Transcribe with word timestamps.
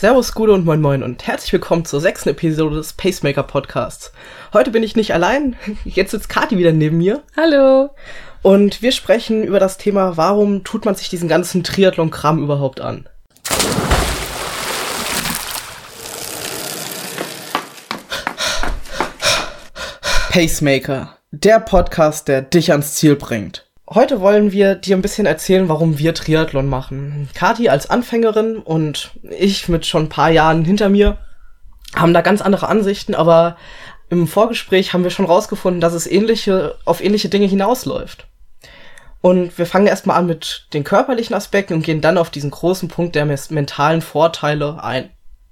Servus, 0.00 0.32
Gude 0.32 0.54
und 0.54 0.64
Moin 0.64 0.80
Moin 0.80 1.02
und 1.02 1.26
herzlich 1.26 1.52
willkommen 1.52 1.84
zur 1.84 2.00
sechsten 2.00 2.30
Episode 2.30 2.76
des 2.76 2.94
Pacemaker 2.94 3.42
Podcasts. 3.42 4.12
Heute 4.54 4.70
bin 4.70 4.82
ich 4.82 4.96
nicht 4.96 5.12
allein, 5.12 5.56
jetzt 5.84 6.12
sitzt 6.12 6.30
Kati 6.30 6.56
wieder 6.56 6.72
neben 6.72 6.96
mir. 6.96 7.22
Hallo. 7.36 7.90
Und 8.40 8.80
wir 8.80 8.92
sprechen 8.92 9.44
über 9.44 9.60
das 9.60 9.76
Thema, 9.76 10.16
warum 10.16 10.64
tut 10.64 10.86
man 10.86 10.94
sich 10.94 11.10
diesen 11.10 11.28
ganzen 11.28 11.64
Triathlon-Kram 11.64 12.42
überhaupt 12.42 12.80
an? 12.80 13.10
Pacemaker, 20.30 21.18
der 21.30 21.60
Podcast, 21.60 22.26
der 22.26 22.40
dich 22.40 22.70
ans 22.70 22.94
Ziel 22.94 23.16
bringt. 23.16 23.69
Heute 23.92 24.20
wollen 24.20 24.52
wir 24.52 24.76
dir 24.76 24.96
ein 24.96 25.02
bisschen 25.02 25.26
erzählen, 25.26 25.68
warum 25.68 25.98
wir 25.98 26.14
Triathlon 26.14 26.68
machen. 26.68 27.28
Kati 27.34 27.68
als 27.68 27.90
Anfängerin 27.90 28.58
und 28.58 29.10
ich 29.22 29.68
mit 29.68 29.84
schon 29.84 30.04
ein 30.04 30.08
paar 30.08 30.30
Jahren 30.30 30.64
hinter 30.64 30.88
mir 30.88 31.18
haben 31.96 32.14
da 32.14 32.20
ganz 32.20 32.40
andere 32.40 32.68
Ansichten, 32.68 33.16
aber 33.16 33.56
im 34.08 34.28
Vorgespräch 34.28 34.92
haben 34.92 35.02
wir 35.02 35.10
schon 35.10 35.24
rausgefunden, 35.24 35.80
dass 35.80 35.92
es 35.92 36.06
ähnliche, 36.06 36.76
auf 36.84 37.02
ähnliche 37.02 37.28
Dinge 37.28 37.46
hinausläuft. 37.46 38.28
Und 39.22 39.58
wir 39.58 39.66
fangen 39.66 39.88
erstmal 39.88 40.18
an 40.18 40.26
mit 40.26 40.68
den 40.72 40.84
körperlichen 40.84 41.34
Aspekten 41.34 41.74
und 41.74 41.82
gehen 41.82 42.00
dann 42.00 42.16
auf 42.16 42.30
diesen 42.30 42.52
großen 42.52 42.88
Punkt 42.88 43.16
der 43.16 43.26
mentalen 43.26 44.02
Vorteile 44.02 44.84
ein. 44.84 45.10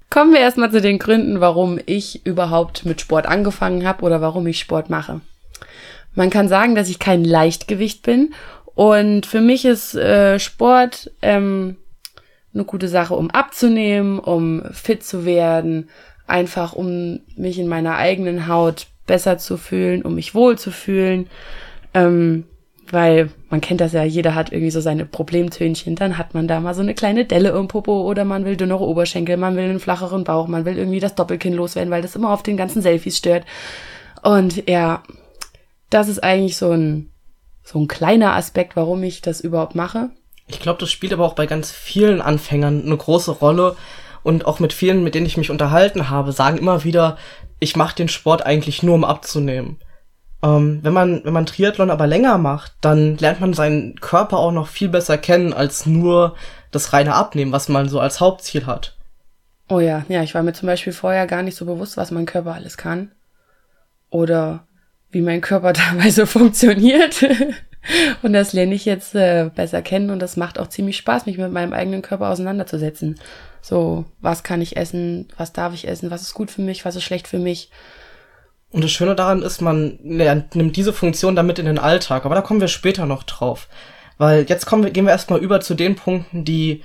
Kommen 0.09 0.31
wir 0.31 0.39
erstmal 0.39 0.71
zu 0.71 0.79
den 0.79 0.97
Gründen, 0.97 1.41
warum 1.41 1.77
ich 1.85 2.25
überhaupt 2.25 2.85
mit 2.85 3.01
Sport 3.01 3.25
angefangen 3.25 3.85
habe 3.85 4.03
oder 4.03 4.21
warum 4.21 4.47
ich 4.47 4.59
Sport 4.59 4.89
mache. 4.89 5.19
Man 6.15 6.29
kann 6.29 6.47
sagen, 6.47 6.75
dass 6.75 6.89
ich 6.89 6.99
kein 6.99 7.23
Leichtgewicht 7.23 8.01
bin 8.01 8.33
und 8.75 9.25
für 9.25 9.41
mich 9.41 9.65
ist 9.65 9.95
äh, 9.95 10.39
Sport 10.39 11.11
ähm, 11.21 11.77
eine 12.53 12.63
gute 12.63 12.87
Sache, 12.87 13.15
um 13.15 13.29
abzunehmen, 13.29 14.19
um 14.19 14.63
fit 14.71 15.03
zu 15.03 15.25
werden, 15.25 15.89
einfach 16.27 16.73
um 16.73 17.19
mich 17.35 17.59
in 17.59 17.67
meiner 17.67 17.95
eigenen 17.95 18.47
Haut 18.47 18.87
besser 19.05 19.37
zu 19.37 19.57
fühlen, 19.57 20.01
um 20.03 20.15
mich 20.15 20.35
wohl 20.35 20.57
zu 20.57 20.71
fühlen. 20.71 21.27
Ähm, 21.93 22.45
weil 22.91 23.29
man 23.49 23.61
kennt 23.61 23.81
das 23.81 23.93
ja, 23.93 24.03
jeder 24.03 24.35
hat 24.35 24.51
irgendwie 24.51 24.71
so 24.71 24.81
seine 24.81 25.05
Problemtönchen, 25.05 25.95
dann 25.95 26.17
hat 26.17 26.33
man 26.33 26.47
da 26.47 26.59
mal 26.59 26.73
so 26.73 26.81
eine 26.81 26.95
kleine 26.95 27.25
Delle 27.25 27.49
im 27.49 27.67
Popo 27.67 28.01
oder 28.01 28.25
man 28.25 28.45
will 28.45 28.55
dünnere 28.55 28.83
Oberschenkel, 28.83 29.37
man 29.37 29.55
will 29.55 29.65
einen 29.65 29.79
flacheren 29.79 30.23
Bauch, 30.23 30.47
man 30.47 30.65
will 30.65 30.77
irgendwie 30.77 30.99
das 30.99 31.15
Doppelkinn 31.15 31.53
loswerden, 31.53 31.91
weil 31.91 32.01
das 32.01 32.15
immer 32.15 32.31
auf 32.31 32.43
den 32.43 32.57
ganzen 32.57 32.81
Selfies 32.81 33.17
stört. 33.17 33.45
Und 34.23 34.67
ja, 34.67 35.03
das 35.89 36.07
ist 36.07 36.23
eigentlich 36.23 36.57
so 36.57 36.71
ein, 36.71 37.11
so 37.63 37.79
ein 37.79 37.87
kleiner 37.87 38.35
Aspekt, 38.35 38.75
warum 38.75 39.03
ich 39.03 39.21
das 39.21 39.41
überhaupt 39.41 39.75
mache. 39.75 40.09
Ich 40.47 40.59
glaube, 40.59 40.79
das 40.79 40.91
spielt 40.91 41.13
aber 41.13 41.25
auch 41.25 41.35
bei 41.35 41.45
ganz 41.45 41.71
vielen 41.71 42.21
Anfängern 42.21 42.83
eine 42.85 42.97
große 42.97 43.31
Rolle. 43.31 43.75
Und 44.21 44.45
auch 44.45 44.59
mit 44.59 44.73
vielen, 44.73 45.03
mit 45.03 45.15
denen 45.15 45.25
ich 45.25 45.37
mich 45.37 45.49
unterhalten 45.49 46.09
habe, 46.09 46.33
sagen 46.33 46.57
immer 46.57 46.83
wieder, 46.83 47.17
ich 47.59 47.75
mache 47.75 47.95
den 47.95 48.09
Sport 48.09 48.45
eigentlich 48.45 48.83
nur, 48.83 48.95
um 48.95 49.05
abzunehmen. 49.05 49.77
Ähm, 50.41 50.79
wenn 50.81 50.93
man, 50.93 51.23
wenn 51.23 51.33
man 51.33 51.45
Triathlon 51.45 51.89
aber 51.89 52.07
länger 52.07 52.37
macht, 52.37 52.73
dann 52.81 53.17
lernt 53.17 53.39
man 53.39 53.53
seinen 53.53 53.95
Körper 53.99 54.37
auch 54.37 54.51
noch 54.51 54.67
viel 54.67 54.89
besser 54.89 55.17
kennen 55.17 55.53
als 55.53 55.85
nur 55.85 56.35
das 56.71 56.93
reine 56.93 57.15
Abnehmen, 57.15 57.51
was 57.51 57.69
man 57.69 57.89
so 57.89 57.99
als 57.99 58.19
Hauptziel 58.19 58.65
hat. 58.65 58.95
Oh 59.69 59.79
ja, 59.79 60.05
ja, 60.09 60.23
ich 60.23 60.33
war 60.35 60.43
mir 60.43 60.53
zum 60.53 60.67
Beispiel 60.67 60.93
vorher 60.93 61.27
gar 61.27 61.43
nicht 61.43 61.55
so 61.55 61.65
bewusst, 61.65 61.97
was 61.97 62.11
mein 62.11 62.25
Körper 62.25 62.53
alles 62.53 62.77
kann. 62.77 63.11
Oder 64.09 64.65
wie 65.11 65.21
mein 65.21 65.41
Körper 65.41 65.73
teilweise 65.73 66.27
funktioniert. 66.27 67.23
und 68.21 68.33
das 68.33 68.53
lerne 68.53 68.75
ich 68.75 68.85
jetzt 68.85 69.15
äh, 69.15 69.49
besser 69.53 69.81
kennen 69.81 70.09
und 70.09 70.19
das 70.19 70.37
macht 70.37 70.59
auch 70.59 70.67
ziemlich 70.67 70.97
Spaß, 70.97 71.25
mich 71.25 71.37
mit 71.37 71.51
meinem 71.51 71.73
eigenen 71.73 72.01
Körper 72.01 72.29
auseinanderzusetzen. 72.29 73.19
So, 73.61 74.05
was 74.21 74.43
kann 74.43 74.61
ich 74.61 74.77
essen, 74.77 75.27
was 75.37 75.53
darf 75.53 75.73
ich 75.73 75.87
essen, 75.87 76.11
was 76.11 76.21
ist 76.21 76.33
gut 76.33 76.51
für 76.51 76.61
mich, 76.61 76.85
was 76.85 76.95
ist 76.95 77.03
schlecht 77.03 77.27
für 77.27 77.39
mich. 77.39 77.69
Und 78.71 78.83
das 78.83 78.91
Schöne 78.91 79.15
daran 79.15 79.41
ist, 79.41 79.61
man 79.61 79.97
lernt, 80.03 80.55
nimmt 80.55 80.75
diese 80.75 80.93
Funktion 80.93 81.35
damit 81.35 81.57
in 81.57 81.65
den 81.65 81.79
Alltag, 81.79 82.25
aber 82.25 82.35
da 82.35 82.41
kommen 82.41 82.61
wir 82.61 82.67
später 82.67 83.05
noch 83.05 83.23
drauf. 83.23 83.67
Weil 84.17 84.45
jetzt 84.47 84.65
kommen 84.65 84.83
wir, 84.83 84.91
gehen 84.91 85.05
wir 85.05 85.11
erstmal 85.11 85.39
über 85.39 85.61
zu 85.61 85.73
den 85.73 85.95
Punkten, 85.95 86.43
die 86.43 86.83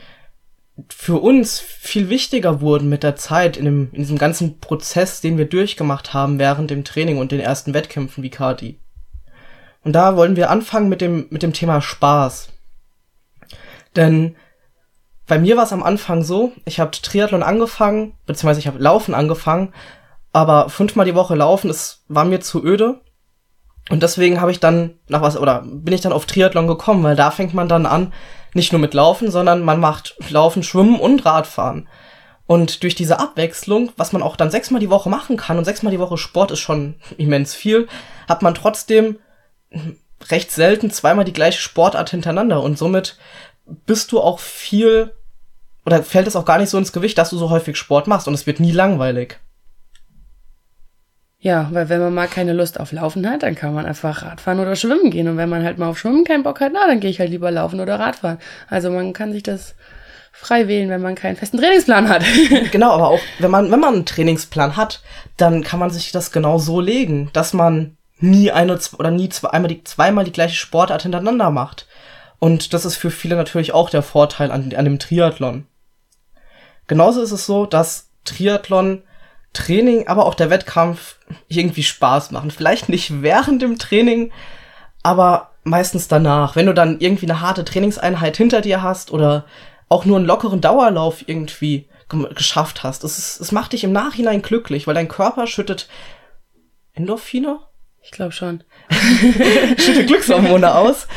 für 0.88 1.20
uns 1.20 1.60
viel 1.60 2.08
wichtiger 2.08 2.60
wurden 2.60 2.88
mit 2.88 3.02
der 3.02 3.16
Zeit 3.16 3.56
in, 3.56 3.64
dem, 3.64 3.88
in 3.92 4.00
diesem 4.00 4.18
ganzen 4.18 4.58
Prozess, 4.58 5.20
den 5.20 5.38
wir 5.38 5.44
durchgemacht 5.44 6.12
haben 6.12 6.38
während 6.38 6.70
dem 6.70 6.84
Training 6.84 7.18
und 7.18 7.30
den 7.30 7.40
ersten 7.40 7.74
Wettkämpfen 7.74 8.24
wie 8.24 8.30
Kati. 8.30 8.80
Und 9.84 9.92
da 9.92 10.16
wollen 10.16 10.36
wir 10.36 10.50
anfangen 10.50 10.88
mit 10.88 11.00
dem, 11.00 11.26
mit 11.30 11.42
dem 11.42 11.52
Thema 11.52 11.80
Spaß. 11.80 12.48
Denn 13.94 14.34
bei 15.26 15.38
mir 15.38 15.56
war 15.56 15.64
es 15.64 15.72
am 15.72 15.82
Anfang 15.82 16.24
so, 16.24 16.52
ich 16.64 16.80
habe 16.80 16.90
Triathlon 16.90 17.42
angefangen, 17.42 18.14
beziehungsweise 18.26 18.60
ich 18.60 18.66
habe 18.66 18.78
Laufen 18.78 19.14
angefangen, 19.14 19.72
aber 20.32 20.68
fünfmal 20.68 21.06
die 21.06 21.14
Woche 21.14 21.36
laufen, 21.36 21.70
es 21.70 22.04
war 22.08 22.24
mir 22.24 22.40
zu 22.40 22.64
öde. 22.64 23.00
Und 23.90 24.02
deswegen 24.02 24.40
habe 24.40 24.50
ich 24.50 24.60
dann 24.60 24.98
nach 25.08 25.22
was, 25.22 25.36
oder 25.36 25.62
bin 25.64 25.94
ich 25.94 26.00
dann 26.00 26.12
auf 26.12 26.26
Triathlon 26.26 26.66
gekommen, 26.66 27.04
weil 27.04 27.16
da 27.16 27.30
fängt 27.30 27.54
man 27.54 27.68
dann 27.68 27.86
an, 27.86 28.12
nicht 28.54 28.72
nur 28.72 28.80
mit 28.80 28.94
Laufen, 28.94 29.30
sondern 29.30 29.62
man 29.62 29.80
macht 29.80 30.16
Laufen, 30.30 30.62
Schwimmen 30.62 30.98
und 30.98 31.24
Radfahren. 31.24 31.88
Und 32.46 32.82
durch 32.82 32.94
diese 32.94 33.20
Abwechslung, 33.20 33.92
was 33.96 34.12
man 34.12 34.22
auch 34.22 34.36
dann 34.36 34.50
sechsmal 34.50 34.80
die 34.80 34.90
Woche 34.90 35.08
machen 35.08 35.36
kann, 35.36 35.58
und 35.58 35.64
sechsmal 35.64 35.90
die 35.90 35.98
Woche 35.98 36.18
Sport 36.18 36.50
ist 36.50 36.60
schon 36.60 36.94
immens 37.16 37.54
viel, 37.54 37.88
hat 38.28 38.42
man 38.42 38.54
trotzdem 38.54 39.18
recht 40.30 40.50
selten 40.50 40.90
zweimal 40.90 41.24
die 41.24 41.32
gleiche 41.32 41.60
Sportart 41.60 42.10
hintereinander. 42.10 42.62
Und 42.62 42.78
somit 42.78 43.18
bist 43.86 44.12
du 44.12 44.20
auch 44.20 44.38
viel, 44.38 45.12
oder 45.86 46.02
fällt 46.02 46.26
es 46.26 46.36
auch 46.36 46.44
gar 46.44 46.58
nicht 46.58 46.70
so 46.70 46.78
ins 46.78 46.92
Gewicht, 46.92 47.16
dass 47.18 47.30
du 47.30 47.38
so 47.38 47.50
häufig 47.50 47.76
Sport 47.76 48.06
machst 48.06 48.28
und 48.28 48.34
es 48.34 48.46
wird 48.46 48.60
nie 48.60 48.72
langweilig. 48.72 49.40
Ja, 51.44 51.68
weil 51.72 51.90
wenn 51.90 52.00
man 52.00 52.14
mal 52.14 52.26
keine 52.26 52.54
Lust 52.54 52.80
auf 52.80 52.90
Laufen 52.90 53.28
hat, 53.28 53.42
dann 53.42 53.54
kann 53.54 53.74
man 53.74 53.84
einfach 53.84 54.22
Radfahren 54.22 54.60
oder 54.60 54.76
Schwimmen 54.76 55.10
gehen. 55.10 55.28
Und 55.28 55.36
wenn 55.36 55.50
man 55.50 55.62
halt 55.62 55.76
mal 55.76 55.90
auf 55.90 55.98
Schwimmen 55.98 56.24
keinen 56.24 56.42
Bock 56.42 56.58
hat, 56.62 56.72
na, 56.72 56.86
dann 56.86 57.00
gehe 57.00 57.10
ich 57.10 57.20
halt 57.20 57.28
lieber 57.28 57.50
laufen 57.50 57.80
oder 57.80 58.00
Radfahren. 58.00 58.38
Also 58.70 58.90
man 58.90 59.12
kann 59.12 59.30
sich 59.30 59.42
das 59.42 59.74
frei 60.32 60.68
wählen, 60.68 60.88
wenn 60.88 61.02
man 61.02 61.16
keinen 61.16 61.36
festen 61.36 61.58
Trainingsplan 61.58 62.08
hat. 62.08 62.24
genau, 62.72 62.92
aber 62.92 63.08
auch 63.08 63.20
wenn 63.40 63.50
man, 63.50 63.70
wenn 63.70 63.78
man 63.78 63.92
einen 63.92 64.06
Trainingsplan 64.06 64.78
hat, 64.78 65.02
dann 65.36 65.62
kann 65.62 65.78
man 65.78 65.90
sich 65.90 66.12
das 66.12 66.32
genau 66.32 66.56
so 66.56 66.80
legen, 66.80 67.28
dass 67.34 67.52
man 67.52 67.98
nie 68.20 68.50
eine 68.50 68.78
oder 68.98 69.10
nie 69.10 69.28
zwei, 69.28 69.50
einmal 69.50 69.68
die, 69.68 69.84
zweimal 69.84 70.24
die 70.24 70.32
gleiche 70.32 70.56
Sportart 70.56 71.02
hintereinander 71.02 71.50
macht. 71.50 71.86
Und 72.38 72.72
das 72.72 72.86
ist 72.86 72.96
für 72.96 73.10
viele 73.10 73.36
natürlich 73.36 73.74
auch 73.74 73.90
der 73.90 74.02
Vorteil 74.02 74.50
an, 74.50 74.72
an 74.74 74.86
dem 74.86 74.98
Triathlon. 74.98 75.66
Genauso 76.86 77.20
ist 77.20 77.32
es 77.32 77.44
so, 77.44 77.66
dass 77.66 78.08
Triathlon 78.24 79.02
Training, 79.54 80.06
aber 80.08 80.26
auch 80.26 80.34
der 80.34 80.50
Wettkampf 80.50 81.16
irgendwie 81.48 81.82
Spaß 81.82 82.30
machen. 82.30 82.50
Vielleicht 82.50 82.88
nicht 82.88 83.22
während 83.22 83.62
dem 83.62 83.78
Training, 83.78 84.32
aber 85.02 85.52
meistens 85.64 86.08
danach. 86.08 86.56
Wenn 86.56 86.66
du 86.66 86.74
dann 86.74 87.00
irgendwie 87.00 87.26
eine 87.26 87.40
harte 87.40 87.64
Trainingseinheit 87.64 88.36
hinter 88.36 88.60
dir 88.60 88.82
hast 88.82 89.10
oder 89.10 89.46
auch 89.88 90.04
nur 90.04 90.18
einen 90.18 90.26
lockeren 90.26 90.60
Dauerlauf 90.60 91.26
irgendwie 91.26 91.88
geschafft 92.34 92.82
hast. 92.82 93.02
Es, 93.04 93.40
es 93.40 93.52
macht 93.52 93.72
dich 93.72 93.84
im 93.84 93.92
Nachhinein 93.92 94.42
glücklich, 94.42 94.86
weil 94.86 94.94
dein 94.94 95.08
Körper 95.08 95.46
schüttet 95.46 95.88
Endorphine? 96.92 97.60
Ich 98.02 98.10
glaube 98.10 98.32
schon. 98.32 98.62
schüttet 99.78 100.06
Glückshormone 100.06 100.74
aus, 100.74 101.08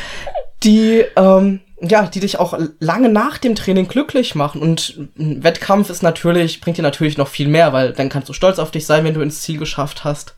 die 0.62 1.04
ähm, 1.16 1.60
ja, 1.80 2.06
die 2.06 2.20
dich 2.20 2.38
auch 2.38 2.58
lange 2.80 3.08
nach 3.08 3.38
dem 3.38 3.54
Training 3.54 3.88
glücklich 3.88 4.34
machen. 4.34 4.60
Und 4.60 5.08
ein 5.18 5.44
Wettkampf 5.44 5.90
ist 5.90 6.02
natürlich, 6.02 6.60
bringt 6.60 6.78
dir 6.78 6.82
natürlich 6.82 7.18
noch 7.18 7.28
viel 7.28 7.48
mehr, 7.48 7.72
weil 7.72 7.92
dann 7.92 8.08
kannst 8.08 8.28
du 8.28 8.32
stolz 8.32 8.58
auf 8.58 8.70
dich 8.70 8.84
sein, 8.86 9.04
wenn 9.04 9.14
du 9.14 9.20
ins 9.20 9.42
Ziel 9.42 9.58
geschafft 9.58 10.04
hast. 10.04 10.36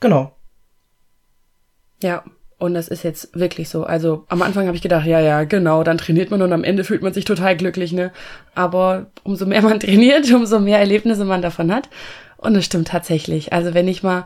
Genau. 0.00 0.36
Ja, 2.02 2.22
und 2.58 2.74
das 2.74 2.88
ist 2.88 3.02
jetzt 3.02 3.34
wirklich 3.38 3.68
so. 3.68 3.84
Also 3.84 4.24
am 4.28 4.42
Anfang 4.42 4.66
habe 4.66 4.76
ich 4.76 4.82
gedacht, 4.82 5.06
ja, 5.06 5.20
ja, 5.20 5.44
genau, 5.44 5.84
dann 5.84 5.98
trainiert 5.98 6.30
man 6.30 6.42
und 6.42 6.52
am 6.52 6.64
Ende 6.64 6.84
fühlt 6.84 7.02
man 7.02 7.14
sich 7.14 7.24
total 7.24 7.56
glücklich, 7.56 7.92
ne? 7.92 8.12
Aber 8.54 9.06
umso 9.22 9.46
mehr 9.46 9.62
man 9.62 9.80
trainiert, 9.80 10.30
umso 10.32 10.58
mehr 10.58 10.78
Erlebnisse 10.78 11.24
man 11.24 11.40
davon 11.40 11.72
hat. 11.72 11.88
Und 12.36 12.56
es 12.56 12.66
stimmt 12.66 12.88
tatsächlich. 12.88 13.52
Also 13.52 13.74
wenn 13.74 13.88
ich 13.88 14.02
mal, 14.02 14.24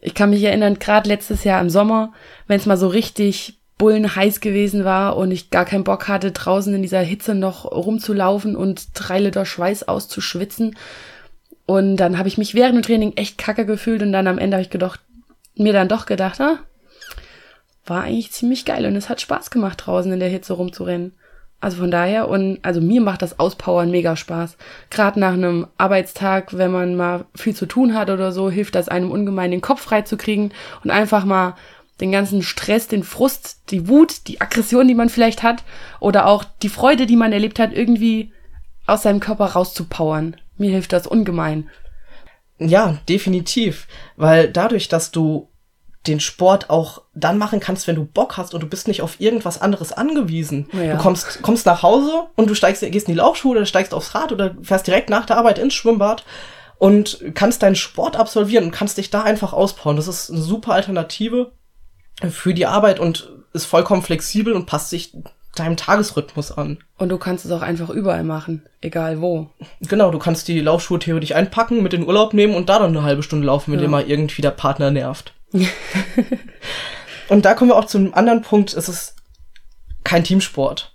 ich 0.00 0.14
kann 0.14 0.30
mich 0.30 0.42
erinnern, 0.42 0.78
gerade 0.78 1.08
letztes 1.08 1.44
Jahr 1.44 1.60
im 1.60 1.70
Sommer, 1.70 2.12
wenn 2.46 2.58
es 2.58 2.66
mal 2.66 2.76
so 2.76 2.88
richtig 2.88 3.60
Bullen 3.78 4.14
heiß 4.14 4.40
gewesen 4.40 4.84
war 4.84 5.16
und 5.16 5.30
ich 5.30 5.50
gar 5.50 5.64
keinen 5.64 5.84
Bock 5.84 6.06
hatte, 6.08 6.30
draußen 6.30 6.72
in 6.74 6.82
dieser 6.82 7.00
Hitze 7.00 7.34
noch 7.34 7.64
rumzulaufen 7.64 8.56
und 8.56 8.88
drei 8.94 9.18
Liter 9.18 9.44
Schweiß 9.44 9.88
auszuschwitzen. 9.88 10.76
Und 11.66 11.96
dann 11.96 12.18
habe 12.18 12.28
ich 12.28 12.38
mich 12.38 12.54
während 12.54 12.76
dem 12.76 12.82
Training 12.82 13.14
echt 13.16 13.38
kacke 13.38 13.66
gefühlt 13.66 14.02
und 14.02 14.12
dann 14.12 14.26
am 14.26 14.38
Ende 14.38 14.56
habe 14.56 14.62
ich 14.62 14.70
gedacht, 14.70 15.00
mir 15.56 15.72
dann 15.72 15.88
doch 15.88 16.06
gedacht, 16.06 16.40
ah, 16.40 16.58
war 17.86 18.02
eigentlich 18.04 18.32
ziemlich 18.32 18.64
geil 18.64 18.86
und 18.86 18.96
es 18.96 19.08
hat 19.08 19.20
Spaß 19.20 19.50
gemacht, 19.50 19.82
draußen 19.84 20.12
in 20.12 20.20
der 20.20 20.28
Hitze 20.28 20.54
rumzurennen. 20.54 21.12
Also 21.60 21.78
von 21.78 21.90
daher, 21.90 22.28
und 22.28 22.58
also 22.62 22.82
mir 22.82 23.00
macht 23.00 23.22
das 23.22 23.38
Auspowern 23.38 23.90
mega 23.90 24.16
Spaß. 24.16 24.58
Gerade 24.90 25.18
nach 25.18 25.32
einem 25.32 25.66
Arbeitstag, 25.78 26.58
wenn 26.58 26.70
man 26.70 26.94
mal 26.94 27.24
viel 27.34 27.54
zu 27.54 27.64
tun 27.64 27.94
hat 27.94 28.10
oder 28.10 28.32
so, 28.32 28.50
hilft 28.50 28.74
das 28.74 28.90
einem 28.90 29.10
ungemein, 29.10 29.50
den 29.50 29.62
Kopf 29.62 29.80
frei 29.80 30.02
zu 30.02 30.18
kriegen 30.18 30.52
und 30.82 30.90
einfach 30.90 31.24
mal 31.24 31.54
den 32.00 32.12
ganzen 32.12 32.42
Stress, 32.42 32.88
den 32.88 33.04
Frust, 33.04 33.70
die 33.70 33.88
Wut, 33.88 34.26
die 34.26 34.40
Aggression, 34.40 34.88
die 34.88 34.94
man 34.94 35.08
vielleicht 35.08 35.42
hat 35.42 35.62
oder 36.00 36.26
auch 36.26 36.44
die 36.62 36.68
Freude, 36.68 37.06
die 37.06 37.16
man 37.16 37.32
erlebt 37.32 37.58
hat, 37.58 37.72
irgendwie 37.72 38.32
aus 38.86 39.02
seinem 39.02 39.20
Körper 39.20 39.46
rauszupowern. 39.46 40.36
Mir 40.56 40.70
hilft 40.70 40.92
das 40.92 41.06
ungemein. 41.06 41.70
Ja, 42.58 42.98
definitiv. 43.08 43.86
Weil 44.16 44.50
dadurch, 44.50 44.88
dass 44.88 45.10
du 45.10 45.48
den 46.06 46.20
Sport 46.20 46.68
auch 46.68 47.02
dann 47.14 47.38
machen 47.38 47.60
kannst, 47.60 47.86
wenn 47.86 47.96
du 47.96 48.04
Bock 48.04 48.36
hast 48.36 48.52
und 48.52 48.62
du 48.62 48.66
bist 48.66 48.88
nicht 48.88 49.00
auf 49.00 49.20
irgendwas 49.20 49.60
anderes 49.60 49.92
angewiesen. 49.92 50.68
Ja. 50.72 50.96
Du 50.96 50.98
kommst, 50.98 51.40
kommst 51.42 51.64
nach 51.64 51.82
Hause 51.82 52.26
und 52.36 52.50
du 52.50 52.54
steigst, 52.54 52.82
gehst 52.82 53.08
in 53.08 53.14
die 53.14 53.20
Laufschule 53.20 53.60
oder 53.60 53.66
steigst 53.66 53.94
aufs 53.94 54.14
Rad 54.14 54.30
oder 54.30 54.54
fährst 54.62 54.86
direkt 54.86 55.08
nach 55.08 55.24
der 55.24 55.38
Arbeit 55.38 55.58
ins 55.58 55.72
Schwimmbad 55.72 56.24
und 56.76 57.24
kannst 57.34 57.62
deinen 57.62 57.76
Sport 57.76 58.16
absolvieren 58.16 58.64
und 58.64 58.70
kannst 58.70 58.98
dich 58.98 59.08
da 59.08 59.22
einfach 59.22 59.54
auspowern. 59.54 59.96
Das 59.96 60.08
ist 60.08 60.30
eine 60.30 60.40
super 60.40 60.74
Alternative 60.74 61.52
für 62.30 62.54
die 62.54 62.66
Arbeit 62.66 63.00
und 63.00 63.30
ist 63.52 63.64
vollkommen 63.66 64.02
flexibel 64.02 64.52
und 64.54 64.66
passt 64.66 64.90
sich 64.90 65.12
deinem 65.54 65.76
Tagesrhythmus 65.76 66.50
an. 66.52 66.78
Und 66.98 67.10
du 67.10 67.18
kannst 67.18 67.44
es 67.44 67.52
auch 67.52 67.62
einfach 67.62 67.88
überall 67.90 68.24
machen, 68.24 68.62
egal 68.80 69.20
wo. 69.20 69.50
Genau, 69.80 70.10
du 70.10 70.18
kannst 70.18 70.48
die 70.48 70.60
Laufschuhe 70.60 70.98
theoretisch 70.98 71.32
einpacken, 71.32 71.82
mit 71.82 71.94
in 71.94 72.00
den 72.02 72.08
Urlaub 72.08 72.34
nehmen 72.34 72.54
und 72.56 72.68
da 72.68 72.78
dann 72.80 72.90
eine 72.96 73.04
halbe 73.04 73.22
Stunde 73.22 73.46
laufen, 73.46 73.72
wenn 73.72 73.78
Ja. 73.78 73.84
dir 73.86 73.90
mal 73.90 74.08
irgendwie 74.08 74.42
der 74.42 74.50
Partner 74.50 74.90
nervt. 74.90 75.32
und 77.28 77.44
da 77.44 77.54
kommen 77.54 77.70
wir 77.70 77.76
auch 77.76 77.84
zu 77.86 77.98
einem 77.98 78.14
anderen 78.14 78.42
Punkt, 78.42 78.74
es 78.74 78.88
ist 78.88 79.14
kein 80.02 80.24
Teamsport. 80.24 80.92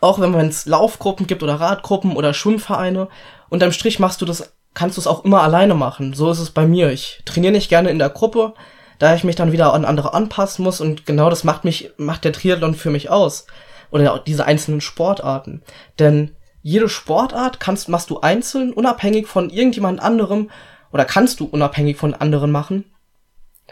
Auch 0.00 0.20
wenn 0.20 0.34
es 0.48 0.66
Laufgruppen 0.66 1.26
gibt 1.26 1.42
oder 1.42 1.54
Radgruppen 1.60 2.16
oder 2.16 2.32
Schwimmvereine, 2.32 3.08
unterm 3.48 3.72
Strich 3.72 3.98
machst 3.98 4.20
du 4.22 4.26
das, 4.26 4.52
kannst 4.74 4.96
du 4.96 5.00
es 5.00 5.06
auch 5.06 5.24
immer 5.24 5.42
alleine 5.42 5.74
machen. 5.74 6.14
So 6.14 6.30
ist 6.30 6.38
es 6.38 6.50
bei 6.50 6.66
mir. 6.66 6.90
Ich 6.92 7.20
trainiere 7.24 7.52
nicht 7.52 7.68
gerne 7.68 7.90
in 7.90 7.98
der 7.98 8.10
Gruppe, 8.10 8.54
da 8.98 9.14
ich 9.14 9.24
mich 9.24 9.36
dann 9.36 9.52
wieder 9.52 9.72
an 9.72 9.84
andere 9.84 10.14
anpassen 10.14 10.64
muss 10.64 10.80
und 10.80 11.06
genau 11.06 11.30
das 11.30 11.44
macht 11.44 11.64
mich, 11.64 11.90
macht 11.96 12.24
der 12.24 12.32
Triathlon 12.32 12.74
für 12.74 12.90
mich 12.90 13.10
aus. 13.10 13.46
Oder 13.90 14.12
auch 14.12 14.18
diese 14.18 14.44
einzelnen 14.44 14.80
Sportarten. 14.80 15.62
Denn 15.98 16.36
jede 16.62 16.88
Sportart 16.88 17.60
kannst, 17.60 17.88
machst 17.88 18.10
du 18.10 18.20
einzeln, 18.20 18.72
unabhängig 18.72 19.26
von 19.26 19.50
irgendjemand 19.50 20.00
anderem, 20.00 20.50
oder 20.92 21.04
kannst 21.04 21.40
du 21.40 21.46
unabhängig 21.46 21.96
von 21.96 22.14
anderen 22.14 22.50
machen 22.50 22.84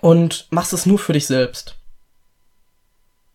und 0.01 0.47
machst 0.51 0.73
es 0.73 0.87
nur 0.87 0.99
für 0.99 1.13
dich 1.13 1.27
selbst. 1.27 1.77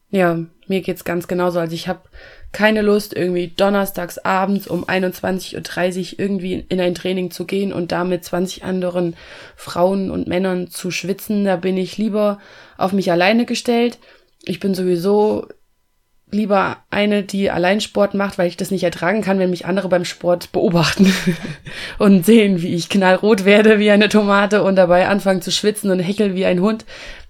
Ja, 0.09 0.39
mir 0.67 0.81
geht's 0.81 1.03
ganz 1.03 1.27
genauso. 1.27 1.59
Also 1.59 1.73
ich 1.73 1.87
habe 1.87 2.01
keine 2.51 2.81
Lust, 2.81 3.13
irgendwie 3.15 3.47
donnerstags 3.47 4.17
abends 4.17 4.67
um 4.67 4.83
21.30 4.83 6.13
Uhr 6.13 6.19
irgendwie 6.19 6.65
in 6.67 6.81
ein 6.81 6.95
Training 6.95 7.31
zu 7.31 7.45
gehen 7.45 7.71
und 7.71 7.91
da 7.91 8.03
mit 8.03 8.25
20 8.25 8.63
anderen 8.63 9.15
Frauen 9.55 10.11
und 10.11 10.27
Männern 10.27 10.69
zu 10.69 10.91
schwitzen. 10.91 11.45
Da 11.45 11.55
bin 11.55 11.77
ich 11.77 11.97
lieber 11.97 12.39
auf 12.77 12.91
mich 12.91 13.11
alleine 13.11 13.45
gestellt. 13.45 13.99
Ich 14.43 14.59
bin 14.59 14.73
sowieso 14.73 15.47
lieber 16.31 16.77
eine, 16.89 17.23
die 17.23 17.51
allein 17.51 17.81
Sport 17.81 18.13
macht, 18.13 18.37
weil 18.37 18.47
ich 18.47 18.57
das 18.57 18.71
nicht 18.71 18.83
ertragen 18.83 19.21
kann, 19.21 19.37
wenn 19.37 19.49
mich 19.49 19.65
andere 19.65 19.89
beim 19.89 20.05
Sport 20.05 20.51
beobachten 20.51 21.13
und 21.99 22.25
sehen, 22.25 22.61
wie 22.61 22.73
ich 22.73 22.89
knallrot 22.89 23.45
werde 23.45 23.79
wie 23.79 23.91
eine 23.91 24.09
Tomate 24.09 24.63
und 24.63 24.77
dabei 24.77 25.07
anfangen 25.07 25.41
zu 25.41 25.51
schwitzen 25.51 25.91
und 25.91 25.99
hecheln 25.99 26.35
wie 26.35 26.45
ein 26.45 26.61
Hund. 26.61 26.85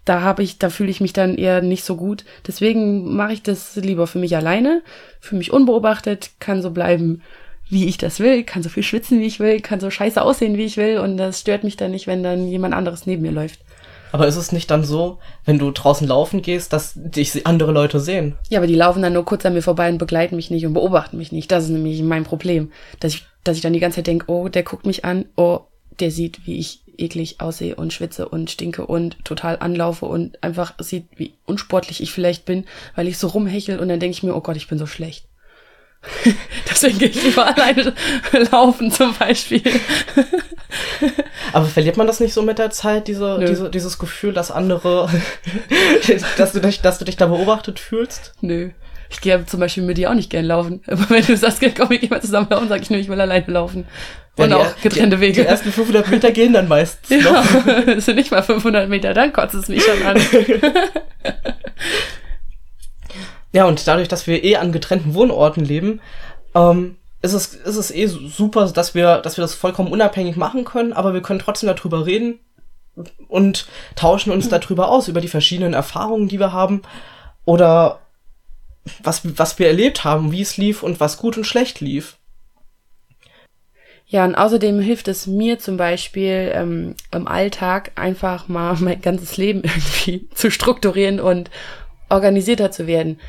Da 0.06 0.21
habe 0.21 0.42
ich, 0.44 0.57
da 0.57 0.69
fühle 0.69 0.89
ich 0.89 1.01
mich 1.01 1.13
dann 1.13 1.36
eher 1.36 1.62
nicht 1.62 1.83
so 1.83 1.95
gut. 1.95 2.25
Deswegen 2.48 3.15
mache 3.15 3.33
ich 3.33 3.44
das 3.44 3.75
lieber 3.75 4.07
für 4.07 4.19
mich 4.19 4.36
alleine, 4.36 4.81
für 5.19 5.36
mich 5.36 5.53
unbeobachtet, 5.53 6.31
kann 6.39 6.62
so 6.62 6.71
bleiben, 6.71 7.21
wie 7.69 7.88
ich 7.88 7.98
das 7.98 8.19
will, 8.19 8.44
kann 8.44 8.63
so 8.63 8.69
viel 8.69 8.83
schwitzen, 8.83 9.19
wie 9.19 9.25
ich 9.25 9.39
will, 9.39 9.62
kann 9.62 9.80
so 9.80 9.89
scheiße 9.89 10.21
aussehen, 10.21 10.57
wie 10.57 10.65
ich 10.65 10.75
will 10.75 10.98
und 10.98 11.18
das 11.18 11.39
stört 11.39 11.63
mich 11.63 11.77
dann 11.77 11.92
nicht, 11.92 12.06
wenn 12.06 12.21
dann 12.21 12.48
jemand 12.48 12.74
anderes 12.74 13.06
neben 13.06 13.21
mir 13.21 13.31
läuft. 13.31 13.59
Aber 14.12 14.27
ist 14.27 14.36
es 14.36 14.51
nicht 14.51 14.69
dann 14.69 14.83
so, 14.83 15.19
wenn 15.45 15.57
du 15.57 15.71
draußen 15.71 16.06
laufen 16.06 16.42
gehst, 16.42 16.74
dass 16.74 16.94
dich 16.95 17.47
andere 17.47 17.71
Leute 17.71 18.00
sehen? 18.00 18.38
Ja, 18.50 18.59
aber 18.59 18.68
die 18.68 18.75
laufen 18.75 19.01
dann 19.01 19.13
nur 19.13 19.24
kurz 19.24 19.45
an 19.45 19.54
mir 19.54 19.62
vorbei 19.62 19.89
und 19.89 20.00
begleiten 20.00 20.36
mich 20.36 20.51
nicht 20.51 20.65
und 20.65 20.74
beobachten 20.74 21.18
mich 21.18 21.31
nicht. 21.31 21.50
Das 21.50 21.65
ist 21.65 21.69
nämlich 21.69 22.01
mein 22.04 22.25
Problem. 22.25 22.71
Dass 23.00 23.13
ich, 23.13 23.25
dass 23.45 23.56
ich 23.56 23.62
dann 23.62 23.74
die 23.74 23.80
ganze 23.80 23.97
Zeit 23.97 24.07
denke, 24.07 24.25
oh, 24.27 24.50
der 24.50 24.63
guckt 24.63 24.86
mich 24.86 25.06
an, 25.06 25.25
oh, 25.38 25.62
der 26.00 26.12
sieht, 26.12 26.45
wie 26.45 26.57
ich 26.57 26.81
eklig 26.98 27.42
aussehe 27.42 27.76
und 27.76 27.94
schwitze 27.94 28.28
und 28.28 28.50
stinke 28.50 28.86
und 28.86 29.24
total 29.26 29.58
anlaufe 29.60 30.06
und 30.06 30.42
einfach 30.44 30.74
sieht, 30.80 31.06
wie 31.16 31.34
unsportlich 31.46 32.02
ich 32.02 32.12
vielleicht 32.12 32.46
bin, 32.46 32.66
weil 32.96 33.08
ich 33.08 33.18
so 33.18 33.28
rumhechel 33.28 33.80
und 33.80 33.90
dann 33.90 34.00
denke 34.00 34.16
ich 34.16 34.24
mir, 34.24 34.36
oh 34.36 34.42
Gott, 34.42 34.58
ich 34.58 34.68
bin 34.68 34.78
so 34.78 34.86
schlecht. 34.86 35.26
Deswegen 36.70 36.98
gehe 36.98 37.10
ich 37.10 37.24
lieber 37.24 37.46
alleine 37.56 37.94
laufen 38.52 38.92
zum 38.92 39.14
Beispiel. 39.14 39.62
Aber 41.54 41.66
verliert 41.66 41.98
man 41.98 42.08
das 42.08 42.20
nicht 42.20 42.34
so 42.34 42.42
mit 42.42 42.60
der 42.60 42.72
Zeit, 42.72 43.08
diese, 43.08 43.40
diese, 43.40 43.70
dieses 43.70 44.00
Gefühl, 44.00 44.34
dass 44.34 44.52
andere, 44.52 45.10
dass, 46.38 46.54
du 46.54 46.60
dich, 46.60 46.82
dass 46.82 46.98
du 46.98 47.06
dich 47.06 47.18
da 47.18 47.28
beobachtet 47.28 47.80
fühlst? 47.80 48.34
Nö. 48.42 48.72
Ich 49.12 49.19
gehe 49.22 49.46
zum 49.46 49.60
Beispiel 49.60 49.84
mit 49.84 49.98
dir 49.98 50.10
auch 50.10 50.16
nicht 50.16 50.30
gern 50.30 50.46
laufen. 50.46 50.81
Aber 50.88 51.10
wenn 51.10 51.25
du 51.25 51.36
sagst, 51.36 51.62
komm, 51.75 51.90
wir 51.90 52.00
gehen 52.00 52.10
mal 52.10 52.22
zusammen 52.22 52.48
laufen, 52.50 52.69
sag 52.69 52.81
ich 52.81 52.90
nur, 52.90 53.00
ich 53.00 53.10
will 53.10 53.19
alleine 53.19 53.46
laufen. 53.48 53.86
Ja, 54.38 54.46
Und 54.46 54.54
auch 54.54 54.75
getrennte 54.81 55.18
die, 55.18 55.22
Wege. 55.22 55.42
Die 55.42 55.48
ersten 55.48 55.72
500 55.72 56.10
Meter 56.10 56.31
gehen 56.31 56.54
dann 56.54 56.68
meistens 56.69 57.10
Ja, 57.10 57.31
noch. 57.31 57.46
das 57.86 58.06
sind 58.06 58.16
nicht 58.16 58.31
mal 58.31 58.42
500 58.42 58.88
Meter, 58.90 59.13
dann 59.13 59.34
kotzt 59.34 59.54
es 59.54 59.68
mich 59.68 59.84
schon 59.84 60.02
an. 60.04 60.19
Ja, 63.54 63.66
und 63.66 63.86
dadurch, 63.86 64.08
dass 64.08 64.28
wir 64.28 64.44
eh 64.44 64.56
an 64.56 64.72
getrennten 64.72 65.14
Wohnorten 65.14 65.66
leben, 65.66 66.00
ähm, 66.56 66.96
ist 67.22 67.34
es, 67.34 67.54
ist 67.54 67.75
es 67.75 67.92
eh 67.92 68.07
super, 68.07 68.66
dass 68.68 68.96
wir, 68.96 69.18
dass 69.18 69.38
wir 69.38 69.42
das 69.42 69.54
vollkommen 69.54 69.92
unabhängig 69.92 70.38
machen 70.38 70.64
können, 70.64 70.94
aber 70.94 71.14
wir 71.14 71.22
können 71.22 71.40
trotzdem 71.40 71.68
darüber 71.68 72.06
reden 72.06 72.40
und 73.28 73.68
tauschen 73.96 74.31
uns 74.31 74.50
darüber 74.50 74.90
aus, 74.90 75.07
über 75.07 75.22
die 75.22 75.28
verschiedenen 75.28 75.74
Erfahrungen, 75.74 76.28
die 76.28 76.40
wir 76.40 76.54
haben 76.54 76.81
oder 77.46 78.00
was, 79.04 79.22
was 79.38 79.60
wir 79.60 79.68
erlebt 79.68 80.04
haben, 80.04 80.31
wie 80.31 80.42
es 80.42 80.57
lief 80.57 80.83
und 80.83 81.00
was 81.00 81.18
gut 81.18 81.38
und 81.38 81.45
schlecht 81.45 81.81
lief. 81.81 82.18
Ja, 84.07 84.25
und 84.25 84.36
außerdem 84.36 84.81
hilft 84.81 85.07
es 85.07 85.25
mir 85.25 85.57
zum 85.57 85.78
Beispiel 85.78 86.51
ähm, 86.54 86.95
im 87.13 87.28
Alltag 87.30 87.92
einfach 87.95 88.50
mal 88.50 88.75
mein 88.80 89.01
ganzes 89.01 89.38
Leben 89.38 89.62
irgendwie 89.63 90.28
zu 90.33 90.51
strukturieren 90.51 91.19
und 91.19 91.50
organisierter 92.10 92.72
zu 92.72 92.88
werden. 92.88 93.19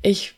Ich 0.00 0.34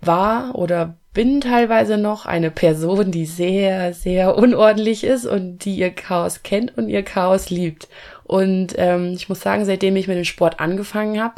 war 0.00 0.54
oder 0.54 0.96
bin 1.12 1.40
teilweise 1.40 1.96
noch 1.98 2.26
eine 2.26 2.50
Person, 2.50 3.10
die 3.10 3.26
sehr, 3.26 3.92
sehr 3.94 4.36
unordentlich 4.36 5.04
ist 5.04 5.26
und 5.26 5.64
die 5.64 5.76
ihr 5.76 5.90
Chaos 5.90 6.42
kennt 6.42 6.76
und 6.76 6.88
ihr 6.88 7.02
Chaos 7.02 7.50
liebt. 7.50 7.88
Und 8.24 8.74
ähm, 8.78 9.12
ich 9.14 9.28
muss 9.28 9.40
sagen, 9.40 9.64
seitdem 9.64 9.96
ich 9.96 10.08
mit 10.08 10.16
dem 10.16 10.24
Sport 10.24 10.60
angefangen 10.60 11.22
habe, 11.22 11.34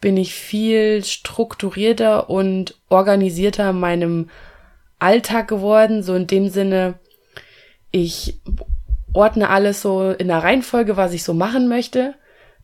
bin 0.00 0.16
ich 0.16 0.34
viel 0.34 1.04
strukturierter 1.04 2.30
und 2.30 2.74
organisierter 2.88 3.70
in 3.70 3.80
meinem 3.80 4.30
Alltag 4.98 5.48
geworden, 5.48 6.02
so 6.02 6.14
in 6.14 6.26
dem 6.26 6.48
Sinne, 6.48 6.94
ich 7.90 8.40
ordne 9.12 9.48
alles 9.48 9.82
so 9.82 10.10
in 10.10 10.28
der 10.28 10.42
Reihenfolge, 10.42 10.96
was 10.96 11.12
ich 11.12 11.24
so 11.24 11.34
machen 11.34 11.68
möchte, 11.68 12.14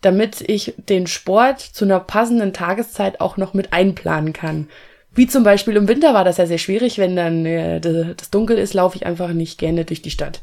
damit 0.00 0.42
ich 0.42 0.74
den 0.76 1.06
Sport 1.06 1.60
zu 1.60 1.84
einer 1.84 2.00
passenden 2.00 2.52
Tageszeit 2.52 3.20
auch 3.20 3.36
noch 3.36 3.54
mit 3.54 3.72
einplanen 3.72 4.32
kann. 4.32 4.68
Wie 5.12 5.26
zum 5.26 5.44
Beispiel 5.44 5.76
im 5.76 5.88
Winter 5.88 6.14
war 6.14 6.24
das 6.24 6.36
ja 6.36 6.46
sehr 6.46 6.58
schwierig, 6.58 6.98
wenn 6.98 7.16
dann 7.16 7.46
äh, 7.46 7.80
das 7.80 8.30
dunkel 8.30 8.58
ist, 8.58 8.74
laufe 8.74 8.96
ich 8.96 9.06
einfach 9.06 9.30
nicht 9.30 9.58
gerne 9.58 9.84
durch 9.84 10.02
die 10.02 10.10
Stadt. 10.10 10.42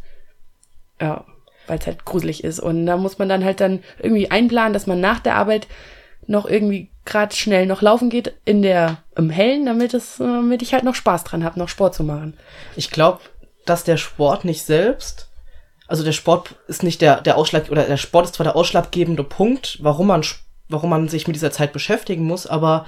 Ja, 0.99 1.25
weil 1.67 1.77
es 1.77 1.85
halt 1.85 2.05
gruselig 2.05 2.43
ist. 2.43 2.59
Und 2.59 2.85
da 2.87 2.97
muss 2.97 3.19
man 3.19 3.29
dann 3.29 3.43
halt 3.43 3.61
dann 3.61 3.83
irgendwie 3.99 4.31
einplanen, 4.31 4.73
dass 4.73 4.87
man 4.87 4.99
nach 4.99 5.19
der 5.19 5.35
Arbeit 5.35 5.67
noch 6.27 6.45
irgendwie 6.45 6.89
gerade 7.05 7.35
schnell 7.35 7.65
noch 7.65 7.81
laufen 7.81 8.09
geht 8.09 8.33
in 8.45 8.61
der 8.61 8.97
im 9.15 9.29
Hellen, 9.29 9.65
damit 9.65 9.93
es, 9.93 10.19
äh, 10.19 10.23
damit 10.23 10.61
ich 10.61 10.73
halt 10.73 10.83
noch 10.83 10.95
Spaß 10.95 11.23
dran 11.23 11.43
habe, 11.43 11.59
noch 11.59 11.69
Sport 11.69 11.95
zu 11.95 12.03
machen. 12.03 12.37
Ich 12.75 12.89
glaube, 12.91 13.19
dass 13.65 13.83
der 13.83 13.97
Sport 13.97 14.45
nicht 14.45 14.63
selbst, 14.63 15.29
also 15.87 16.03
der 16.03 16.11
Sport 16.13 16.55
ist 16.67 16.83
nicht 16.83 17.01
der, 17.01 17.21
der 17.21 17.37
Ausschlag, 17.37 17.69
oder 17.69 17.83
der 17.83 17.97
Sport 17.97 18.25
ist 18.25 18.35
zwar 18.35 18.45
der 18.45 18.55
ausschlaggebende 18.55 19.23
Punkt, 19.23 19.79
warum 19.81 20.07
man, 20.07 20.23
warum 20.69 20.89
man 20.89 21.07
sich 21.09 21.27
mit 21.27 21.35
dieser 21.35 21.51
Zeit 21.51 21.73
beschäftigen 21.73 22.23
muss, 22.23 22.47
aber 22.47 22.85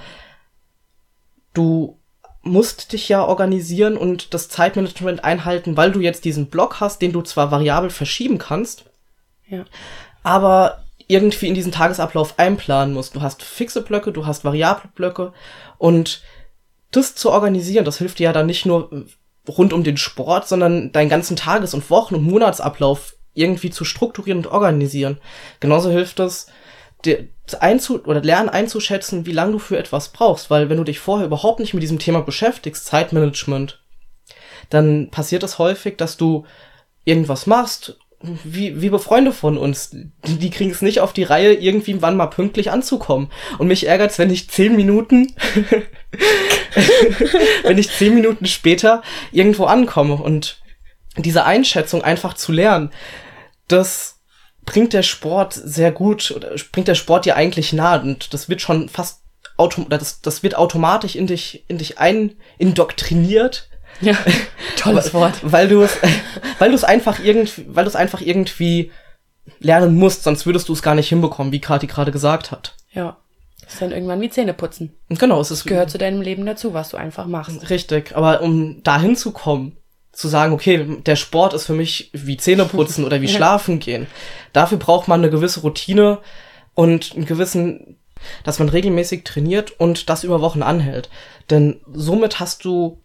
du 1.52 1.98
musst 2.42 2.92
dich 2.92 3.08
ja 3.08 3.24
organisieren 3.24 3.96
und 3.96 4.32
das 4.32 4.48
Zeitmanagement 4.48 5.24
einhalten, 5.24 5.76
weil 5.76 5.90
du 5.92 6.00
jetzt 6.00 6.24
diesen 6.24 6.46
Block 6.46 6.80
hast, 6.80 7.02
den 7.02 7.12
du 7.12 7.22
zwar 7.22 7.50
variabel 7.50 7.90
verschieben 7.90 8.38
kannst, 8.38 8.84
Ja. 9.48 9.64
aber 10.22 10.84
irgendwie 11.06 11.48
in 11.48 11.54
diesen 11.54 11.72
Tagesablauf 11.72 12.38
einplanen 12.38 12.94
musst. 12.94 13.14
Du 13.14 13.22
hast 13.22 13.42
fixe 13.42 13.82
Blöcke, 13.82 14.12
du 14.12 14.26
hast 14.26 14.44
variable 14.44 14.90
Blöcke 14.94 15.32
und 15.78 16.22
das 16.90 17.14
zu 17.14 17.30
organisieren, 17.30 17.84
das 17.84 17.98
hilft 17.98 18.18
dir 18.18 18.24
ja 18.24 18.32
dann 18.32 18.46
nicht 18.46 18.66
nur 18.66 18.92
äh, 18.92 19.50
rund 19.50 19.72
um 19.72 19.84
den 19.84 19.96
Sport, 19.96 20.48
sondern 20.48 20.92
deinen 20.92 21.08
ganzen 21.08 21.36
Tages- 21.36 21.74
und 21.74 21.88
Wochen- 21.90 22.14
und 22.16 22.24
Monatsablauf 22.24 23.14
irgendwie 23.34 23.70
zu 23.70 23.84
strukturieren 23.84 24.38
und 24.38 24.50
organisieren. 24.50 25.18
Genauso 25.60 25.90
hilft 25.90 26.18
es, 26.20 26.46
dir 27.04 27.28
einzu 27.60 28.02
oder 28.04 28.22
lernen 28.22 28.48
einzuschätzen, 28.48 29.26
wie 29.26 29.32
lange 29.32 29.52
du 29.52 29.58
für 29.58 29.78
etwas 29.78 30.08
brauchst, 30.08 30.50
weil 30.50 30.68
wenn 30.68 30.78
du 30.78 30.84
dich 30.84 30.98
vorher 30.98 31.26
überhaupt 31.26 31.60
nicht 31.60 31.74
mit 31.74 31.82
diesem 31.82 31.98
Thema 31.98 32.22
beschäftigst, 32.22 32.86
Zeitmanagement, 32.86 33.82
dann 34.70 35.10
passiert 35.10 35.42
es 35.42 35.58
häufig, 35.58 35.96
dass 35.96 36.16
du 36.16 36.44
irgendwas 37.04 37.46
machst 37.46 37.98
wie, 38.20 38.80
wie 38.80 38.98
Freunde 38.98 39.32
von 39.32 39.58
uns. 39.58 39.90
Die, 39.90 40.10
die 40.24 40.50
kriegen 40.50 40.70
es 40.70 40.82
nicht 40.82 41.00
auf 41.00 41.12
die 41.12 41.22
Reihe, 41.22 41.54
irgendwie 41.54 42.00
wann 42.02 42.16
mal 42.16 42.26
pünktlich 42.26 42.70
anzukommen. 42.70 43.30
Und 43.58 43.68
mich 43.68 43.86
ärgert's, 43.86 44.18
wenn 44.18 44.30
ich 44.30 44.50
zehn 44.50 44.74
Minuten, 44.74 45.34
wenn 47.62 47.78
ich 47.78 47.90
zehn 47.90 48.14
Minuten 48.14 48.46
später 48.46 49.02
irgendwo 49.32 49.64
ankomme. 49.64 50.14
Und 50.14 50.60
diese 51.16 51.44
Einschätzung 51.44 52.02
einfach 52.02 52.34
zu 52.34 52.52
lernen, 52.52 52.90
das 53.68 54.20
bringt 54.64 54.92
der 54.92 55.02
Sport 55.02 55.54
sehr 55.54 55.92
gut, 55.92 56.32
oder 56.34 56.54
bringt 56.72 56.88
der 56.88 56.94
Sport 56.94 57.24
dir 57.24 57.36
eigentlich 57.36 57.72
nah. 57.72 57.96
Und 57.96 58.34
das 58.34 58.48
wird 58.48 58.60
schon 58.60 58.88
fast 58.88 59.22
autom 59.56 59.88
das, 59.88 60.20
das 60.20 60.42
wird 60.42 60.56
automatisch 60.56 61.16
in 61.16 61.26
dich, 61.26 61.64
in 61.68 61.78
dich 61.78 61.98
ein 61.98 62.34
indoktriniert. 62.58 63.68
Ja, 64.00 64.16
tolles 64.76 65.12
Wort. 65.14 65.34
Weil 65.42 65.68
du 65.68 65.82
es, 65.82 65.98
weil 66.58 66.70
du 66.70 66.74
es 66.74 66.84
einfach 66.84 67.18
irgendwie, 67.18 67.66
weil 67.68 67.84
du 67.84 67.90
es 67.90 67.96
einfach 67.96 68.20
irgendwie 68.20 68.90
lernen 69.60 69.96
musst, 69.96 70.24
sonst 70.24 70.46
würdest 70.46 70.68
du 70.68 70.72
es 70.72 70.82
gar 70.82 70.94
nicht 70.94 71.08
hinbekommen, 71.08 71.52
wie 71.52 71.60
Kati 71.60 71.86
gerade 71.86 72.12
gesagt 72.12 72.50
hat. 72.50 72.74
Ja. 72.92 73.16
Das 73.62 73.74
ist 73.74 73.82
dann 73.82 73.90
irgendwann 73.90 74.20
wie 74.20 74.30
Zähne 74.30 74.54
putzen. 74.54 74.94
Genau, 75.08 75.40
es 75.40 75.50
ist. 75.50 75.64
Gehört 75.64 75.90
zu 75.90 75.98
deinem 75.98 76.22
Leben 76.22 76.46
dazu, 76.46 76.72
was 76.72 76.90
du 76.90 76.96
einfach 76.96 77.26
machst. 77.26 77.68
Richtig, 77.68 78.14
aber 78.14 78.40
um 78.42 78.82
dahin 78.84 79.16
zu 79.16 79.32
kommen, 79.32 79.76
zu 80.12 80.28
sagen, 80.28 80.52
okay, 80.52 80.98
der 81.04 81.16
Sport 81.16 81.52
ist 81.52 81.66
für 81.66 81.74
mich 81.74 82.10
wie 82.12 82.36
Zähneputzen 82.36 83.04
oder 83.04 83.20
wie 83.20 83.28
Schlafen 83.36 83.80
gehen. 83.80 84.06
Dafür 84.52 84.78
braucht 84.78 85.08
man 85.08 85.20
eine 85.20 85.30
gewisse 85.30 85.60
Routine 85.60 86.18
und 86.74 87.12
einen 87.14 87.26
gewissen, 87.26 87.98
dass 88.44 88.58
man 88.58 88.68
regelmäßig 88.68 89.24
trainiert 89.24 89.78
und 89.78 90.08
das 90.08 90.22
über 90.22 90.40
Wochen 90.40 90.62
anhält. 90.62 91.10
Denn 91.50 91.80
somit 91.92 92.38
hast 92.38 92.64
du 92.64 93.02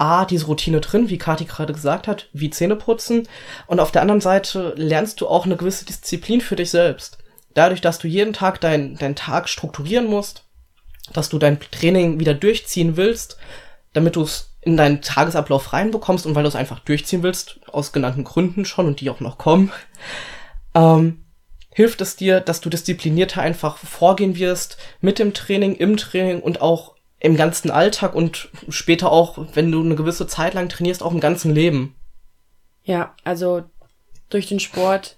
A, 0.00 0.24
diese 0.24 0.46
Routine 0.46 0.80
drin, 0.80 1.10
wie 1.10 1.18
Kati 1.18 1.44
gerade 1.44 1.72
gesagt 1.72 2.08
hat, 2.08 2.28
wie 2.32 2.50
Zähneputzen. 2.50 3.28
Und 3.66 3.80
auf 3.80 3.92
der 3.92 4.02
anderen 4.02 4.20
Seite 4.20 4.72
lernst 4.76 5.20
du 5.20 5.28
auch 5.28 5.44
eine 5.44 5.56
gewisse 5.56 5.84
Disziplin 5.84 6.40
für 6.40 6.56
dich 6.56 6.70
selbst. 6.70 7.18
Dadurch, 7.54 7.80
dass 7.80 7.98
du 7.98 8.08
jeden 8.08 8.32
Tag 8.32 8.60
deinen 8.60 8.96
dein 8.96 9.16
Tag 9.16 9.48
strukturieren 9.48 10.06
musst, 10.06 10.44
dass 11.12 11.28
du 11.28 11.38
dein 11.38 11.58
Training 11.60 12.18
wieder 12.18 12.34
durchziehen 12.34 12.96
willst, 12.96 13.36
damit 13.92 14.16
du 14.16 14.22
es 14.22 14.54
in 14.62 14.76
deinen 14.76 15.02
Tagesablauf 15.02 15.72
reinbekommst 15.72 16.26
und 16.26 16.34
weil 16.34 16.44
du 16.44 16.48
es 16.48 16.56
einfach 16.56 16.80
durchziehen 16.80 17.22
willst, 17.22 17.60
aus 17.66 17.92
genannten 17.92 18.24
Gründen 18.24 18.64
schon 18.64 18.86
und 18.86 19.00
die 19.00 19.10
auch 19.10 19.20
noch 19.20 19.38
kommen, 19.38 19.72
ähm, 20.74 21.24
hilft 21.74 22.00
es 22.00 22.16
dir, 22.16 22.40
dass 22.40 22.60
du 22.60 22.70
disziplinierter 22.70 23.40
einfach 23.42 23.78
vorgehen 23.78 24.36
wirst 24.36 24.76
mit 25.00 25.18
dem 25.18 25.34
Training, 25.34 25.74
im 25.74 25.96
Training 25.96 26.40
und 26.40 26.60
auch 26.60 26.94
im 27.20 27.36
ganzen 27.36 27.70
Alltag 27.70 28.14
und 28.14 28.48
später 28.70 29.12
auch, 29.12 29.38
wenn 29.54 29.70
du 29.70 29.82
eine 29.82 29.94
gewisse 29.94 30.26
Zeit 30.26 30.54
lang 30.54 30.68
trainierst, 30.68 31.02
auch 31.02 31.12
im 31.12 31.20
ganzen 31.20 31.54
Leben. 31.54 31.94
Ja, 32.82 33.14
also 33.24 33.62
durch 34.30 34.48
den 34.48 34.58
Sport 34.58 35.16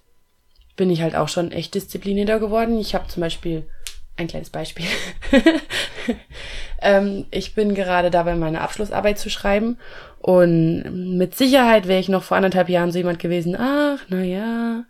bin 0.76 0.90
ich 0.90 1.00
halt 1.00 1.14
auch 1.14 1.28
schon 1.28 1.52
echt 1.52 1.74
disziplinierter 1.74 2.40
geworden. 2.40 2.78
Ich 2.78 2.94
habe 2.94 3.06
zum 3.06 3.20
Beispiel 3.20 3.68
ein 4.16 4.26
kleines 4.26 4.50
Beispiel. 4.50 4.86
ähm, 6.82 7.26
ich 7.30 7.54
bin 7.54 7.74
gerade 7.74 8.10
dabei, 8.10 8.34
meine 8.34 8.60
Abschlussarbeit 8.60 9.18
zu 9.18 9.30
schreiben. 9.30 9.78
Und 10.18 11.16
mit 11.16 11.36
Sicherheit 11.36 11.86
wäre 11.86 12.00
ich 12.00 12.08
noch 12.08 12.22
vor 12.24 12.36
anderthalb 12.36 12.68
Jahren 12.68 12.90
so 12.90 12.98
jemand 12.98 13.20
gewesen, 13.20 13.56
ach, 13.56 14.00
na 14.08 14.22
ja, 14.22 14.84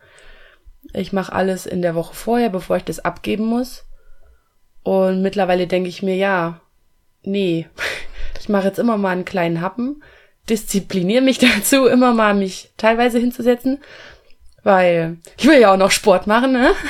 ich 0.95 1.13
mache 1.13 1.33
alles 1.33 1.67
in 1.67 1.83
der 1.83 1.95
Woche 1.95 2.15
vorher, 2.15 2.49
bevor 2.49 2.77
ich 2.77 2.85
das 2.85 3.01
abgeben 3.01 3.45
muss. 3.45 3.85
Und 4.83 5.23
mittlerweile 5.23 5.67
denke 5.67 5.89
ich 5.89 6.03
mir, 6.03 6.17
ja, 6.17 6.61
nee, 7.23 7.67
ich 8.41 8.49
mache 8.49 8.69
jetzt 8.69 8.79
immer 8.79 8.97
mal 8.97 9.11
einen 9.11 9.25
kleinen 9.25 9.61
Happen, 9.61 10.03
diszipliniere 10.49 11.23
mich 11.23 11.39
dazu, 11.39 11.87
immer 11.87 12.13
mal 12.15 12.35
mich 12.35 12.71
teilweise 12.77 13.19
hinzusetzen, 13.19 13.79
weil 14.63 15.19
ich 15.39 15.47
will 15.47 15.61
ja 15.61 15.73
auch 15.73 15.79
noch 15.79 15.91
Sport 15.91 16.27
machen, 16.27 16.53
ne? 16.53 16.73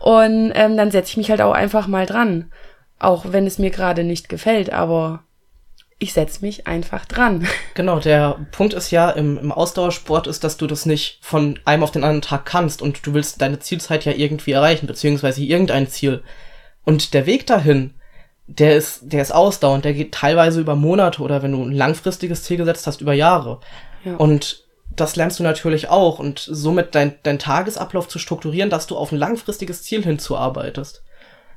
Und 0.00 0.52
ähm, 0.54 0.76
dann 0.76 0.90
setze 0.90 1.10
ich 1.10 1.16
mich 1.16 1.30
halt 1.30 1.40
auch 1.40 1.52
einfach 1.52 1.86
mal 1.88 2.06
dran. 2.06 2.52
Auch 3.00 3.26
wenn 3.32 3.46
es 3.46 3.58
mir 3.58 3.70
gerade 3.70 4.04
nicht 4.04 4.28
gefällt, 4.28 4.72
aber 4.72 5.24
ich 5.98 6.12
setze 6.12 6.44
mich 6.44 6.66
einfach 6.66 7.04
dran. 7.04 7.46
Genau, 7.74 7.98
der 7.98 8.46
Punkt 8.52 8.74
ist 8.74 8.92
ja 8.92 9.10
im, 9.10 9.36
im 9.38 9.50
Ausdauersport 9.50 10.28
ist, 10.28 10.44
dass 10.44 10.56
du 10.56 10.66
das 10.68 10.86
nicht 10.86 11.18
von 11.22 11.58
einem 11.64 11.82
auf 11.82 11.90
den 11.90 12.04
anderen 12.04 12.22
Tag 12.22 12.46
kannst 12.46 12.82
und 12.82 13.04
du 13.04 13.14
willst 13.14 13.42
deine 13.42 13.58
Zielzeit 13.58 14.04
ja 14.04 14.12
irgendwie 14.12 14.52
erreichen, 14.52 14.86
beziehungsweise 14.86 15.42
irgendein 15.42 15.88
Ziel. 15.88 16.22
Und 16.84 17.14
der 17.14 17.26
Weg 17.26 17.46
dahin, 17.46 17.94
der 18.48 18.76
ist, 18.76 19.00
der 19.02 19.22
ist 19.22 19.32
ausdauernd, 19.32 19.84
der 19.84 19.92
geht 19.92 20.12
teilweise 20.12 20.60
über 20.60 20.74
Monate 20.74 21.22
oder 21.22 21.42
wenn 21.42 21.52
du 21.52 21.62
ein 21.62 21.72
langfristiges 21.72 22.42
Ziel 22.42 22.56
gesetzt 22.56 22.86
hast, 22.86 23.02
über 23.02 23.12
Jahre. 23.12 23.60
Ja. 24.04 24.16
Und 24.16 24.64
das 24.96 25.16
lernst 25.16 25.38
du 25.38 25.42
natürlich 25.42 25.88
auch 25.90 26.18
und 26.18 26.38
somit 26.40 26.94
dein, 26.94 27.14
dein 27.22 27.38
Tagesablauf 27.38 28.08
zu 28.08 28.18
strukturieren, 28.18 28.70
dass 28.70 28.86
du 28.86 28.96
auf 28.96 29.12
ein 29.12 29.18
langfristiges 29.18 29.82
Ziel 29.82 30.02
hinzuarbeitest. 30.02 31.04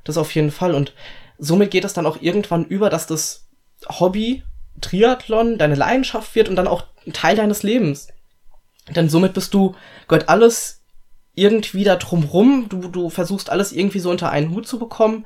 Das 0.04 0.18
auf 0.18 0.36
jeden 0.36 0.52
Fall. 0.52 0.76
Und 0.76 0.94
somit 1.38 1.72
geht 1.72 1.86
es 1.86 1.94
dann 1.94 2.06
auch 2.06 2.22
irgendwann 2.22 2.66
über, 2.66 2.90
dass 2.90 3.08
das 3.08 3.48
Hobby 3.88 4.44
Triathlon 4.82 5.58
deine 5.58 5.76
Leidenschaft 5.76 6.36
wird 6.36 6.50
und 6.50 6.58
dann 6.58 6.68
auch 6.68 6.84
ein 7.08 7.14
Teil 7.14 7.38
deines 7.38 7.64
Lebens. 7.64 8.10
Denn 8.90 9.10
somit 9.10 9.34
bist 9.34 9.54
du, 9.54 9.76
gehört 10.08 10.28
alles 10.28 10.82
irgendwie 11.36 11.86
da 11.86 11.96
drumrum. 11.96 12.68
Du, 12.68 12.90
du 12.90 13.10
versuchst 13.10 13.50
alles 13.50 13.72
irgendwie 13.72 14.00
so 14.00 14.10
unter 14.10 14.30
einen 14.30 14.52
Hut 14.52 14.68
zu 14.68 14.78
bekommen. 14.78 15.26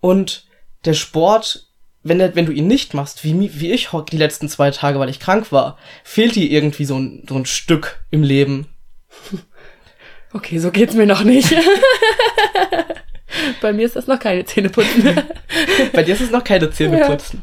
Und 0.00 0.45
der 0.86 0.94
Sport 0.94 1.66
wenn, 2.08 2.18
der, 2.18 2.34
wenn 2.36 2.46
du 2.46 2.52
ihn 2.52 2.66
nicht 2.66 2.94
machst, 2.94 3.24
wie, 3.24 3.50
wie 3.60 3.72
ich 3.72 3.88
die 4.10 4.16
letzten 4.16 4.48
zwei 4.48 4.70
Tage, 4.70 4.98
weil 4.98 5.08
ich 5.08 5.20
krank 5.20 5.50
war, 5.50 5.76
fehlt 6.04 6.36
dir 6.36 6.48
irgendwie 6.48 6.84
so 6.84 6.96
ein, 6.98 7.24
so 7.28 7.34
ein 7.34 7.46
Stück 7.46 8.04
im 8.10 8.22
Leben. 8.22 8.68
Okay, 10.32 10.58
so 10.58 10.70
geht's 10.70 10.92
mir 10.92 11.06
noch 11.06 11.22
nicht. 11.22 11.54
Bei 13.62 13.72
mir 13.72 13.86
ist 13.86 13.96
das 13.96 14.06
noch 14.06 14.18
keine 14.18 14.44
Zähneputzen. 14.44 15.22
Bei 15.94 16.02
dir 16.02 16.12
ist 16.12 16.20
es 16.20 16.30
noch 16.30 16.44
keine 16.44 16.70
Zähneputzen. 16.70 17.42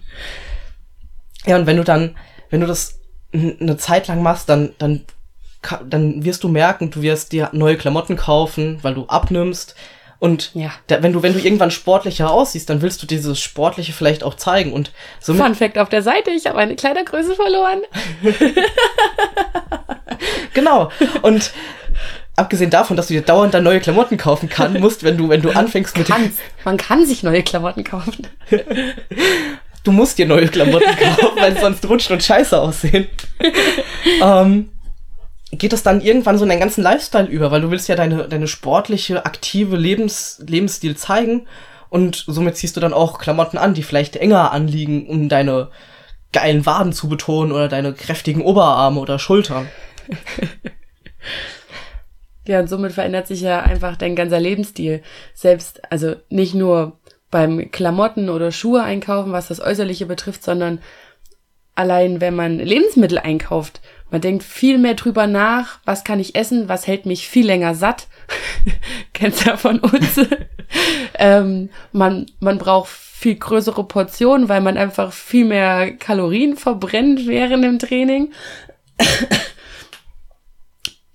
Ja. 1.46 1.52
ja, 1.52 1.58
und 1.58 1.66
wenn 1.66 1.78
du 1.78 1.84
dann, 1.84 2.16
wenn 2.52 2.62
du 2.62 2.68
das 2.68 3.00
eine 3.34 3.78
Zeit 3.78 4.10
lang 4.10 4.22
machst, 4.22 4.48
dann, 4.48 4.76
dann, 4.78 5.06
dann 5.90 6.24
wirst 6.24 6.44
du 6.44 6.50
merken, 6.50 6.92
du 6.92 7.02
wirst 7.02 7.32
dir 7.32 7.50
neue 7.52 7.78
Klamotten 7.78 8.16
kaufen, 8.16 8.78
weil 8.84 8.94
du 8.94 9.08
abnimmst. 9.08 9.74
Und 10.24 10.52
ja. 10.54 10.72
da, 10.88 11.04
wenn 11.04 11.12
du, 11.12 11.22
wenn 11.22 11.34
du 11.34 11.40
irgendwann 11.40 11.70
sportlicher 11.70 12.32
aussiehst, 12.32 12.70
dann 12.70 12.82
willst 12.82 13.04
du 13.04 13.06
dieses 13.06 13.42
Sportliche 13.42 13.92
vielleicht 13.92 14.24
auch 14.24 14.36
zeigen. 14.36 14.72
Und 14.72 14.94
somit 15.20 15.44
Fun 15.44 15.54
Fact 15.54 15.78
auf 15.78 15.90
der 15.90 16.02
Seite, 16.02 16.32
ich 16.32 16.46
habe 16.46 16.60
eine 16.60 16.78
Kleidergröße 16.78 17.36
verloren. 17.36 17.82
genau. 20.54 20.90
Und 21.24 21.52
abgesehen 22.38 22.70
davon, 22.70 22.96
dass 22.96 23.08
du 23.08 23.16
dir 23.16 23.22
dauernd 23.22 23.54
dann 23.54 23.66
neue 23.66 23.82
Klamotten 23.82 24.16
kaufen 24.16 24.48
kann, 24.48 24.72
musst, 24.80 25.04
wenn 25.04 25.18
du, 25.18 25.28
wenn 25.28 25.42
du 25.42 25.50
anfängst 25.50 25.98
mit 25.98 26.08
Kannst. 26.08 26.40
Man 26.64 26.78
kann 26.78 27.06
sich 27.06 27.24
neue 27.24 27.44
Klamotten 27.44 27.84
kaufen. 27.84 28.26
du 29.84 29.92
musst 29.92 30.20
dir 30.20 30.26
neue 30.26 30.48
Klamotten 30.48 30.96
kaufen, 31.20 31.38
weil 31.38 31.60
sonst 31.60 31.86
rutscht 31.90 32.12
und 32.12 32.24
scheiße 32.24 32.62
aussehen. 32.62 33.10
ähm, 34.22 34.70
geht 35.58 35.74
es 35.74 35.84
dann 35.84 36.02
irgendwann 36.02 36.38
so 36.38 36.44
in 36.44 36.50
deinen 36.50 36.60
ganzen 36.60 36.84
Lifestyle 36.84 37.28
über, 37.28 37.52
weil 37.52 37.62
du 37.62 37.72
willst 37.72 37.88
ja 37.88 37.96
deine, 37.96 38.28
deine 38.28 38.48
sportliche, 38.48 39.26
aktive 39.26 39.76
Lebens, 39.76 40.42
Lebensstil 40.46 40.98
zeigen 40.98 41.48
und 41.90 42.24
somit 42.28 42.58
ziehst 42.58 42.76
du 42.76 42.82
dann 42.82 42.94
auch 42.94 43.20
Klamotten 43.20 43.58
an, 43.58 43.74
die 43.74 43.84
vielleicht 43.84 44.16
enger 44.16 44.52
anliegen, 44.52 45.08
um 45.08 45.30
deine 45.30 45.70
geilen 46.32 46.66
Waden 46.66 46.94
zu 46.94 47.08
betonen 47.08 47.52
oder 47.52 47.68
deine 47.68 47.94
kräftigen 47.94 48.42
Oberarme 48.42 49.00
oder 49.00 49.20
Schultern. 49.20 49.68
ja, 52.48 52.60
und 52.60 52.68
somit 52.68 52.94
verändert 52.94 53.28
sich 53.28 53.42
ja 53.42 53.62
einfach 53.62 53.96
dein 53.96 54.16
ganzer 54.16 54.40
Lebensstil. 54.40 55.04
Selbst, 55.36 55.82
also 55.92 56.16
nicht 56.30 56.56
nur 56.56 57.00
beim 57.30 57.72
Klamotten 57.72 58.30
oder 58.30 58.52
Schuhe 58.52 58.82
einkaufen, 58.82 59.32
was 59.32 59.48
das 59.48 59.60
Äußerliche 59.60 60.08
betrifft, 60.08 60.44
sondern 60.44 60.80
allein 61.76 62.22
wenn 62.22 62.36
man 62.36 62.60
Lebensmittel 62.60 63.20
einkauft 63.20 63.82
man 64.14 64.22
denkt 64.22 64.44
viel 64.44 64.78
mehr 64.78 64.94
drüber 64.94 65.26
nach, 65.26 65.80
was 65.86 66.04
kann 66.04 66.20
ich 66.20 66.36
essen, 66.36 66.70
was 66.70 66.86
hält 66.86 67.08
mich 67.08 67.28
viel 67.28 67.48
länger 67.48 67.74
satt. 67.74 68.06
Kennst 69.14 69.48
ja 69.48 69.58
von 69.58 69.80
uns. 69.80 70.22
ähm, 71.16 71.72
man, 71.94 72.28
man 72.40 72.60
braucht 72.60 72.90
viel 72.90 73.34
größere 73.34 73.84
Portionen, 73.86 74.50
weil 74.50 74.62
man 74.62 74.78
einfach 74.78 75.12
viel 75.12 75.46
mehr 75.46 75.98
Kalorien 75.98 76.56
verbrennt 76.56 77.26
während 77.26 77.64
dem 77.64 77.80
Training. 77.80 78.32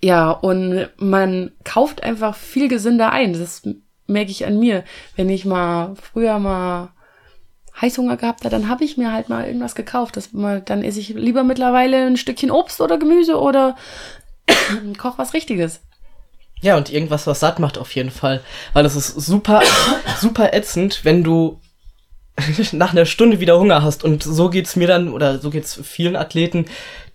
ja, 0.03 0.31
und 0.31 0.89
man 0.97 1.51
kauft 1.63 2.03
einfach 2.03 2.35
viel 2.35 2.67
gesünder 2.67 3.13
ein. 3.13 3.31
Das 3.31 3.61
merke 4.07 4.31
ich 4.31 4.45
an 4.45 4.59
mir. 4.59 4.83
Wenn 5.15 5.29
ich 5.29 5.45
mal 5.45 5.95
früher 5.95 6.37
mal 6.37 6.89
Heißhunger 7.81 8.17
gehabt 8.17 8.45
hat, 8.45 8.53
dann 8.53 8.67
habe 8.67 8.83
ich 8.83 8.97
mir 8.97 9.11
halt 9.11 9.29
mal 9.29 9.45
irgendwas 9.45 9.75
gekauft. 9.75 10.17
Das 10.17 10.29
dann 10.31 10.83
esse 10.83 10.99
ich 10.99 11.09
lieber 11.09 11.43
mittlerweile 11.43 12.05
ein 12.05 12.17
Stückchen 12.17 12.51
Obst 12.51 12.81
oder 12.81 12.97
Gemüse 12.97 13.39
oder 13.39 13.75
koch 14.97 15.17
was 15.17 15.33
Richtiges. 15.33 15.81
Ja, 16.61 16.75
und 16.75 16.91
irgendwas, 16.91 17.25
was 17.25 17.39
satt 17.39 17.59
macht 17.59 17.77
auf 17.77 17.95
jeden 17.95 18.11
Fall. 18.11 18.41
Weil 18.73 18.85
es 18.85 18.95
ist 18.95 19.07
super, 19.07 19.61
super 20.19 20.53
ätzend, 20.53 21.05
wenn 21.05 21.23
du 21.23 21.59
nach 22.73 22.91
einer 22.91 23.05
Stunde 23.05 23.39
wieder 23.39 23.59
Hunger 23.59 23.81
hast. 23.81 24.03
Und 24.03 24.23
so 24.23 24.49
geht's 24.49 24.75
mir 24.75 24.87
dann, 24.87 25.13
oder 25.13 25.39
so 25.39 25.49
geht's 25.49 25.79
vielen 25.83 26.15
Athleten, 26.15 26.65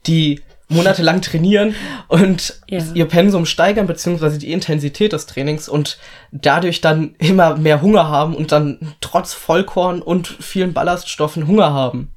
die 0.07 0.43
monatelang 0.69 1.21
trainieren 1.21 1.75
und 2.09 2.61
Ja. 2.69 2.83
ihr 2.95 3.07
Pensum 3.07 3.47
steigern, 3.47 3.87
beziehungsweise 3.87 4.39
die 4.39 4.53
Intensität 4.53 5.13
des 5.13 5.27
Trainings 5.27 5.69
und 5.69 5.99
dadurch 6.33 6.81
dann 6.81 7.15
immer 7.19 7.57
mehr 7.57 7.83
Hunger 7.83 8.09
haben 8.09 8.35
und 8.35 8.53
dann 8.53 8.95
trotz 9.01 9.35
Vollkorn 9.35 10.01
und 10.03 10.27
vielen 10.27 10.73
Ballaststoffen 10.73 11.47
Hunger 11.47 11.73
haben. 11.73 12.15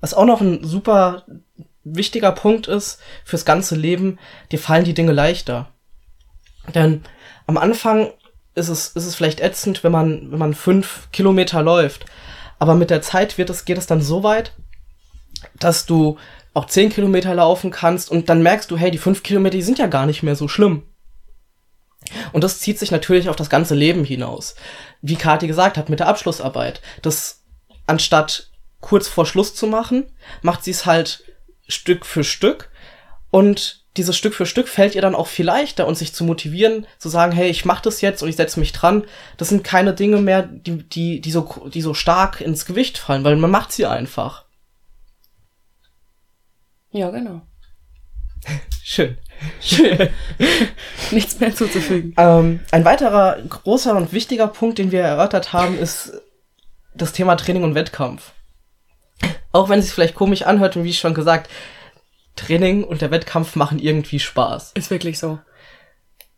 Was 0.00 0.14
auch 0.14 0.26
noch 0.26 0.40
ein 0.40 0.62
super 0.62 1.24
wichtiger 1.84 2.32
Punkt 2.32 2.68
ist 2.68 3.00
fürs 3.24 3.44
ganze 3.44 3.74
Leben, 3.74 4.18
dir 4.52 4.58
fallen 4.58 4.84
die 4.84 4.94
Dinge 4.94 5.12
leichter. 5.12 5.68
Denn 6.74 7.02
am 7.46 7.56
Anfang 7.56 8.12
ist 8.54 8.68
es, 8.68 8.88
ist 8.88 9.06
es 9.06 9.14
vielleicht 9.14 9.40
ätzend, 9.40 9.82
wenn 9.84 9.92
man, 9.92 10.30
wenn 10.30 10.38
man 10.38 10.54
fünf 10.54 11.08
Kilometer 11.12 11.62
läuft. 11.62 12.04
Aber 12.58 12.74
mit 12.74 12.90
der 12.90 13.02
Zeit 13.02 13.38
wird 13.38 13.50
es, 13.50 13.64
geht 13.64 13.78
es 13.78 13.86
dann 13.86 14.02
so 14.02 14.22
weit, 14.22 14.52
dass 15.58 15.86
du 15.86 16.18
auch 16.58 16.66
zehn 16.66 16.90
Kilometer 16.90 17.34
laufen 17.34 17.70
kannst 17.70 18.10
und 18.10 18.28
dann 18.28 18.42
merkst 18.42 18.70
du, 18.70 18.76
hey, 18.76 18.90
die 18.90 18.98
fünf 18.98 19.22
Kilometer, 19.22 19.56
die 19.56 19.62
sind 19.62 19.78
ja 19.78 19.86
gar 19.86 20.06
nicht 20.06 20.24
mehr 20.24 20.34
so 20.34 20.48
schlimm. 20.48 20.82
Und 22.32 22.42
das 22.42 22.58
zieht 22.58 22.78
sich 22.78 22.90
natürlich 22.90 23.28
auf 23.28 23.36
das 23.36 23.48
ganze 23.48 23.74
Leben 23.74 24.04
hinaus. 24.04 24.56
Wie 25.00 25.16
Kathi 25.16 25.46
gesagt 25.46 25.78
hat, 25.78 25.88
mit 25.88 26.00
der 26.00 26.08
Abschlussarbeit. 26.08 26.80
Das 27.02 27.44
anstatt 27.86 28.50
kurz 28.80 29.06
vor 29.06 29.24
Schluss 29.24 29.54
zu 29.54 29.66
machen, 29.68 30.10
macht 30.42 30.64
sie 30.64 30.72
es 30.72 30.84
halt 30.84 31.24
Stück 31.68 32.04
für 32.04 32.24
Stück 32.24 32.70
und 33.30 33.84
dieses 33.96 34.16
Stück 34.16 34.34
für 34.34 34.46
Stück 34.46 34.68
fällt 34.68 34.94
ihr 34.94 35.02
dann 35.02 35.14
auch 35.14 35.26
viel 35.26 35.46
leichter 35.46 35.86
und 35.86 35.96
sich 35.96 36.12
zu 36.12 36.24
motivieren, 36.24 36.86
zu 36.98 37.08
sagen, 37.08 37.32
hey, 37.32 37.50
ich 37.50 37.64
mach 37.64 37.80
das 37.80 38.00
jetzt 38.00 38.22
und 38.22 38.28
ich 38.28 38.36
setze 38.36 38.60
mich 38.60 38.72
dran. 38.72 39.04
Das 39.36 39.48
sind 39.48 39.64
keine 39.64 39.92
Dinge 39.92 40.18
mehr, 40.18 40.42
die, 40.42 40.88
die, 40.88 41.20
die, 41.20 41.30
so, 41.32 41.68
die 41.72 41.82
so 41.82 41.94
stark 41.94 42.40
ins 42.40 42.64
Gewicht 42.64 42.98
fallen, 42.98 43.24
weil 43.24 43.36
man 43.36 43.50
macht 43.50 43.72
sie 43.72 43.86
einfach. 43.86 44.44
Ja, 46.90 47.10
genau. 47.10 47.42
Schön. 48.82 49.18
Schön. 49.60 50.08
Nichts 51.10 51.38
mehr 51.38 51.50
hinzuzufügen. 51.50 52.14
ähm, 52.16 52.60
ein 52.70 52.84
weiterer 52.84 53.36
großer 53.48 53.94
und 53.96 54.12
wichtiger 54.12 54.48
Punkt, 54.48 54.78
den 54.78 54.90
wir 54.90 55.00
erörtert 55.02 55.52
haben, 55.52 55.78
ist 55.78 56.12
das 56.94 57.12
Thema 57.12 57.36
Training 57.36 57.62
und 57.62 57.74
Wettkampf. 57.74 58.32
Auch 59.52 59.68
wenn 59.68 59.78
es 59.78 59.86
sich 59.86 59.94
vielleicht 59.94 60.14
komisch 60.14 60.42
anhört 60.42 60.76
und 60.76 60.84
wie 60.84 60.92
schon 60.92 61.14
gesagt, 61.14 61.50
Training 62.36 62.84
und 62.84 63.00
der 63.00 63.10
Wettkampf 63.10 63.56
machen 63.56 63.78
irgendwie 63.78 64.20
Spaß. 64.20 64.72
Ist 64.74 64.90
wirklich 64.90 65.18
so. 65.18 65.38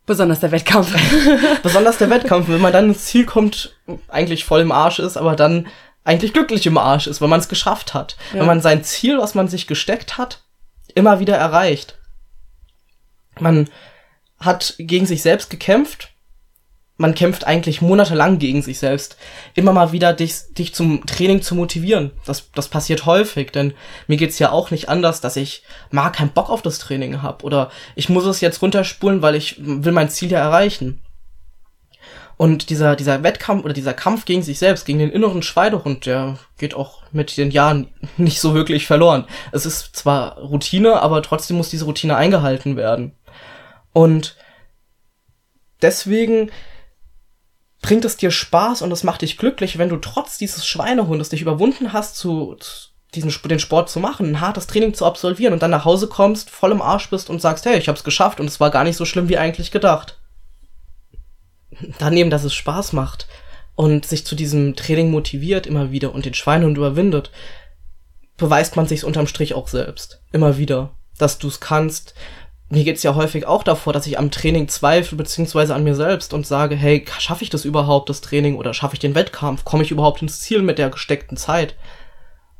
Besonders 0.06 0.40
der 0.40 0.50
Wettkampf. 0.50 0.94
Besonders 1.62 1.98
der 1.98 2.10
Wettkampf, 2.10 2.48
wenn 2.48 2.60
man 2.60 2.72
dann 2.72 2.88
ins 2.88 3.04
Ziel 3.04 3.26
kommt, 3.26 3.76
eigentlich 4.08 4.44
voll 4.44 4.60
im 4.60 4.72
Arsch 4.72 4.98
ist, 4.98 5.16
aber 5.16 5.36
dann 5.36 5.68
eigentlich 6.04 6.32
glücklich 6.32 6.66
im 6.66 6.78
Arsch 6.78 7.06
ist, 7.06 7.20
weil 7.20 7.28
man 7.28 7.40
es 7.40 7.48
geschafft 7.48 7.94
hat. 7.94 8.16
Ja. 8.32 8.40
Wenn 8.40 8.46
man 8.46 8.60
sein 8.60 8.84
Ziel, 8.84 9.18
was 9.18 9.34
man 9.34 9.48
sich 9.48 9.66
gesteckt 9.66 10.18
hat, 10.18 10.42
immer 10.94 11.20
wieder 11.20 11.36
erreicht. 11.36 11.98
Man 13.38 13.68
hat 14.38 14.74
gegen 14.78 15.06
sich 15.06 15.22
selbst 15.22 15.50
gekämpft. 15.50 16.08
Man 16.96 17.14
kämpft 17.14 17.46
eigentlich 17.46 17.80
monatelang 17.80 18.38
gegen 18.38 18.60
sich 18.60 18.78
selbst. 18.78 19.16
Immer 19.54 19.72
mal 19.72 19.92
wieder 19.92 20.12
dich, 20.12 20.52
dich 20.52 20.74
zum 20.74 21.06
Training 21.06 21.40
zu 21.40 21.54
motivieren. 21.54 22.10
Das, 22.26 22.50
das 22.54 22.68
passiert 22.68 23.06
häufig, 23.06 23.52
denn 23.52 23.72
mir 24.06 24.18
geht's 24.18 24.38
ja 24.38 24.50
auch 24.50 24.70
nicht 24.70 24.90
anders, 24.90 25.22
dass 25.22 25.36
ich 25.36 25.62
mal 25.90 26.10
keinen 26.10 26.32
Bock 26.32 26.50
auf 26.50 26.60
das 26.60 26.78
Training 26.78 27.22
habe 27.22 27.44
oder 27.44 27.70
ich 27.94 28.10
muss 28.10 28.26
es 28.26 28.42
jetzt 28.42 28.60
runterspulen, 28.60 29.22
weil 29.22 29.34
ich 29.34 29.56
will 29.58 29.92
mein 29.92 30.10
Ziel 30.10 30.30
ja 30.30 30.40
erreichen. 30.40 31.00
Und 32.40 32.70
dieser, 32.70 32.96
dieser 32.96 33.22
Wettkampf 33.22 33.66
oder 33.66 33.74
dieser 33.74 33.92
Kampf 33.92 34.24
gegen 34.24 34.42
sich 34.42 34.58
selbst, 34.58 34.86
gegen 34.86 34.98
den 34.98 35.10
inneren 35.10 35.42
Schweinehund, 35.42 36.06
der 36.06 36.38
geht 36.56 36.72
auch 36.72 37.02
mit 37.12 37.36
den 37.36 37.50
Jahren 37.50 37.88
nicht 38.16 38.40
so 38.40 38.54
wirklich 38.54 38.86
verloren. 38.86 39.26
Es 39.52 39.66
ist 39.66 39.94
zwar 39.94 40.38
Routine, 40.38 41.02
aber 41.02 41.20
trotzdem 41.20 41.58
muss 41.58 41.68
diese 41.68 41.84
Routine 41.84 42.16
eingehalten 42.16 42.78
werden. 42.78 43.12
Und 43.92 44.38
deswegen 45.82 46.50
bringt 47.82 48.06
es 48.06 48.16
dir 48.16 48.30
Spaß 48.30 48.80
und 48.80 48.90
es 48.90 49.04
macht 49.04 49.20
dich 49.20 49.36
glücklich, 49.36 49.76
wenn 49.76 49.90
du 49.90 49.98
trotz 49.98 50.38
dieses 50.38 50.66
Schweinehundes 50.66 51.28
dich 51.28 51.42
überwunden 51.42 51.92
hast, 51.92 52.16
zu, 52.16 52.56
zu 52.58 52.88
diesen, 53.14 53.30
den 53.50 53.60
Sport 53.60 53.90
zu 53.90 54.00
machen, 54.00 54.30
ein 54.30 54.40
hartes 54.40 54.66
Training 54.66 54.94
zu 54.94 55.04
absolvieren 55.04 55.52
und 55.52 55.62
dann 55.62 55.72
nach 55.72 55.84
Hause 55.84 56.06
kommst, 56.06 56.48
voll 56.48 56.72
im 56.72 56.80
Arsch 56.80 57.10
bist 57.10 57.28
und 57.28 57.42
sagst, 57.42 57.66
hey, 57.66 57.76
ich 57.76 57.90
hab's 57.90 58.02
geschafft 58.02 58.40
und 58.40 58.46
es 58.46 58.60
war 58.60 58.70
gar 58.70 58.84
nicht 58.84 58.96
so 58.96 59.04
schlimm 59.04 59.28
wie 59.28 59.36
eigentlich 59.36 59.70
gedacht. 59.70 60.19
Daneben, 61.98 62.30
dass 62.30 62.44
es 62.44 62.54
Spaß 62.54 62.92
macht 62.92 63.28
und 63.74 64.06
sich 64.06 64.26
zu 64.26 64.34
diesem 64.34 64.76
Training 64.76 65.10
motiviert 65.10 65.66
immer 65.66 65.90
wieder 65.90 66.14
und 66.14 66.24
den 66.24 66.34
Schweinehund 66.34 66.76
überwindet, 66.76 67.30
beweist 68.36 68.76
man 68.76 68.86
sich's 68.86 69.04
unterm 69.04 69.26
Strich 69.26 69.54
auch 69.54 69.68
selbst. 69.68 70.22
Immer 70.32 70.58
wieder. 70.58 70.94
Dass 71.18 71.38
du's 71.38 71.60
kannst. 71.60 72.14
Mir 72.68 72.84
geht's 72.84 73.02
ja 73.02 73.14
häufig 73.14 73.46
auch 73.46 73.62
davor, 73.62 73.92
dass 73.92 74.06
ich 74.06 74.18
am 74.18 74.30
Training 74.30 74.68
zweifle, 74.68 75.16
beziehungsweise 75.16 75.74
an 75.74 75.84
mir 75.84 75.94
selbst 75.94 76.32
und 76.32 76.46
sage, 76.46 76.76
hey, 76.76 77.04
schaffe 77.18 77.42
ich 77.42 77.50
das 77.50 77.64
überhaupt, 77.64 78.08
das 78.08 78.20
Training, 78.20 78.56
oder 78.56 78.74
schaffe 78.74 78.94
ich 78.94 79.00
den 79.00 79.14
Wettkampf? 79.14 79.64
Komme 79.64 79.82
ich 79.82 79.90
überhaupt 79.90 80.22
ins 80.22 80.40
Ziel 80.40 80.62
mit 80.62 80.78
der 80.78 80.90
gesteckten 80.90 81.36
Zeit? 81.36 81.74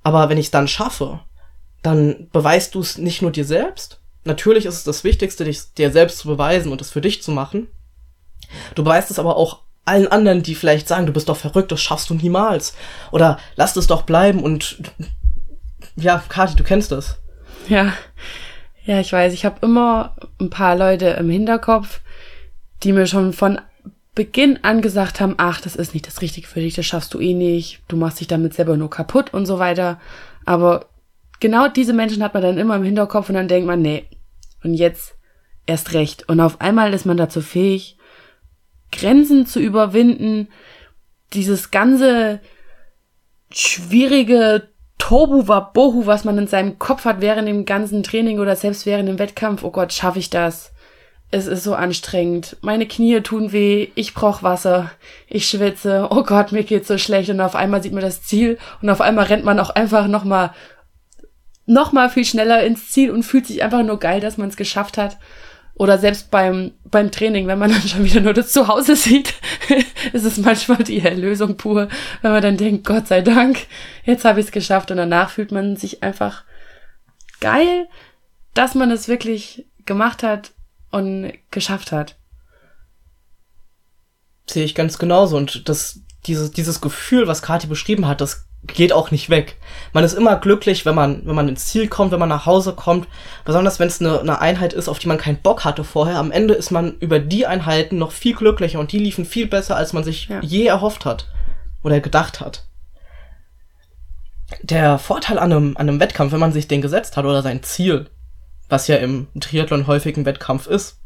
Aber 0.03 0.29
wenn 0.29 0.39
ich's 0.39 0.51
dann 0.51 0.69
schaffe, 0.69 1.21
dann 1.83 2.29
beweist 2.33 2.75
du's 2.75 2.99
nicht 2.99 3.23
nur 3.23 3.31
dir 3.31 3.45
selbst. 3.45 4.01
Natürlich 4.25 4.67
ist 4.67 4.75
es 4.75 4.85
das 4.85 5.05
Wichtigste, 5.05 5.45
dich 5.45 5.73
dir 5.77 5.91
selbst 5.91 6.19
zu 6.19 6.29
beweisen 6.29 6.73
und 6.73 6.81
es 6.81 6.91
für 6.91 7.01
dich 7.01 7.23
zu 7.23 7.31
machen. 7.31 7.69
Du 8.75 8.85
beweist 8.85 9.11
es 9.11 9.19
aber 9.19 9.37
auch 9.37 9.61
allen 9.85 10.09
anderen, 10.09 10.43
die 10.43 10.55
vielleicht 10.55 10.89
sagen, 10.89 11.07
du 11.07 11.13
bist 11.13 11.29
doch 11.29 11.37
verrückt, 11.37 11.73
das 11.73 11.81
schaffst 11.81 12.11
du 12.11 12.15
niemals. 12.15 12.75
Oder 13.11 13.39
lass 13.57 13.77
es 13.77 13.87
doch 13.87 14.03
bleiben 14.03 14.43
und 14.43 14.79
ja, 15.97 16.23
Kathi, 16.29 16.57
du 16.57 16.65
kennst 16.65 16.93
das. 16.93 17.19
Ja, 17.69 17.93
ja, 18.85 19.01
ich 19.01 19.13
weiß. 19.13 19.33
Ich 19.35 19.45
habe 19.45 19.59
immer 19.63 20.17
ein 20.41 20.51
paar 20.51 20.77
Leute 20.77 21.09
im 21.11 21.31
Hinterkopf, 21.31 22.01
die 22.83 22.93
mir 22.93 23.07
schon 23.07 23.33
von 23.33 23.61
Beginn 24.15 24.59
an 24.63 24.83
gesagt 24.83 25.21
haben, 25.21 25.35
ach, 25.39 25.61
das 25.61 25.77
ist 25.77 25.95
nicht 25.95 26.07
das 26.07 26.21
Richtige 26.21 26.47
für 26.47 26.61
dich, 26.61 26.75
das 26.75 26.87
schaffst 26.87 27.15
du 27.15 27.21
eh 27.21 27.35
nicht, 27.35 27.81
du 27.89 27.97
machst 27.97 28.21
dich 28.21 28.27
damit 28.27 28.55
selber 28.55 28.77
nur 28.77 28.91
kaputt 28.91 29.33
und 29.33 29.47
so 29.47 29.59
weiter. 29.59 30.01
Aber 30.45 30.87
genau 31.39 31.69
diese 31.69 31.93
Menschen 31.93 32.23
hat 32.23 32.35
man 32.35 32.43
dann 32.43 32.59
immer 32.59 32.77
im 32.77 32.85
Hinterkopf 32.85 33.29
und 33.29 33.37
dann 33.37 33.49
denkt 33.49 33.67
man, 33.67 33.81
nee, 33.81 34.07
und 34.63 34.75
jetzt 34.75 35.15
erst 35.67 35.95
recht. 35.95 36.29
Und 36.29 36.41
auf 36.41 36.61
einmal 36.61 36.93
ist 36.93 37.07
man 37.07 37.17
dazu 37.17 37.41
fähig, 37.41 37.97
Grenzen 38.93 39.47
zu 39.47 39.61
überwinden, 39.61 40.49
dieses 41.33 41.71
ganze 41.71 42.41
schwierige 43.53 44.69
Tobu 44.99 45.49
Wabohu, 45.49 46.07
was 46.07 46.25
man 46.25 46.39
in 46.39 46.47
seinem 46.47 46.79
Kopf 46.79 47.05
hat 47.05 47.21
während 47.21 47.49
dem 47.49 47.65
ganzen 47.65 48.03
Training 48.03 48.39
oder 48.39 48.55
selbst 48.55 48.87
während 48.87 49.09
dem 49.09 49.19
Wettkampf. 49.19 49.65
Oh 49.65 49.71
Gott, 49.71 49.93
schaffe 49.93 50.19
ich 50.19 50.31
das? 50.31 50.73
Es 51.33 51.47
ist 51.47 51.63
so 51.63 51.75
anstrengend. 51.75 52.57
Meine 52.61 52.87
Knie 52.87 53.21
tun 53.21 53.53
weh. 53.53 53.89
Ich 53.95 54.15
brauch 54.15 54.43
Wasser. 54.43 54.91
Ich 55.29 55.49
schwitze. 55.49 56.09
Oh 56.11 56.25
Gott, 56.25 56.53
mir 56.53 56.65
geht's 56.65 56.89
so 56.89 56.99
schlecht. 56.99 57.31
Und 57.31 57.41
auf 57.41 57.55
einmal 57.55 57.83
sieht 57.83 57.93
man 57.93 58.03
das 58.03 58.23
Ziel 58.23 58.59
und 58.83 58.91
auf 58.91 59.01
einmal 59.01 59.27
rennt 59.27 59.45
man 59.45 59.61
auch 59.61 59.71
einfach 59.71 60.09
noch 60.09 60.25
mal 60.25 60.53
noch 61.67 61.93
mal 61.93 62.11
viel 62.11 62.25
schneller 62.25 62.65
ins 62.65 62.91
Ziel 62.91 63.13
und 63.13 63.23
fühlt 63.23 63.47
sich 63.47 63.63
einfach 63.63 63.85
nur 63.85 64.01
geil, 64.01 64.21
dass 64.21 64.39
man 64.39 64.49
es 64.49 64.57
geschafft 64.57 64.99
hat. 64.99 65.19
Oder 65.81 65.97
selbst 65.97 66.31
beim, 66.31 66.73
beim 66.85 67.11
Training, 67.11 67.47
wenn 67.47 67.59
man 67.59 67.73
dann 67.73 67.81
schon 67.81 68.05
wieder 68.05 68.21
nur 68.21 68.35
das 68.35 68.53
Zuhause 68.53 68.97
sieht, 68.97 69.33
ist 70.13 70.27
es 70.27 70.37
manchmal 70.37 70.85
die 70.85 71.01
Erlösung 71.01 71.57
pur, 71.57 71.89
wenn 72.21 72.33
man 72.33 72.43
dann 72.43 72.59
denkt, 72.59 72.87
Gott 72.87 73.07
sei 73.07 73.23
Dank, 73.23 73.67
jetzt 74.05 74.27
habe 74.27 74.41
ich 74.41 74.47
es 74.47 74.53
geschafft. 74.53 74.91
Und 74.91 74.99
danach 74.99 75.31
fühlt 75.31 75.53
man 75.53 75.77
sich 75.77 76.03
einfach 76.03 76.45
geil, 77.41 77.89
dass 78.53 78.75
man 78.75 78.91
es 78.91 79.09
wirklich 79.09 79.69
gemacht 79.87 80.23
hat 80.23 80.53
und 80.91 81.33
geschafft 81.51 81.93
hat. 81.93 82.17
Sehe 84.47 84.67
ich 84.67 84.75
ganz 84.75 84.99
genauso. 84.99 85.39
Und 85.39 85.67
das, 85.67 86.01
dieses, 86.27 86.51
dieses 86.51 86.83
Gefühl, 86.83 87.27
was 87.27 87.41
Kathi 87.41 87.69
beschrieben 87.69 88.07
hat, 88.07 88.21
das 88.21 88.50
geht 88.65 88.93
auch 88.93 89.11
nicht 89.11 89.31
weg. 89.31 89.57
Man 89.93 90.05
ist 90.05 90.13
immer 90.13 90.37
glücklich, 90.37 90.85
wenn 90.85 90.95
man, 90.95 91.27
wenn 91.27 91.35
man 91.35 91.49
ins 91.49 91.67
Ziel 91.67 91.89
kommt, 91.89 92.13
wenn 92.13 92.21
man 92.21 92.29
nach 92.29 92.47
Hause 92.47 92.75
kommt. 92.75 93.09
Besonders 93.45 93.79
wenn 93.79 93.89
es 93.89 94.01
eine, 94.01 94.21
eine 94.21 94.41
Einheit 94.41 94.73
ist, 94.73 94.89
auf 94.89 94.99
die 94.99 95.09
man 95.09 95.19
keinen 95.19 95.41
Bock 95.41 95.65
hatte 95.65 95.83
vorher. 95.83 96.19
Am 96.19 96.31
Ende 96.31 96.55
ist 96.55 96.71
man 96.71 96.97
über 96.99 97.19
die 97.19 97.47
Einheiten 97.47 97.97
noch 97.99 98.13
viel 98.13 98.35
glücklicher 98.35 98.79
und 98.79 98.93
die 98.93 98.99
liefen 98.99 99.25
viel 99.25 99.47
besser, 99.47 99.77
als 99.77 99.93
man 99.93 100.05
sich 100.05 100.29
Ja. 100.29 100.41
je 100.43 100.67
erhofft 100.67 101.05
hat 101.05 101.29
oder 101.83 102.01
gedacht 102.01 102.41
hat. 102.41 102.67
Der 104.63 104.99
Vorteil 104.99 105.39
an 105.39 105.53
einem, 105.53 105.77
an 105.77 105.89
einem 105.89 106.01
Wettkampf, 106.01 106.33
wenn 106.33 106.41
man 106.41 106.53
sich 106.53 106.69
den 106.69 106.83
gesetzt 106.83 107.17
hat 107.17 107.25
oder 107.25 107.43
sein 107.43 107.63
Ziel, 107.63 108.11
was 108.69 108.89
ja 108.89 108.97
im 108.97 109.29
Triathlon 109.41 109.87
häufig 109.87 110.17
ein 110.17 110.27
Wettkampf 110.27 110.67
ist, 110.67 110.99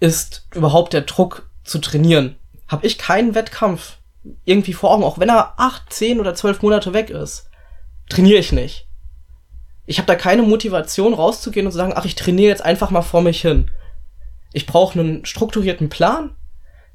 ist 0.00 0.48
überhaupt 0.54 0.92
der 0.92 1.02
Druck 1.02 1.50
zu 1.62 1.78
trainieren. 1.78 2.36
Hab 2.68 2.84
ich 2.84 2.98
keinen 2.98 3.34
Wettkampf 3.34 3.98
irgendwie 4.44 4.72
vor 4.72 4.90
Augen, 4.90 5.04
auch 5.04 5.18
wenn 5.18 5.30
er 5.30 5.54
acht, 5.58 5.92
zehn 5.92 6.20
oder 6.20 6.34
zwölf 6.34 6.62
Monate 6.62 6.92
weg 6.92 7.10
ist, 7.10 7.48
trainiere 8.08 8.38
ich 8.38 8.52
nicht. 8.52 8.86
Ich 9.86 9.98
habe 9.98 10.06
da 10.06 10.14
keine 10.14 10.42
Motivation 10.42 11.14
rauszugehen 11.14 11.66
und 11.66 11.72
zu 11.72 11.78
sagen, 11.78 11.94
ach, 11.96 12.04
ich 12.04 12.14
trainiere 12.14 12.50
jetzt 12.50 12.64
einfach 12.64 12.90
mal 12.90 13.02
vor 13.02 13.22
mich 13.22 13.40
hin. 13.40 13.70
Ich 14.52 14.66
brauche 14.66 14.98
einen 14.98 15.24
strukturierten 15.24 15.88
Plan, 15.88 16.36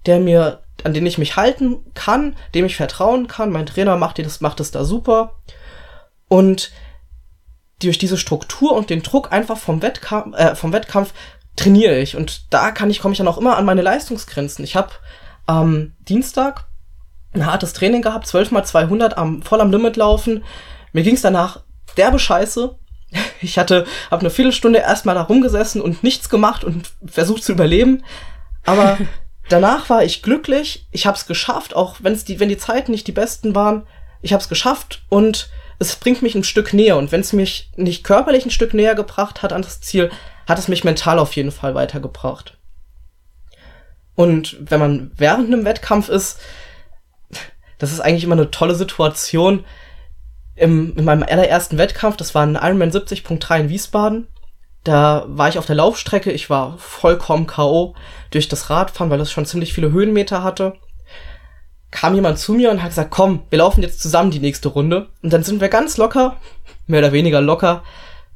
der 0.05 0.19
mir, 0.19 0.63
an 0.83 0.93
den 0.93 1.05
ich 1.05 1.17
mich 1.17 1.35
halten 1.35 1.77
kann, 1.93 2.35
dem 2.53 2.65
ich 2.65 2.75
vertrauen 2.75 3.27
kann. 3.27 3.51
Mein 3.51 3.65
Trainer 3.65 3.97
macht 3.97 4.19
das, 4.19 4.41
macht 4.41 4.59
es 4.59 4.71
da 4.71 4.83
super. 4.83 5.33
Und 6.27 6.71
durch 7.81 7.97
diese 7.97 8.17
Struktur 8.17 8.73
und 8.73 8.89
den 8.89 9.03
Druck 9.03 9.31
einfach 9.31 9.57
vom 9.57 9.81
Wettkampf, 9.81 10.35
äh, 10.37 10.55
vom 10.55 10.71
Wettkampf 10.71 11.13
trainiere 11.55 11.99
ich. 11.99 12.15
Und 12.15 12.53
da 12.53 12.71
kann 12.71 12.89
ich, 12.89 12.99
komme 12.99 13.13
ich 13.13 13.17
dann 13.17 13.27
auch 13.27 13.37
immer 13.37 13.57
an 13.57 13.65
meine 13.65 13.81
Leistungsgrenzen. 13.81 14.63
Ich 14.63 14.75
habe 14.75 14.91
am 15.45 15.75
ähm, 15.75 15.93
Dienstag 16.07 16.67
ein 17.35 17.45
hartes 17.45 17.73
Training 17.73 18.01
gehabt, 18.01 18.27
12 18.27 18.51
mal 18.51 18.63
200 18.63 19.17
am, 19.17 19.41
voll 19.41 19.61
am 19.61 19.71
Limit 19.71 19.97
laufen. 19.97 20.43
Mir 20.93 21.03
ging 21.03 21.15
es 21.15 21.21
danach 21.21 21.61
derbe 21.97 22.19
Scheiße. 22.19 22.77
Ich 23.41 23.57
hatte, 23.57 23.85
habe 24.09 24.21
eine 24.21 24.29
Viertelstunde 24.29 24.79
erstmal 24.79 25.15
da 25.15 25.21
rumgesessen 25.21 25.81
und 25.81 26.03
nichts 26.03 26.29
gemacht 26.29 26.63
und 26.63 26.91
versucht 27.05 27.43
zu 27.43 27.51
überleben. 27.53 28.03
Aber 28.65 28.97
danach 29.49 29.89
war 29.89 30.03
ich 30.03 30.21
glücklich. 30.21 30.87
Ich 30.91 31.05
habe 31.05 31.15
es 31.15 31.27
geschafft, 31.27 31.75
auch 31.75 31.97
wenn 32.01 32.13
es 32.13 32.25
die, 32.25 32.39
wenn 32.39 32.49
die 32.49 32.57
Zeiten 32.57 32.91
nicht 32.91 33.07
die 33.07 33.13
besten 33.13 33.55
waren. 33.55 33.87
Ich 34.21 34.33
habe 34.33 34.41
es 34.41 34.49
geschafft 34.49 35.03
und 35.07 35.49
es 35.79 35.95
bringt 35.95 36.21
mich 36.21 36.35
ein 36.35 36.43
Stück 36.43 36.73
näher. 36.73 36.97
Und 36.97 37.11
wenn 37.11 37.21
es 37.21 37.31
mich 37.31 37.71
nicht 37.75 38.03
körperlich 38.03 38.45
ein 38.45 38.51
Stück 38.51 38.73
näher 38.73 38.95
gebracht 38.95 39.43
hat 39.43 39.53
an 39.53 39.61
das 39.61 39.81
Ziel, 39.81 40.11
hat 40.47 40.59
es 40.59 40.67
mich 40.67 40.83
mental 40.83 41.19
auf 41.19 41.35
jeden 41.35 41.51
Fall 41.51 41.75
weitergebracht. 41.75 42.57
Und 44.15 44.57
wenn 44.59 44.79
man 44.79 45.11
während 45.17 45.47
einem 45.47 45.65
Wettkampf 45.65 46.09
ist, 46.09 46.39
das 47.77 47.91
ist 47.91 47.99
eigentlich 47.99 48.23
immer 48.23 48.33
eine 48.33 48.51
tolle 48.51 48.75
Situation. 48.75 49.65
Im, 50.55 50.95
in 50.97 51.03
meinem 51.03 51.23
allerersten 51.23 51.77
Wettkampf, 51.77 52.15
das 52.15 52.33
war 52.33 52.45
ein 52.45 52.55
Ironman 52.55 52.91
70.3 52.91 53.59
in 53.59 53.69
Wiesbaden, 53.69 54.27
da 54.85 55.25
war 55.27 55.49
ich 55.49 55.57
auf 55.57 55.65
der 55.65 55.75
Laufstrecke, 55.75 56.31
ich 56.31 56.49
war 56.49 56.77
vollkommen 56.77 57.47
K.O. 57.47 57.95
durch 58.29 58.47
das 58.47 58.69
Radfahren, 58.69 59.09
weil 59.09 59.19
es 59.19 59.31
schon 59.31 59.45
ziemlich 59.45 59.73
viele 59.73 59.91
Höhenmeter 59.91 60.43
hatte. 60.43 60.73
Kam 61.89 62.13
jemand 62.13 62.37
zu 62.37 62.53
mir 62.53 62.69
und 62.69 62.83
hat 62.83 62.89
gesagt, 62.89 63.09
komm, 63.09 63.41
wir 63.49 63.57
laufen 63.57 63.81
jetzt 63.81 63.99
zusammen 63.99 64.29
die 64.29 64.39
nächste 64.39 64.69
Runde. 64.69 65.07
Und 65.23 65.33
dann 65.33 65.43
sind 65.43 65.59
wir 65.59 65.69
ganz 65.69 65.97
locker, 65.97 66.37
mehr 66.85 66.99
oder 66.99 67.13
weniger 67.13 67.41
locker, 67.41 67.83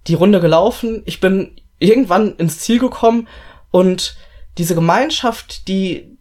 die 0.08 0.16
Runde 0.16 0.42
gelaufen. 0.42 1.04
Ich 1.06 1.20
bin 1.20 1.56
irgendwann 1.78 2.36
ins 2.38 2.60
Ziel 2.60 2.80
gekommen 2.80 3.28
und 3.70 4.18
diese 4.58 4.74
Gemeinschaft, 4.74 5.68
die, 5.68 6.18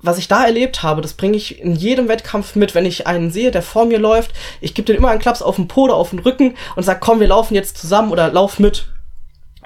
was 0.00 0.18
ich 0.18 0.28
da 0.28 0.44
erlebt 0.44 0.82
habe, 0.82 1.00
das 1.00 1.14
bringe 1.14 1.36
ich 1.36 1.60
in 1.60 1.74
jedem 1.74 2.08
Wettkampf 2.08 2.54
mit, 2.54 2.74
wenn 2.74 2.84
ich 2.84 3.06
einen 3.06 3.30
sehe, 3.30 3.50
der 3.50 3.62
vor 3.62 3.86
mir 3.86 3.98
läuft. 3.98 4.32
Ich 4.60 4.74
gebe 4.74 4.86
den 4.86 4.96
immer 4.96 5.08
einen 5.08 5.20
Klaps 5.20 5.42
auf 5.42 5.56
den 5.56 5.68
Po 5.68 5.84
oder 5.84 5.94
auf 5.94 6.10
den 6.10 6.18
Rücken 6.18 6.54
und 6.76 6.82
sag, 6.82 7.00
komm, 7.00 7.20
wir 7.20 7.28
laufen 7.28 7.54
jetzt 7.54 7.78
zusammen 7.78 8.12
oder 8.12 8.30
lauf 8.30 8.58
mit. 8.58 8.88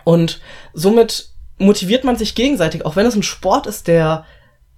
Und 0.05 0.41
somit 0.73 1.31
motiviert 1.59 2.05
man 2.05 2.17
sich 2.17 2.35
gegenseitig, 2.35 2.87
auch 2.87 2.97
wenn 2.97 3.07
es 3.07 3.17
ein 3.17 3.23
Sport 3.23 3.67
ist, 3.67 3.89
der 3.89 4.25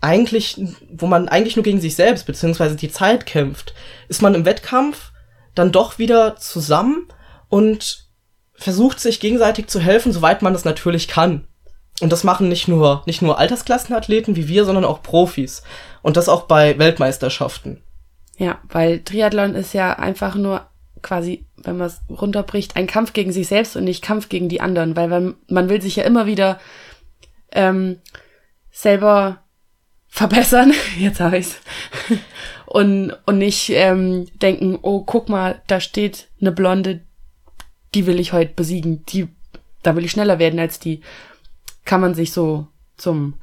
eigentlich, 0.00 0.60
wo 0.90 1.06
man 1.06 1.28
eigentlich 1.28 1.56
nur 1.56 1.62
gegen 1.62 1.80
sich 1.80 1.94
selbst 1.94 2.26
beziehungsweise 2.26 2.74
die 2.74 2.90
Zeit 2.90 3.24
kämpft, 3.24 3.72
ist 4.08 4.20
man 4.20 4.34
im 4.34 4.44
Wettkampf 4.44 5.12
dann 5.54 5.70
doch 5.70 5.98
wieder 5.98 6.36
zusammen 6.36 7.06
und 7.48 8.08
versucht 8.54 9.00
sich 9.00 9.20
gegenseitig 9.20 9.68
zu 9.68 9.80
helfen, 9.80 10.12
soweit 10.12 10.42
man 10.42 10.54
es 10.54 10.64
natürlich 10.64 11.06
kann. 11.08 11.46
Und 12.00 12.10
das 12.10 12.24
machen 12.24 12.48
nicht 12.48 12.68
nur, 12.68 13.02
nicht 13.06 13.22
nur 13.22 13.38
Altersklassenathleten 13.38 14.34
wie 14.34 14.48
wir, 14.48 14.64
sondern 14.64 14.84
auch 14.84 15.02
Profis. 15.02 15.62
Und 16.02 16.16
das 16.16 16.28
auch 16.28 16.42
bei 16.42 16.78
Weltmeisterschaften. 16.78 17.82
Ja, 18.38 18.58
weil 18.68 19.00
Triathlon 19.00 19.54
ist 19.54 19.72
ja 19.72 19.92
einfach 19.92 20.34
nur 20.34 20.66
quasi, 21.02 21.46
wenn 21.56 21.76
man 21.76 21.88
es 21.88 22.00
runterbricht, 22.08 22.76
ein 22.76 22.86
Kampf 22.86 23.12
gegen 23.12 23.32
sich 23.32 23.48
selbst 23.48 23.76
und 23.76 23.84
nicht 23.84 24.02
Kampf 24.02 24.28
gegen 24.28 24.48
die 24.48 24.60
anderen, 24.60 24.96
weil 24.96 25.34
man, 25.48 25.68
will 25.68 25.82
sich 25.82 25.96
ja 25.96 26.04
immer 26.04 26.26
wieder 26.26 26.58
ähm, 27.50 27.98
selber 28.70 29.42
verbessern. 30.08 30.72
Jetzt 30.98 31.20
habe 31.20 31.38
ich's. 31.38 31.60
und, 32.66 33.16
und 33.26 33.38
nicht 33.38 33.70
ähm, 33.70 34.26
denken, 34.38 34.78
oh, 34.80 35.02
guck 35.02 35.28
mal, 35.28 35.60
da 35.66 35.80
steht 35.80 36.28
eine 36.40 36.52
Blonde, 36.52 37.00
die 37.94 38.06
will 38.06 38.18
ich 38.18 38.32
heute 38.32 38.54
besiegen, 38.54 39.04
die, 39.06 39.28
da 39.82 39.94
will 39.94 40.04
ich 40.04 40.12
schneller 40.12 40.38
werden 40.38 40.58
als 40.58 40.78
die. 40.78 41.02
Kann 41.84 42.00
man 42.00 42.14
sich 42.14 42.32
so 42.32 42.66
zum 42.96 43.34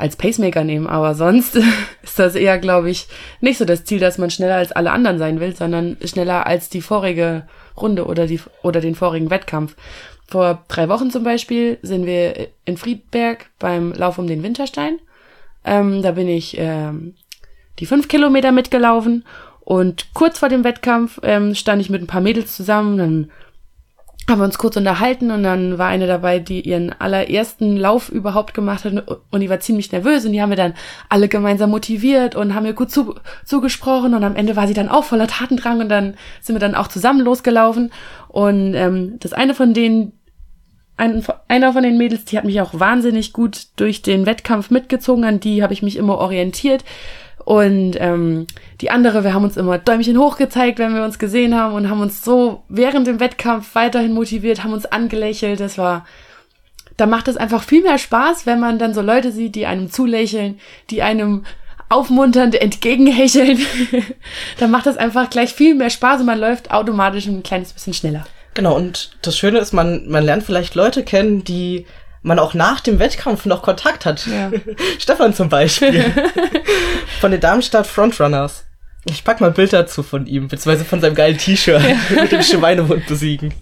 als 0.00 0.16
Pacemaker 0.16 0.64
nehmen, 0.64 0.86
aber 0.86 1.14
sonst 1.14 1.56
ist 2.02 2.18
das 2.18 2.34
eher, 2.34 2.58
glaube 2.58 2.90
ich, 2.90 3.06
nicht 3.40 3.58
so 3.58 3.66
das 3.66 3.84
Ziel, 3.84 4.00
dass 4.00 4.16
man 4.16 4.30
schneller 4.30 4.56
als 4.56 4.72
alle 4.72 4.92
anderen 4.92 5.18
sein 5.18 5.40
will, 5.40 5.54
sondern 5.54 5.98
schneller 6.02 6.46
als 6.46 6.70
die 6.70 6.80
vorige 6.80 7.46
Runde 7.76 8.06
oder 8.06 8.26
die 8.26 8.40
oder 8.62 8.80
den 8.80 8.94
vorigen 8.94 9.30
Wettkampf. 9.30 9.76
Vor 10.26 10.64
drei 10.68 10.88
Wochen 10.88 11.10
zum 11.10 11.22
Beispiel 11.22 11.78
sind 11.82 12.06
wir 12.06 12.48
in 12.64 12.76
Friedberg 12.78 13.50
beim 13.58 13.92
Lauf 13.92 14.18
um 14.18 14.26
den 14.26 14.42
Winterstein. 14.42 14.98
Ähm, 15.64 16.02
da 16.02 16.12
bin 16.12 16.28
ich 16.28 16.56
ähm, 16.58 17.14
die 17.78 17.86
fünf 17.86 18.08
Kilometer 18.08 18.52
mitgelaufen 18.52 19.24
und 19.60 20.14
kurz 20.14 20.38
vor 20.38 20.48
dem 20.48 20.64
Wettkampf 20.64 21.20
ähm, 21.22 21.54
stand 21.54 21.82
ich 21.82 21.90
mit 21.90 22.00
ein 22.00 22.06
paar 22.06 22.20
Mädels 22.22 22.56
zusammen. 22.56 22.96
Dann 22.96 23.30
haben 24.28 24.40
wir 24.40 24.44
uns 24.44 24.58
kurz 24.58 24.76
unterhalten 24.76 25.30
und 25.30 25.42
dann 25.42 25.78
war 25.78 25.88
eine 25.88 26.06
dabei, 26.06 26.38
die 26.38 26.60
ihren 26.60 26.94
allerersten 26.98 27.76
Lauf 27.76 28.10
überhaupt 28.10 28.54
gemacht 28.54 28.84
hat 28.84 28.92
und 29.30 29.40
die 29.40 29.50
war 29.50 29.60
ziemlich 29.60 29.90
nervös 29.90 30.24
und 30.24 30.32
die 30.32 30.40
haben 30.40 30.50
wir 30.50 30.56
dann 30.56 30.74
alle 31.08 31.28
gemeinsam 31.28 31.70
motiviert 31.70 32.36
und 32.36 32.54
haben 32.54 32.62
mir 32.64 32.74
gut 32.74 32.90
zu, 32.90 33.14
zugesprochen 33.44 34.14
und 34.14 34.22
am 34.22 34.36
Ende 34.36 34.56
war 34.56 34.68
sie 34.68 34.74
dann 34.74 34.88
auch 34.88 35.04
voller 35.04 35.26
Tatendrang 35.26 35.80
und 35.80 35.88
dann 35.88 36.14
sind 36.40 36.54
wir 36.54 36.60
dann 36.60 36.74
auch 36.74 36.88
zusammen 36.88 37.20
losgelaufen 37.20 37.92
und 38.28 38.74
ähm, 38.74 39.16
das 39.18 39.32
eine 39.32 39.54
von 39.54 39.74
denen, 39.74 40.12
ein, 40.96 41.24
einer 41.48 41.72
von 41.72 41.82
den 41.82 41.96
Mädels, 41.96 42.26
die 42.26 42.36
hat 42.36 42.44
mich 42.44 42.60
auch 42.60 42.78
wahnsinnig 42.78 43.32
gut 43.32 43.68
durch 43.76 44.02
den 44.02 44.26
Wettkampf 44.26 44.70
mitgezogen, 44.70 45.24
an 45.24 45.40
die 45.40 45.62
habe 45.62 45.72
ich 45.72 45.82
mich 45.82 45.96
immer 45.96 46.18
orientiert 46.18 46.84
und 47.44 47.96
ähm, 47.98 48.46
die 48.80 48.90
andere, 48.90 49.24
wir 49.24 49.32
haben 49.34 49.44
uns 49.44 49.56
immer 49.56 49.78
Däumchen 49.78 50.18
hoch 50.18 50.36
gezeigt, 50.36 50.78
wenn 50.78 50.94
wir 50.94 51.04
uns 51.04 51.18
gesehen 51.18 51.54
haben 51.54 51.74
und 51.74 51.88
haben 51.88 52.00
uns 52.00 52.22
so 52.22 52.62
während 52.68 53.06
dem 53.06 53.20
Wettkampf 53.20 53.74
weiterhin 53.74 54.12
motiviert, 54.12 54.62
haben 54.62 54.72
uns 54.72 54.86
angelächelt. 54.86 55.60
Das 55.60 55.78
war, 55.78 56.04
da 56.96 57.06
macht 57.06 57.28
es 57.28 57.36
einfach 57.36 57.62
viel 57.62 57.82
mehr 57.82 57.98
Spaß, 57.98 58.46
wenn 58.46 58.60
man 58.60 58.78
dann 58.78 58.94
so 58.94 59.00
Leute 59.00 59.32
sieht, 59.32 59.54
die 59.54 59.66
einem 59.66 59.90
zulächeln, 59.90 60.60
die 60.90 61.02
einem 61.02 61.44
aufmunternd 61.88 62.54
entgegenhecheln. 62.54 63.58
dann 64.58 64.70
macht 64.70 64.86
das 64.86 64.96
einfach 64.96 65.30
gleich 65.30 65.52
viel 65.52 65.74
mehr 65.74 65.90
Spaß 65.90 66.20
und 66.20 66.26
man 66.26 66.38
läuft 66.38 66.70
automatisch 66.70 67.26
ein 67.26 67.42
kleines 67.42 67.72
bisschen 67.72 67.94
schneller. 67.94 68.24
Genau, 68.54 68.76
und 68.76 69.12
das 69.22 69.38
Schöne 69.38 69.58
ist, 69.58 69.72
man, 69.72 70.08
man 70.08 70.24
lernt 70.24 70.42
vielleicht 70.42 70.74
Leute 70.74 71.04
kennen, 71.04 71.44
die 71.44 71.86
man 72.22 72.38
auch 72.38 72.54
nach 72.54 72.80
dem 72.80 72.98
Wettkampf 72.98 73.46
noch 73.46 73.62
Kontakt 73.62 74.04
hat. 74.04 74.26
Ja. 74.26 74.50
Stefan 74.98 75.34
zum 75.34 75.48
Beispiel. 75.48 76.12
von 77.20 77.30
den 77.30 77.40
Darmstadt 77.40 77.86
Frontrunners. 77.86 78.66
Ich 79.04 79.24
pack 79.24 79.40
mal 79.40 79.48
ein 79.48 79.54
Bild 79.54 79.72
dazu 79.72 80.02
von 80.02 80.26
ihm, 80.26 80.48
beziehungsweise 80.48 80.84
von 80.84 81.00
seinem 81.00 81.14
geilen 81.14 81.38
T-Shirt 81.38 81.82
ja. 81.82 81.96
mit 82.22 82.32
dem 82.32 82.42
Schweinehund 82.42 83.06
besiegen. 83.06 83.54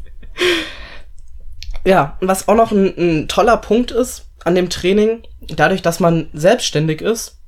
Ja, 1.84 2.16
was 2.20 2.48
auch 2.48 2.56
noch 2.56 2.72
ein, 2.72 2.94
ein 2.98 3.28
toller 3.28 3.56
Punkt 3.56 3.92
ist 3.92 4.26
an 4.44 4.54
dem 4.54 4.68
Training, 4.68 5.22
dadurch, 5.40 5.82
dass 5.82 6.00
man 6.00 6.28
selbstständig 6.32 7.00
ist, 7.00 7.40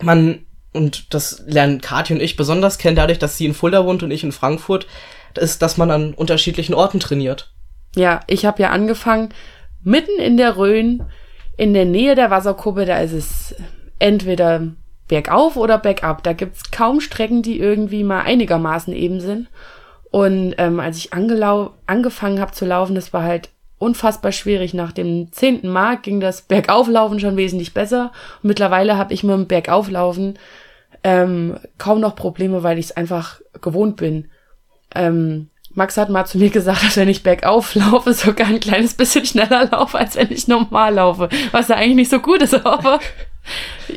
man, 0.00 0.46
und 0.72 1.12
das 1.12 1.42
lernen 1.46 1.80
Kathi 1.80 2.14
und 2.14 2.20
ich 2.20 2.36
besonders 2.36 2.78
kennen, 2.78 2.96
dadurch, 2.96 3.18
dass 3.18 3.36
sie 3.36 3.46
in 3.46 3.54
Fulda 3.54 3.84
wohnt 3.84 4.02
und 4.02 4.10
ich 4.10 4.24
in 4.24 4.32
Frankfurt, 4.32 4.86
ist, 5.36 5.62
dass 5.62 5.76
man 5.76 5.90
an 5.90 6.14
unterschiedlichen 6.14 6.74
Orten 6.74 7.00
trainiert. 7.00 7.52
Ja, 7.96 8.20
ich 8.26 8.44
habe 8.44 8.62
ja 8.62 8.70
angefangen 8.70 9.34
mitten 9.82 10.20
in 10.20 10.36
der 10.36 10.56
Rhön, 10.56 11.04
in 11.56 11.74
der 11.74 11.84
Nähe 11.84 12.14
der 12.14 12.30
Wasserkuppe, 12.30 12.84
da 12.84 12.98
ist 12.98 13.12
es 13.12 13.54
entweder 13.98 14.68
bergauf 15.08 15.56
oder 15.56 15.78
bergab. 15.78 16.22
Da 16.22 16.32
gibt's 16.32 16.70
kaum 16.70 17.00
Strecken, 17.00 17.42
die 17.42 17.58
irgendwie 17.58 18.04
mal 18.04 18.22
einigermaßen 18.22 18.94
eben 18.94 19.20
sind. 19.20 19.48
Und 20.10 20.54
ähm, 20.58 20.80
als 20.80 20.98
ich 20.98 21.12
angefangen 21.12 22.40
habe 22.40 22.52
zu 22.52 22.64
laufen, 22.66 22.94
das 22.94 23.12
war 23.12 23.22
halt 23.22 23.50
unfassbar 23.78 24.32
schwierig. 24.32 24.74
Nach 24.74 24.92
dem 24.92 25.32
zehnten 25.32 25.68
Mark 25.68 26.02
ging 26.04 26.20
das 26.20 26.42
Bergauflaufen 26.42 27.18
schon 27.18 27.36
wesentlich 27.36 27.74
besser. 27.74 28.12
Und 28.42 28.48
mittlerweile 28.48 28.96
habe 28.96 29.12
ich 29.12 29.24
mit 29.24 29.34
dem 29.34 29.46
Bergauflaufen 29.46 30.38
ähm, 31.04 31.58
kaum 31.78 32.00
noch 32.00 32.14
Probleme, 32.14 32.62
weil 32.62 32.78
ich 32.78 32.86
es 32.86 32.96
einfach 32.96 33.40
gewohnt 33.60 33.96
bin. 33.96 34.30
Ähm, 34.94 35.48
Max 35.74 35.96
hat 35.96 36.10
mal 36.10 36.26
zu 36.26 36.38
mir 36.38 36.50
gesagt, 36.50 36.84
dass 36.84 36.96
wenn 36.96 37.08
ich 37.08 37.22
bergauf 37.22 37.74
laufe, 37.74 38.12
sogar 38.12 38.48
ein 38.48 38.60
kleines 38.60 38.94
bisschen 38.94 39.24
schneller 39.24 39.68
laufe, 39.70 39.98
als 39.98 40.16
wenn 40.16 40.30
ich 40.30 40.48
normal 40.48 40.94
laufe. 40.94 41.28
Was 41.50 41.68
ja 41.68 41.76
eigentlich 41.76 41.96
nicht 41.96 42.10
so 42.10 42.20
gut 42.20 42.42
ist, 42.42 42.54
aber 42.66 43.00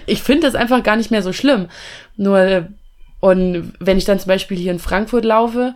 ich 0.05 0.23
finde 0.23 0.47
das 0.47 0.55
einfach 0.55 0.83
gar 0.83 0.95
nicht 0.95 1.11
mehr 1.11 1.21
so 1.21 1.33
schlimm. 1.33 1.67
Nur, 2.15 2.69
und 3.19 3.73
wenn 3.79 3.97
ich 3.97 4.05
dann 4.05 4.19
zum 4.19 4.29
Beispiel 4.29 4.57
hier 4.57 4.71
in 4.71 4.79
Frankfurt 4.79 5.25
laufe, 5.25 5.75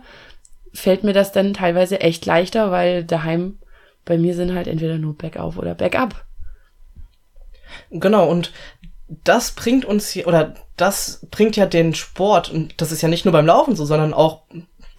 fällt 0.72 1.04
mir 1.04 1.12
das 1.12 1.32
dann 1.32 1.54
teilweise 1.54 2.00
echt 2.00 2.24
leichter, 2.26 2.70
weil 2.70 3.04
daheim 3.04 3.58
bei 4.04 4.16
mir 4.16 4.34
sind 4.34 4.54
halt 4.54 4.66
entweder 4.66 4.98
nur 4.98 5.16
bergauf 5.16 5.58
oder 5.58 5.74
bergab. 5.74 6.24
Genau, 7.90 8.28
und 8.28 8.52
das 9.08 9.52
bringt 9.52 9.84
uns 9.84 10.08
hier, 10.08 10.26
oder 10.26 10.54
das 10.76 11.26
bringt 11.30 11.56
ja 11.56 11.66
den 11.66 11.94
Sport, 11.94 12.50
und 12.50 12.80
das 12.80 12.92
ist 12.92 13.02
ja 13.02 13.08
nicht 13.08 13.24
nur 13.24 13.32
beim 13.32 13.46
Laufen 13.46 13.76
so, 13.76 13.84
sondern 13.84 14.14
auch 14.14 14.42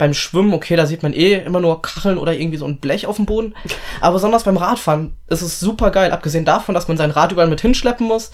beim 0.01 0.15
Schwimmen, 0.15 0.55
okay, 0.55 0.75
da 0.75 0.87
sieht 0.87 1.03
man 1.03 1.13
eh 1.13 1.35
immer 1.35 1.59
nur 1.59 1.83
Kacheln 1.83 2.17
oder 2.17 2.33
irgendwie 2.33 2.57
so 2.57 2.65
ein 2.65 2.79
Blech 2.79 3.05
auf 3.05 3.17
dem 3.17 3.27
Boden. 3.27 3.53
Aber 4.01 4.13
besonders 4.13 4.45
beim 4.45 4.57
Radfahren 4.57 5.15
ist 5.27 5.43
es 5.43 5.59
super 5.59 5.91
geil. 5.91 6.11
Abgesehen 6.11 6.43
davon, 6.43 6.73
dass 6.73 6.87
man 6.87 6.97
sein 6.97 7.11
Rad 7.11 7.31
überall 7.31 7.47
mit 7.47 7.61
hinschleppen 7.61 8.07
muss, 8.07 8.31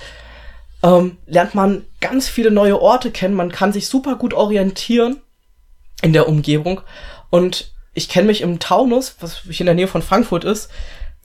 ähm, 0.81 1.17
lernt 1.25 1.55
man 1.55 1.83
ganz 1.99 2.29
viele 2.29 2.51
neue 2.51 2.81
Orte 2.81 3.11
kennen. 3.11 3.35
Man 3.35 3.51
kann 3.51 3.73
sich 3.73 3.89
super 3.89 4.15
gut 4.15 4.33
orientieren 4.33 5.17
in 6.01 6.13
der 6.13 6.29
Umgebung. 6.29 6.79
Und 7.31 7.73
ich 7.93 8.07
kenne 8.07 8.27
mich 8.27 8.39
im 8.39 8.59
Taunus, 8.59 9.17
was 9.19 9.39
hier 9.39 9.59
in 9.59 9.65
der 9.65 9.75
Nähe 9.75 9.89
von 9.89 10.01
Frankfurt 10.01 10.45
ist, 10.45 10.71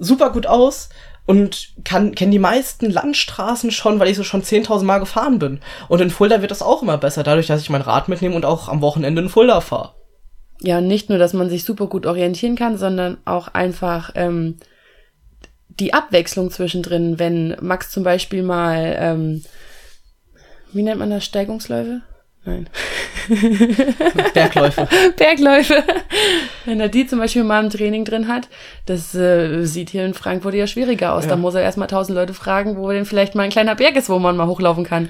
super 0.00 0.30
gut 0.30 0.48
aus 0.48 0.88
und 1.24 1.68
kann 1.84 2.16
kenne 2.16 2.32
die 2.32 2.40
meisten 2.40 2.90
Landstraßen 2.90 3.70
schon, 3.70 4.00
weil 4.00 4.08
ich 4.08 4.16
so 4.16 4.24
schon 4.24 4.42
10.000 4.42 4.82
Mal 4.82 4.98
gefahren 4.98 5.38
bin. 5.38 5.60
Und 5.86 6.00
in 6.00 6.10
Fulda 6.10 6.40
wird 6.40 6.50
das 6.50 6.62
auch 6.62 6.82
immer 6.82 6.98
besser, 6.98 7.22
dadurch, 7.22 7.46
dass 7.46 7.60
ich 7.60 7.70
mein 7.70 7.80
Rad 7.80 8.08
mitnehme 8.08 8.34
und 8.34 8.44
auch 8.44 8.68
am 8.68 8.80
Wochenende 8.80 9.22
in 9.22 9.28
Fulda 9.28 9.60
fahre. 9.60 9.92
Ja, 10.64 10.80
nicht 10.80 11.08
nur, 11.08 11.18
dass 11.18 11.32
man 11.32 11.50
sich 11.50 11.64
super 11.64 11.88
gut 11.88 12.06
orientieren 12.06 12.54
kann, 12.54 12.78
sondern 12.78 13.18
auch 13.24 13.48
einfach 13.48 14.12
ähm, 14.14 14.58
die 15.68 15.92
Abwechslung 15.92 16.50
zwischendrin, 16.50 17.18
wenn 17.18 17.56
Max 17.60 17.90
zum 17.90 18.04
Beispiel 18.04 18.42
mal, 18.42 18.96
ähm, 18.98 19.42
wie 20.72 20.82
nennt 20.82 21.00
man 21.00 21.10
das, 21.10 21.24
Steigungsläufe? 21.24 22.02
Nein. 22.44 22.68
Bergläufe. 24.34 24.88
Bergläufe. 25.16 25.84
Wenn 26.64 26.80
er 26.80 26.88
die 26.88 27.06
zum 27.06 27.20
Beispiel 27.20 27.44
mal 27.44 27.62
im 27.62 27.70
Training 27.70 28.04
drin 28.04 28.26
hat, 28.26 28.48
das 28.86 29.14
äh, 29.14 29.64
sieht 29.64 29.90
hier 29.90 30.04
in 30.04 30.14
Frankfurt 30.14 30.54
ja 30.54 30.66
schwieriger 30.66 31.14
aus. 31.14 31.24
Ja. 31.24 31.30
Da 31.30 31.36
muss 31.36 31.54
er 31.54 31.62
erstmal 31.62 31.86
tausend 31.86 32.16
Leute 32.16 32.34
fragen, 32.34 32.76
wo 32.76 32.90
denn 32.90 33.04
vielleicht 33.04 33.34
mal 33.34 33.44
ein 33.44 33.50
kleiner 33.50 33.76
Berg 33.76 33.94
ist, 33.96 34.08
wo 34.08 34.18
man 34.18 34.36
mal 34.36 34.48
hochlaufen 34.48 34.84
kann. 34.84 35.08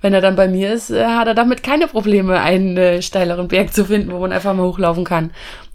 Wenn 0.00 0.14
er 0.14 0.20
dann 0.20 0.36
bei 0.36 0.48
mir 0.48 0.72
ist, 0.72 0.90
äh, 0.90 1.04
hat 1.04 1.26
er 1.26 1.34
damit 1.34 1.62
keine 1.62 1.86
Probleme, 1.86 2.40
einen 2.40 2.76
äh, 2.76 3.02
steileren 3.02 3.48
Berg 3.48 3.72
zu 3.72 3.84
finden, 3.84 4.12
wo 4.12 4.18
man 4.18 4.32
einfach 4.32 4.54
mal 4.54 4.66
hochlaufen 4.66 5.04
kann. 5.04 5.32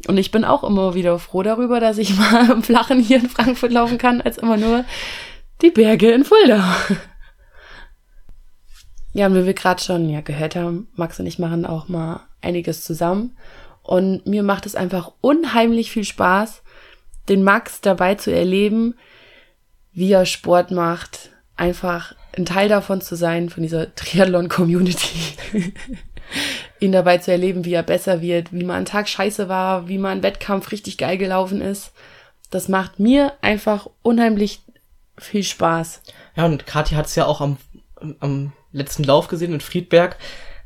Und 0.07 0.17
ich 0.17 0.31
bin 0.31 0.43
auch 0.43 0.63
immer 0.63 0.95
wieder 0.95 1.19
froh 1.19 1.43
darüber, 1.43 1.79
dass 1.79 1.97
ich 1.97 2.15
mal 2.17 2.49
im 2.49 2.63
Flachen 2.63 2.99
hier 2.99 3.19
in 3.19 3.29
Frankfurt 3.29 3.71
laufen 3.71 3.97
kann, 3.97 4.21
als 4.21 4.37
immer 4.37 4.57
nur 4.57 4.85
die 5.61 5.71
Berge 5.71 6.11
in 6.11 6.25
Fulda. 6.25 6.75
Ja, 9.13 9.27
und 9.27 9.35
wie 9.35 9.45
wir 9.45 9.53
gerade 9.53 9.81
schon 9.81 10.09
ja 10.09 10.19
gehört 10.19 10.57
haben, 10.57 10.89
Max 10.95 11.19
und 11.21 11.25
ich 11.25 11.39
machen 11.39 11.65
auch 11.65 11.87
mal 11.87 12.27
einiges 12.41 12.83
zusammen. 12.83 13.37
Und 13.81 14.25
mir 14.25 14.43
macht 14.43 14.65
es 14.65 14.75
einfach 14.75 15.13
unheimlich 15.21 15.91
viel 15.91 16.03
Spaß, 16.03 16.63
den 17.29 17.43
Max 17.43 17.79
dabei 17.79 18.15
zu 18.15 18.33
erleben, 18.33 18.95
wie 19.93 20.11
er 20.11 20.25
Sport 20.25 20.71
macht. 20.71 21.29
Einfach 21.55 22.13
ein 22.37 22.45
Teil 22.45 22.69
davon 22.69 23.01
zu 23.01 23.15
sein, 23.15 23.49
von 23.49 23.63
dieser 23.63 23.93
Triathlon-Community. 23.95 25.35
ihn 26.79 26.91
dabei 26.91 27.19
zu 27.19 27.31
erleben, 27.31 27.65
wie 27.65 27.73
er 27.73 27.83
besser 27.83 28.21
wird, 28.21 28.51
wie 28.51 28.63
man 28.63 28.77
einen 28.77 28.85
Tag 28.85 29.07
scheiße 29.07 29.47
war, 29.47 29.87
wie 29.87 29.97
man 29.97 30.19
ein 30.19 30.23
Wettkampf 30.23 30.71
richtig 30.71 30.97
geil 30.97 31.17
gelaufen 31.17 31.61
ist. 31.61 31.91
Das 32.49 32.67
macht 32.67 32.99
mir 32.99 33.33
einfach 33.41 33.87
unheimlich 34.01 34.61
viel 35.17 35.43
Spaß. 35.43 36.01
Ja, 36.35 36.45
und 36.45 36.65
Kathi 36.65 36.95
hat 36.95 37.05
es 37.05 37.15
ja 37.15 37.25
auch 37.25 37.41
am, 37.41 37.57
am 38.19 38.53
letzten 38.71 39.03
Lauf 39.03 39.27
gesehen 39.27 39.53
in 39.53 39.61
Friedberg. 39.61 40.17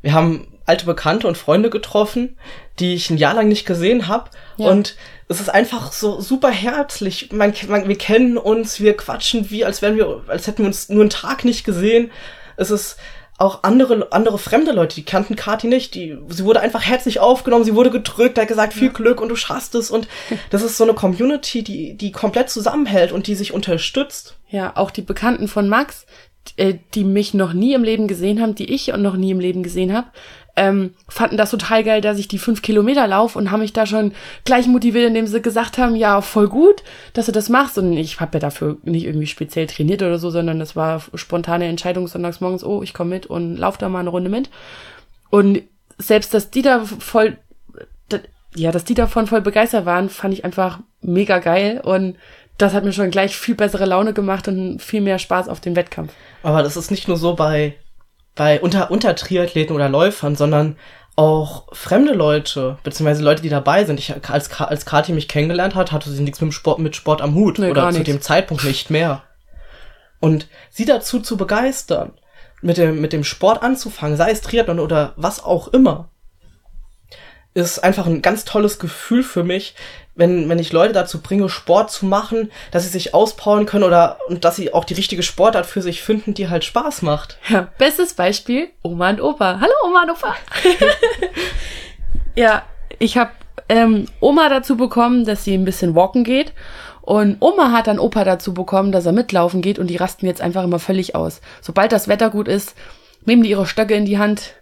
Wir 0.01 0.13
haben 0.13 0.58
alte 0.69 0.85
Bekannte 0.85 1.27
und 1.27 1.37
Freunde 1.37 1.69
getroffen, 1.69 2.37
die 2.79 2.93
ich 2.93 3.09
ein 3.09 3.17
Jahr 3.17 3.33
lang 3.33 3.47
nicht 3.47 3.65
gesehen 3.65 4.07
habe. 4.07 4.29
Ja. 4.57 4.69
Und 4.69 4.95
es 5.27 5.41
ist 5.41 5.49
einfach 5.49 5.91
so 5.91 6.21
super 6.21 6.51
herzlich. 6.51 7.31
Man, 7.31 7.53
man, 7.67 7.87
wir 7.87 7.97
kennen 7.97 8.37
uns, 8.37 8.79
wir 8.79 8.95
quatschen 8.95 9.49
wie, 9.49 9.65
als 9.65 9.81
wären 9.81 9.97
wir, 9.97 10.23
als 10.27 10.47
hätten 10.47 10.59
wir 10.59 10.67
uns 10.67 10.87
nur 10.87 11.01
einen 11.01 11.09
Tag 11.09 11.43
nicht 11.43 11.65
gesehen. 11.65 12.11
Es 12.55 12.71
ist 12.71 12.97
auch 13.39 13.63
andere, 13.63 14.11
andere 14.11 14.37
fremde 14.37 14.73
Leute, 14.73 14.95
die 14.95 15.05
kannten 15.05 15.35
Kati 15.35 15.67
nicht. 15.67 15.95
Die, 15.95 16.17
sie 16.27 16.45
wurde 16.45 16.59
einfach 16.59 16.85
herzlich 16.85 17.19
aufgenommen, 17.19 17.63
sie 17.63 17.73
wurde 17.73 17.89
gedrückt, 17.89 18.37
hat 18.37 18.47
gesagt, 18.47 18.73
viel 18.73 18.89
Glück 18.89 19.21
und 19.21 19.29
du 19.29 19.35
schaffst 19.35 19.75
es. 19.75 19.89
Und 19.89 20.07
das 20.51 20.61
ist 20.61 20.77
so 20.77 20.83
eine 20.83 20.93
Community, 20.93 21.63
die, 21.63 21.95
die 21.95 22.11
komplett 22.11 22.49
zusammenhält 22.49 23.11
und 23.11 23.27
die 23.27 23.35
sich 23.35 23.53
unterstützt. 23.53 24.35
Ja, 24.49 24.73
auch 24.75 24.91
die 24.91 25.01
Bekannten 25.01 25.47
von 25.47 25.69
Max, 25.69 26.05
äh, 26.57 26.75
die 26.95 27.03
mich 27.03 27.33
noch 27.33 27.53
nie 27.53 27.73
im 27.73 27.83
Leben 27.83 28.07
gesehen 28.07 28.41
haben, 28.41 28.55
die 28.55 28.73
ich 28.73 28.87
noch 28.87 29.15
nie 29.15 29.31
im 29.31 29.39
Leben 29.39 29.63
gesehen 29.63 29.93
habe, 29.93 30.07
ähm, 30.59 30.93
fanden 31.07 31.37
das 31.37 31.51
total 31.51 31.85
geil, 31.85 32.01
dass 32.01 32.19
ich 32.19 32.27
die 32.27 32.37
fünf 32.37 32.61
Kilometer 32.61 33.07
laufe 33.07 33.39
und 33.39 33.49
haben 33.49 33.61
mich 33.61 33.71
da 33.71 33.85
schon 33.85 34.11
gleich 34.43 34.67
motiviert, 34.67 35.07
indem 35.07 35.25
sie 35.25 35.41
gesagt 35.41 35.77
haben, 35.77 35.95
ja, 35.95 36.19
voll 36.19 36.49
gut, 36.49 36.83
dass 37.13 37.27
du 37.27 37.31
das 37.31 37.47
machst. 37.47 37.77
Und 37.77 37.93
ich 37.93 38.19
habe 38.19 38.31
ja 38.33 38.39
dafür 38.41 38.77
nicht 38.83 39.05
irgendwie 39.05 39.27
speziell 39.27 39.67
trainiert 39.67 40.01
oder 40.01 40.19
so, 40.19 40.29
sondern 40.29 40.59
das 40.59 40.75
war 40.75 41.01
spontane 41.13 41.65
Entscheidung 41.65 42.07
sonntags 42.07 42.41
morgens, 42.41 42.65
oh, 42.65 42.83
ich 42.83 42.93
komme 42.93 43.11
mit 43.11 43.25
und 43.25 43.55
lauf 43.55 43.77
da 43.77 43.87
mal 43.87 43.99
eine 43.99 44.09
Runde 44.09 44.29
mit. 44.29 44.49
Und 45.29 45.61
selbst, 45.97 46.33
dass 46.33 46.51
die 46.51 46.61
da 46.61 46.83
voll, 46.83 47.37
ja, 48.53 48.71
dass 48.71 48.83
die 48.83 48.95
davon 48.95 49.27
voll 49.27 49.41
begeistert 49.41 49.85
waren, 49.85 50.09
fand 50.09 50.33
ich 50.33 50.43
einfach 50.43 50.79
mega 51.01 51.39
geil 51.39 51.79
und 51.81 52.17
das 52.57 52.73
hat 52.73 52.83
mir 52.83 52.91
schon 52.91 53.11
gleich 53.11 53.37
viel 53.37 53.55
bessere 53.55 53.85
Laune 53.85 54.13
gemacht 54.13 54.49
und 54.49 54.81
viel 54.81 54.99
mehr 54.99 55.19
Spaß 55.19 55.47
auf 55.47 55.61
den 55.61 55.77
Wettkampf. 55.77 56.11
Aber 56.43 56.61
das 56.63 56.75
ist 56.75 56.91
nicht 56.91 57.07
nur 57.07 57.15
so 57.15 57.33
bei, 57.35 57.75
bei 58.39 58.61
unter, 58.61 58.89
unter 58.89 59.17
Triathleten 59.17 59.75
oder 59.75 59.89
Läufern, 59.89 60.37
sondern 60.37 60.77
auch 61.17 61.67
fremde 61.73 62.13
Leute, 62.13 62.77
beziehungsweise 62.83 63.21
Leute, 63.21 63.41
die 63.41 63.49
dabei 63.49 63.83
sind. 63.83 63.99
Ich, 63.99 64.15
als, 64.29 64.49
als 64.61 64.85
Kathi 64.85 65.11
mich 65.11 65.27
kennengelernt 65.27 65.75
hat, 65.75 65.91
hatte 65.91 66.09
sie 66.09 66.23
nichts 66.23 66.39
mit 66.39 66.53
Sport, 66.53 66.79
mit 66.79 66.95
Sport 66.95 67.21
am 67.21 67.35
Hut. 67.35 67.59
Nee, 67.59 67.69
oder 67.69 67.91
zu 67.91 68.01
dem 68.01 68.21
Zeitpunkt 68.21 68.63
nicht 68.63 68.89
mehr. 68.89 69.23
Und 70.21 70.47
sie 70.69 70.85
dazu 70.85 71.19
zu 71.19 71.35
begeistern, 71.35 72.13
mit 72.61 72.77
dem, 72.77 73.01
mit 73.01 73.11
dem 73.11 73.25
Sport 73.25 73.61
anzufangen, 73.61 74.15
sei 74.15 74.31
es 74.31 74.39
Triathlon 74.39 74.79
oder 74.79 75.11
was 75.17 75.43
auch 75.43 75.67
immer, 75.67 76.07
ist 77.61 77.79
einfach 77.79 78.05
ein 78.05 78.21
ganz 78.21 78.45
tolles 78.45 78.79
Gefühl 78.79 79.23
für 79.23 79.43
mich, 79.43 79.75
wenn, 80.19 80.49
wenn 80.49 80.59
ich 80.59 80.73
Leute 80.73 80.93
dazu 80.93 81.21
bringe, 81.21 81.47
Sport 81.49 81.91
zu 81.91 82.05
machen, 82.05 82.51
dass 82.71 82.83
sie 82.83 82.89
sich 82.89 83.13
auspowern 83.13 83.65
können 83.65 83.85
oder 83.85 84.19
und 84.27 84.43
dass 84.43 84.57
sie 84.57 84.73
auch 84.73 84.83
die 84.83 84.93
richtige 84.93 85.23
Sportart 85.23 85.65
für 85.65 85.81
sich 85.81 86.01
finden, 86.01 86.33
die 86.33 86.49
halt 86.49 86.65
Spaß 86.65 87.01
macht. 87.03 87.37
Ja, 87.47 87.69
bestes 87.77 88.13
Beispiel, 88.13 88.69
Oma 88.83 89.11
und 89.11 89.21
Opa. 89.21 89.59
Hallo 89.61 89.71
Oma 89.85 90.03
und 90.03 90.11
Opa. 90.11 90.35
ja, 92.35 92.63
ich 92.99 93.17
habe 93.17 93.31
ähm, 93.69 94.05
Oma 94.19 94.49
dazu 94.49 94.75
bekommen, 94.75 95.25
dass 95.25 95.45
sie 95.45 95.53
ein 95.53 95.65
bisschen 95.65 95.95
walken 95.95 96.25
geht. 96.25 96.53
Und 97.01 97.37
Oma 97.39 97.71
hat 97.71 97.87
dann 97.87 97.97
Opa 97.97 98.23
dazu 98.23 98.53
bekommen, 98.53 98.91
dass 98.91 99.05
er 99.05 99.13
mitlaufen 99.13 99.61
geht 99.61 99.79
und 99.79 99.87
die 99.87 99.95
rasten 99.95 100.25
jetzt 100.25 100.41
einfach 100.41 100.63
immer 100.63 100.79
völlig 100.79 101.15
aus. 101.15 101.39
Sobald 101.61 101.91
das 101.91 102.07
Wetter 102.07 102.29
gut 102.29 102.47
ist, 102.47 102.75
nehmen 103.25 103.41
die 103.41 103.49
ihre 103.49 103.65
Stöcke 103.65 103.95
in 103.95 104.05
die 104.05 104.19
Hand, 104.19 104.53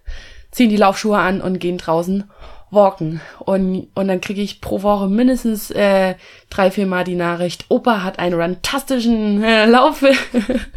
ziehen 0.51 0.69
die 0.69 0.77
Laufschuhe 0.77 1.17
an 1.17 1.41
und 1.41 1.59
gehen 1.59 1.77
draußen 1.77 2.29
walken. 2.69 3.21
Und, 3.39 3.87
und 3.93 4.07
dann 4.07 4.21
kriege 4.21 4.41
ich 4.41 4.61
pro 4.61 4.81
Woche 4.81 5.07
mindestens 5.07 5.71
äh, 5.71 6.15
drei, 6.49 6.71
vier 6.71 6.87
Mal 6.87 7.03
die 7.03 7.15
Nachricht, 7.15 7.65
Opa 7.69 8.03
hat 8.03 8.19
einen 8.19 8.37
fantastischen 8.37 9.43
äh, 9.43 9.65
Lauf 9.65 10.03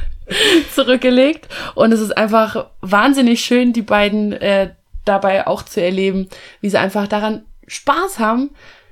zurückgelegt. 0.74 1.48
Und 1.74 1.92
es 1.92 2.00
ist 2.00 2.16
einfach 2.16 2.66
wahnsinnig 2.80 3.44
schön, 3.44 3.72
die 3.72 3.82
beiden 3.82 4.32
äh, 4.32 4.70
dabei 5.04 5.46
auch 5.46 5.62
zu 5.62 5.82
erleben, 5.82 6.28
wie 6.60 6.70
sie 6.70 6.78
einfach 6.78 7.08
daran 7.08 7.44
Spaß 7.66 8.18
haben, 8.18 8.50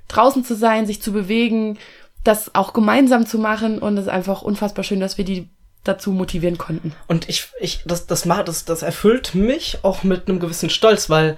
draußen 0.09 0.45
zu 0.45 0.55
sein, 0.55 0.87
sich 0.87 1.03
zu 1.03 1.13
bewegen, 1.13 1.79
das 2.25 2.55
auch 2.55 2.73
gemeinsam 2.73 3.27
zu 3.27 3.39
machen. 3.39 3.79
Und 3.79 3.97
es 3.97 4.05
ist 4.05 4.11
einfach 4.11 4.43
unfassbar 4.43 4.85
schön, 4.85 5.01
dass 5.01 5.19
wir 5.19 5.25
die 5.25 5.49
dazu 5.85 6.11
motivieren 6.11 6.59
konnten. 6.59 6.93
Und 7.07 7.29
ich, 7.29 7.49
ich, 7.61 7.83
das, 7.87 8.07
das 8.07 8.25
macht, 8.25 8.49
das, 8.49 8.65
das 8.65 8.83
erfüllt 8.83 9.35
mich 9.35 9.79
auch 9.83 10.03
mit 10.03 10.29
einem 10.29 10.41
gewissen 10.41 10.71
Stolz, 10.71 11.09
weil 11.09 11.37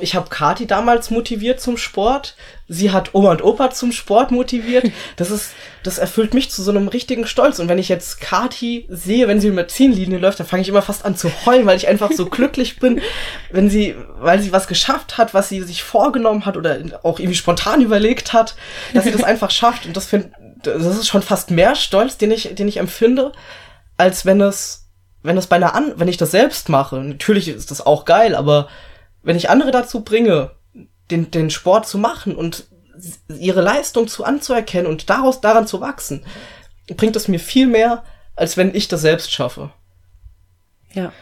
ich 0.00 0.14
habe 0.14 0.28
Kati 0.28 0.66
damals 0.66 1.10
motiviert 1.10 1.60
zum 1.60 1.76
Sport. 1.76 2.34
Sie 2.68 2.90
hat 2.90 3.14
Oma 3.14 3.30
und 3.30 3.42
Opa 3.42 3.70
zum 3.70 3.92
Sport 3.92 4.30
motiviert. 4.30 4.90
Das 5.16 5.30
ist, 5.30 5.52
das 5.82 5.98
erfüllt 5.98 6.34
mich 6.34 6.50
zu 6.50 6.62
so 6.62 6.70
einem 6.70 6.88
richtigen 6.88 7.26
Stolz. 7.26 7.58
Und 7.58 7.68
wenn 7.68 7.78
ich 7.78 7.88
jetzt 7.88 8.20
Kati 8.20 8.86
sehe, 8.88 9.26
wenn 9.26 9.40
sie 9.40 9.50
mit 9.50 9.70
Ziellinie 9.70 10.18
läuft, 10.18 10.38
dann 10.38 10.46
fange 10.46 10.62
ich 10.62 10.68
immer 10.68 10.82
fast 10.82 11.04
an 11.04 11.16
zu 11.16 11.30
heulen, 11.44 11.66
weil 11.66 11.76
ich 11.76 11.88
einfach 11.88 12.12
so 12.12 12.26
glücklich 12.30 12.78
bin, 12.78 13.00
wenn 13.50 13.70
sie, 13.70 13.94
weil 14.18 14.40
sie 14.40 14.52
was 14.52 14.68
geschafft 14.68 15.18
hat, 15.18 15.34
was 15.34 15.48
sie 15.48 15.62
sich 15.62 15.82
vorgenommen 15.82 16.46
hat 16.46 16.56
oder 16.56 16.78
auch 17.02 17.18
irgendwie 17.18 17.36
spontan 17.36 17.80
überlegt 17.80 18.32
hat, 18.32 18.54
dass 18.94 19.04
sie 19.04 19.12
das 19.12 19.24
einfach 19.24 19.50
schafft. 19.50 19.86
Und 19.86 19.96
das 19.96 20.06
finde, 20.06 20.30
das 20.62 20.84
ist 20.84 21.08
schon 21.08 21.22
fast 21.22 21.50
mehr 21.50 21.74
Stolz, 21.74 22.16
den 22.16 22.30
ich, 22.30 22.54
den 22.54 22.68
ich 22.68 22.78
empfinde, 22.78 23.32
als 23.96 24.26
wenn 24.26 24.40
es, 24.40 24.88
wenn 25.22 25.36
es 25.36 25.46
bei 25.46 25.56
einer 25.56 25.74
an, 25.74 25.94
wenn 25.96 26.08
ich 26.08 26.16
das 26.16 26.30
selbst 26.30 26.68
mache. 26.68 26.96
Natürlich 26.96 27.48
ist 27.48 27.70
das 27.70 27.84
auch 27.84 28.04
geil, 28.04 28.34
aber 28.34 28.68
wenn 29.22 29.36
ich 29.36 29.50
andere 29.50 29.70
dazu 29.70 30.02
bringe, 30.02 30.52
den, 31.10 31.30
den 31.30 31.50
Sport 31.50 31.86
zu 31.86 31.98
machen 31.98 32.34
und 32.34 32.66
ihre 33.28 33.60
Leistung 33.60 34.08
zu 34.08 34.24
anzuerkennen 34.24 34.86
und 34.90 35.08
daraus 35.08 35.40
daran 35.40 35.66
zu 35.66 35.80
wachsen, 35.80 36.24
bringt 36.96 37.16
es 37.16 37.28
mir 37.28 37.38
viel 37.38 37.66
mehr, 37.66 38.04
als 38.34 38.56
wenn 38.56 38.74
ich 38.74 38.88
das 38.88 39.00
selbst 39.00 39.32
schaffe. 39.32 39.70
Ja. 40.92 41.12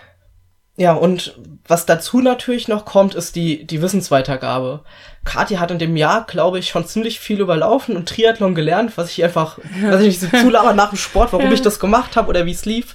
Ja, 0.78 0.92
und 0.92 1.38
was 1.66 1.86
dazu 1.86 2.20
natürlich 2.20 2.68
noch 2.68 2.84
kommt, 2.84 3.14
ist 3.14 3.34
die, 3.34 3.66
die 3.66 3.80
Wissensweitergabe. 3.80 4.84
Kathi 5.24 5.54
hat 5.54 5.70
in 5.70 5.78
dem 5.78 5.96
Jahr, 5.96 6.26
glaube 6.26 6.58
ich, 6.58 6.68
schon 6.68 6.86
ziemlich 6.86 7.18
viel 7.18 7.40
überlaufen 7.40 7.96
und 7.96 8.08
Triathlon 8.08 8.54
gelernt, 8.54 8.98
was 8.98 9.10
ich 9.10 9.24
einfach, 9.24 9.58
was 9.82 10.02
ich 10.02 10.08
nicht 10.08 10.20
so 10.20 10.28
zulaber 10.42 10.74
nach 10.74 10.90
dem 10.90 10.98
Sport, 10.98 11.32
warum 11.32 11.50
ich 11.50 11.62
das 11.62 11.80
gemacht 11.80 12.14
habe 12.16 12.28
oder 12.28 12.44
wie 12.44 12.52
es 12.52 12.66
lief 12.66 12.94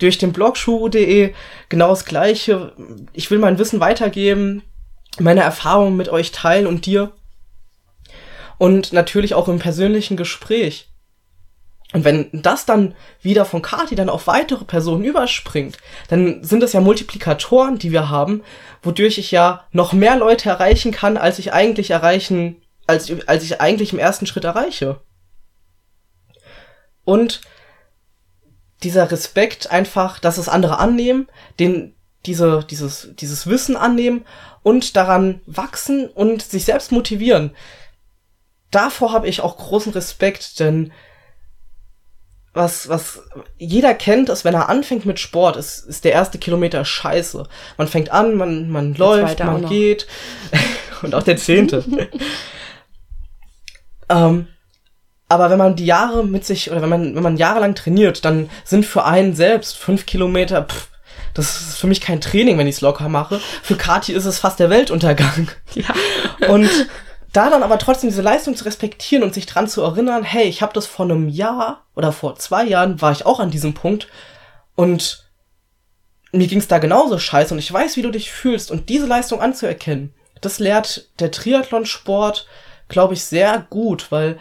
durch 0.00 0.18
den 0.18 0.32
Blog 0.32 0.56
shuru.de 0.56 1.32
genau 1.68 1.88
das 1.88 2.04
Gleiche. 2.04 2.72
Ich 3.12 3.30
will 3.30 3.38
mein 3.38 3.58
Wissen 3.58 3.80
weitergeben, 3.80 4.62
meine 5.18 5.42
Erfahrungen 5.42 5.96
mit 5.96 6.08
euch 6.08 6.32
teilen 6.32 6.66
und 6.66 6.86
dir. 6.86 7.12
Und 8.58 8.92
natürlich 8.92 9.34
auch 9.34 9.48
im 9.48 9.58
persönlichen 9.58 10.16
Gespräch. 10.16 10.90
Und 11.92 12.04
wenn 12.04 12.28
das 12.32 12.66
dann 12.66 12.94
wieder 13.20 13.44
von 13.44 13.62
Kati 13.62 13.94
dann 13.94 14.08
auf 14.08 14.26
weitere 14.26 14.64
Personen 14.64 15.04
überspringt, 15.04 15.76
dann 16.08 16.44
sind 16.44 16.62
das 16.62 16.72
ja 16.72 16.80
Multiplikatoren, 16.80 17.78
die 17.78 17.90
wir 17.90 18.08
haben, 18.08 18.42
wodurch 18.82 19.18
ich 19.18 19.30
ja 19.30 19.64
noch 19.72 19.92
mehr 19.92 20.16
Leute 20.16 20.48
erreichen 20.48 20.92
kann, 20.92 21.16
als 21.16 21.38
ich 21.38 21.52
eigentlich 21.52 21.90
erreichen, 21.90 22.62
als, 22.86 23.12
als 23.26 23.42
ich 23.44 23.60
eigentlich 23.60 23.92
im 23.92 23.98
ersten 23.98 24.26
Schritt 24.26 24.44
erreiche. 24.44 25.00
Und 27.04 27.40
dieser 28.82 29.10
Respekt 29.10 29.70
einfach, 29.70 30.18
dass 30.18 30.38
es 30.38 30.48
andere 30.48 30.78
annehmen, 30.78 31.28
den, 31.58 31.94
diese, 32.26 32.64
dieses, 32.68 33.10
dieses 33.14 33.46
Wissen 33.46 33.76
annehmen 33.76 34.24
und 34.62 34.96
daran 34.96 35.40
wachsen 35.46 36.08
und 36.08 36.42
sich 36.42 36.64
selbst 36.64 36.92
motivieren. 36.92 37.54
Davor 38.70 39.12
habe 39.12 39.28
ich 39.28 39.40
auch 39.40 39.56
großen 39.56 39.92
Respekt, 39.92 40.60
denn 40.60 40.92
was, 42.52 42.88
was 42.88 43.22
jeder 43.58 43.94
kennt, 43.94 44.28
ist, 44.28 44.44
wenn 44.44 44.54
er 44.54 44.68
anfängt 44.68 45.06
mit 45.06 45.20
Sport, 45.20 45.56
ist, 45.56 45.78
ist 45.84 46.04
der 46.04 46.12
erste 46.12 46.38
Kilometer 46.38 46.84
scheiße. 46.84 47.44
Man 47.76 47.88
fängt 47.88 48.10
an, 48.10 48.34
man, 48.34 48.70
man 48.70 48.94
läuft, 48.94 49.38
man 49.38 49.68
geht. 49.68 50.06
und 51.02 51.14
auch 51.14 51.22
der 51.22 51.36
zehnte. 51.36 51.84
ähm, 54.08 54.48
aber 55.30 55.48
wenn 55.48 55.58
man 55.58 55.76
die 55.76 55.86
Jahre 55.86 56.24
mit 56.24 56.44
sich, 56.44 56.72
oder 56.72 56.82
wenn 56.82 56.88
man, 56.88 57.14
wenn 57.14 57.22
man 57.22 57.36
jahrelang 57.36 57.76
trainiert, 57.76 58.24
dann 58.24 58.50
sind 58.64 58.84
für 58.84 59.04
einen 59.04 59.36
selbst 59.36 59.76
fünf 59.76 60.04
Kilometer, 60.04 60.64
pff, 60.64 60.88
das 61.34 61.60
ist 61.60 61.78
für 61.78 61.86
mich 61.86 62.00
kein 62.00 62.20
Training, 62.20 62.58
wenn 62.58 62.66
ich 62.66 62.74
es 62.74 62.80
locker 62.80 63.08
mache. 63.08 63.40
Für 63.62 63.76
Kati 63.76 64.12
ist 64.12 64.24
es 64.24 64.40
fast 64.40 64.58
der 64.58 64.70
Weltuntergang. 64.70 65.48
Ja. 65.74 65.94
Und 66.48 66.68
da 67.32 67.48
dann 67.48 67.62
aber 67.62 67.78
trotzdem 67.78 68.10
diese 68.10 68.22
Leistung 68.22 68.56
zu 68.56 68.64
respektieren 68.64 69.22
und 69.22 69.34
sich 69.34 69.46
dran 69.46 69.68
zu 69.68 69.82
erinnern, 69.82 70.24
hey, 70.24 70.48
ich 70.48 70.62
habe 70.62 70.72
das 70.72 70.86
vor 70.86 71.04
einem 71.04 71.28
Jahr 71.28 71.84
oder 71.94 72.10
vor 72.10 72.34
zwei 72.34 72.64
Jahren 72.64 73.00
war 73.00 73.12
ich 73.12 73.24
auch 73.24 73.38
an 73.38 73.52
diesem 73.52 73.72
Punkt 73.72 74.08
und 74.74 75.30
mir 76.32 76.48
ging's 76.48 76.66
da 76.66 76.78
genauso 76.78 77.20
scheiße 77.20 77.54
und 77.54 77.60
ich 77.60 77.72
weiß, 77.72 77.96
wie 77.96 78.02
du 78.02 78.10
dich 78.10 78.32
fühlst 78.32 78.72
und 78.72 78.88
diese 78.88 79.06
Leistung 79.06 79.40
anzuerkennen, 79.40 80.12
das 80.40 80.58
lehrt 80.58 81.08
der 81.20 81.30
Triathlonsport, 81.30 82.48
glaube 82.88 83.14
ich, 83.14 83.24
sehr 83.24 83.64
gut, 83.70 84.10
weil 84.10 84.36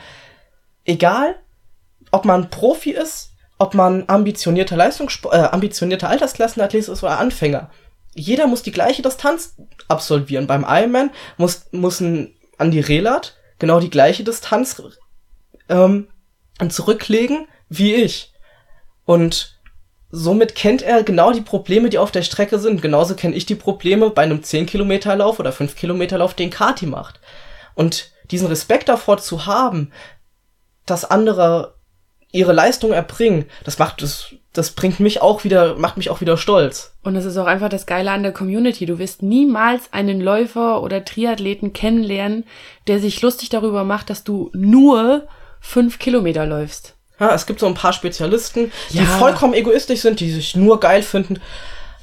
egal, 0.89 1.35
ob 2.11 2.25
man 2.25 2.49
Profi 2.49 2.91
ist, 2.91 3.33
ob 3.57 3.73
man 3.73 4.05
ambitionierter 4.07 4.75
Leistungssport, 4.75 5.35
äh, 5.35 5.37
ambitionierter 5.37 6.09
Altersklassenathlet 6.09 6.87
ist 6.87 7.03
oder 7.03 7.19
Anfänger, 7.19 7.69
jeder 8.15 8.47
muss 8.47 8.63
die 8.63 8.71
gleiche 8.71 9.01
Distanz 9.01 9.55
absolvieren. 9.87 10.47
Beim 10.47 10.65
Ironman 10.67 11.11
muss, 11.37 11.67
muss 11.71 11.99
ein 11.99 12.33
Andi 12.57 12.79
Relat 12.79 13.35
genau 13.59 13.79
die 13.79 13.89
gleiche 13.89 14.23
Distanz 14.23 14.81
ähm, 15.69 16.07
zurücklegen 16.69 17.47
wie 17.69 17.93
ich. 17.95 18.33
Und 19.05 19.59
somit 20.09 20.55
kennt 20.55 20.81
er 20.81 21.03
genau 21.03 21.31
die 21.31 21.41
Probleme, 21.41 21.89
die 21.89 21.99
auf 21.99 22.11
der 22.11 22.23
Strecke 22.23 22.57
sind. 22.57 22.81
Genauso 22.81 23.15
kenne 23.15 23.35
ich 23.35 23.45
die 23.45 23.55
Probleme 23.55 24.09
bei 24.09 24.23
einem 24.23 24.43
10 24.43 24.65
Kilometer 24.65 25.15
Lauf 25.15 25.39
oder 25.39 25.51
5 25.51 25.75
Kilometer 25.75 26.17
Lauf, 26.17 26.33
den 26.33 26.49
Kati 26.49 26.87
macht. 26.87 27.19
Und 27.75 28.11
diesen 28.31 28.47
Respekt 28.47 28.89
davor 28.89 29.19
zu 29.19 29.45
haben, 29.45 29.91
dass 30.89 31.05
andere 31.05 31.75
ihre 32.31 32.53
Leistung 32.53 32.91
erbringen, 32.91 33.45
das 33.63 33.79
macht 33.79 34.01
das, 34.01 34.35
das 34.53 34.71
bringt 34.71 34.99
mich 34.99 35.21
auch 35.21 35.43
wieder, 35.43 35.75
macht 35.75 35.97
mich 35.97 36.09
auch 36.09 36.21
wieder 36.21 36.37
stolz. 36.37 36.93
Und 37.01 37.15
es 37.15 37.25
ist 37.25 37.37
auch 37.37 37.47
einfach 37.47 37.69
das 37.69 37.87
Geile 37.87 38.11
an 38.11 38.23
der 38.23 38.31
Community. 38.31 38.85
Du 38.85 38.99
wirst 38.99 39.23
niemals 39.23 39.91
einen 39.91 40.21
Läufer 40.21 40.83
oder 40.83 41.03
Triathleten 41.03 41.73
kennenlernen, 41.73 42.45
der 42.87 42.99
sich 42.99 43.21
lustig 43.21 43.49
darüber 43.49 43.83
macht, 43.83 44.09
dass 44.09 44.23
du 44.23 44.51
nur 44.53 45.27
fünf 45.59 45.97
Kilometer 45.97 46.45
läufst. 46.45 46.95
Ja, 47.19 47.33
es 47.33 47.45
gibt 47.45 47.59
so 47.59 47.65
ein 47.65 47.73
paar 47.73 47.93
Spezialisten, 47.93 48.71
die 48.91 48.99
ja. 48.99 49.03
vollkommen 49.03 49.53
egoistisch 49.53 50.01
sind, 50.01 50.19
die 50.19 50.31
sich 50.31 50.55
nur 50.55 50.79
geil 50.79 51.01
finden. 51.01 51.39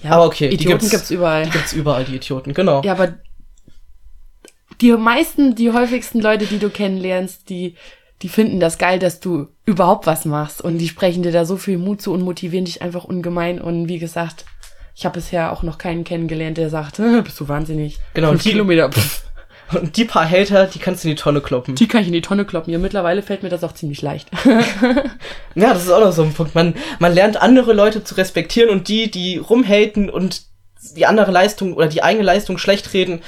Ja, 0.02 0.10
aber 0.10 0.26
okay, 0.26 0.46
Idioten 0.46 0.58
die 0.58 0.66
gibt's, 0.66 0.90
gibt's 0.90 1.10
überall. 1.10 1.44
Die 1.44 1.50
gibt's 1.50 1.72
überall, 1.72 2.04
die 2.04 2.16
Idioten, 2.16 2.52
genau. 2.52 2.82
Ja, 2.82 2.92
aber 2.92 3.14
die 4.80 4.92
meisten, 4.92 5.54
die 5.54 5.72
häufigsten 5.72 6.20
Leute, 6.20 6.44
die 6.46 6.58
du 6.58 6.68
kennenlernst, 6.68 7.48
die, 7.48 7.76
die 8.22 8.28
finden 8.28 8.60
das 8.60 8.78
geil, 8.78 8.98
dass 8.98 9.20
du 9.20 9.48
überhaupt 9.64 10.06
was 10.06 10.24
machst 10.24 10.62
und 10.62 10.78
die 10.78 10.88
sprechen 10.88 11.22
dir 11.22 11.32
da 11.32 11.44
so 11.44 11.56
viel 11.56 11.78
Mut 11.78 12.00
zu 12.00 12.12
und 12.12 12.22
motivieren 12.22 12.64
dich 12.64 12.82
einfach 12.82 13.04
ungemein 13.04 13.60
und 13.60 13.88
wie 13.88 13.98
gesagt, 13.98 14.44
ich 14.94 15.04
habe 15.04 15.16
bisher 15.16 15.52
auch 15.52 15.62
noch 15.62 15.76
keinen 15.76 16.04
kennengelernt, 16.04 16.56
der 16.56 16.70
sagt, 16.70 16.96
bist 17.24 17.38
du 17.38 17.48
wahnsinnig. 17.48 17.98
Genau, 18.14 18.30
Fünf 18.30 18.42
Kilometer. 18.44 18.90
Pff. 18.90 19.22
Und 19.72 19.96
die 19.96 20.04
paar 20.04 20.28
Hater, 20.28 20.66
die 20.66 20.78
kannst 20.78 21.02
du 21.02 21.08
in 21.08 21.16
die 21.16 21.20
Tonne 21.20 21.40
kloppen. 21.40 21.74
Die 21.74 21.88
kann 21.88 22.00
ich 22.00 22.06
in 22.06 22.12
die 22.12 22.20
Tonne 22.20 22.44
kloppen. 22.44 22.72
Ja, 22.72 22.78
mittlerweile 22.78 23.20
fällt 23.20 23.42
mir 23.42 23.48
das 23.48 23.64
auch 23.64 23.72
ziemlich 23.72 24.00
leicht. 24.00 24.28
ja, 25.56 25.74
das 25.74 25.84
ist 25.84 25.90
auch 25.90 26.00
noch 26.00 26.12
so 26.12 26.22
ein 26.22 26.32
Punkt. 26.32 26.54
Man, 26.54 26.74
man 27.00 27.12
lernt 27.12 27.42
andere 27.42 27.72
Leute 27.72 28.04
zu 28.04 28.14
respektieren 28.14 28.70
und 28.70 28.86
die, 28.88 29.10
die 29.10 29.38
rumhaten 29.38 30.08
und 30.08 30.42
die 30.94 31.06
andere 31.06 31.32
Leistung 31.32 31.74
oder 31.74 31.88
die 31.88 32.02
eigene 32.02 32.24
Leistung 32.24 32.58
schlecht 32.58 32.92
reden, 32.92 33.22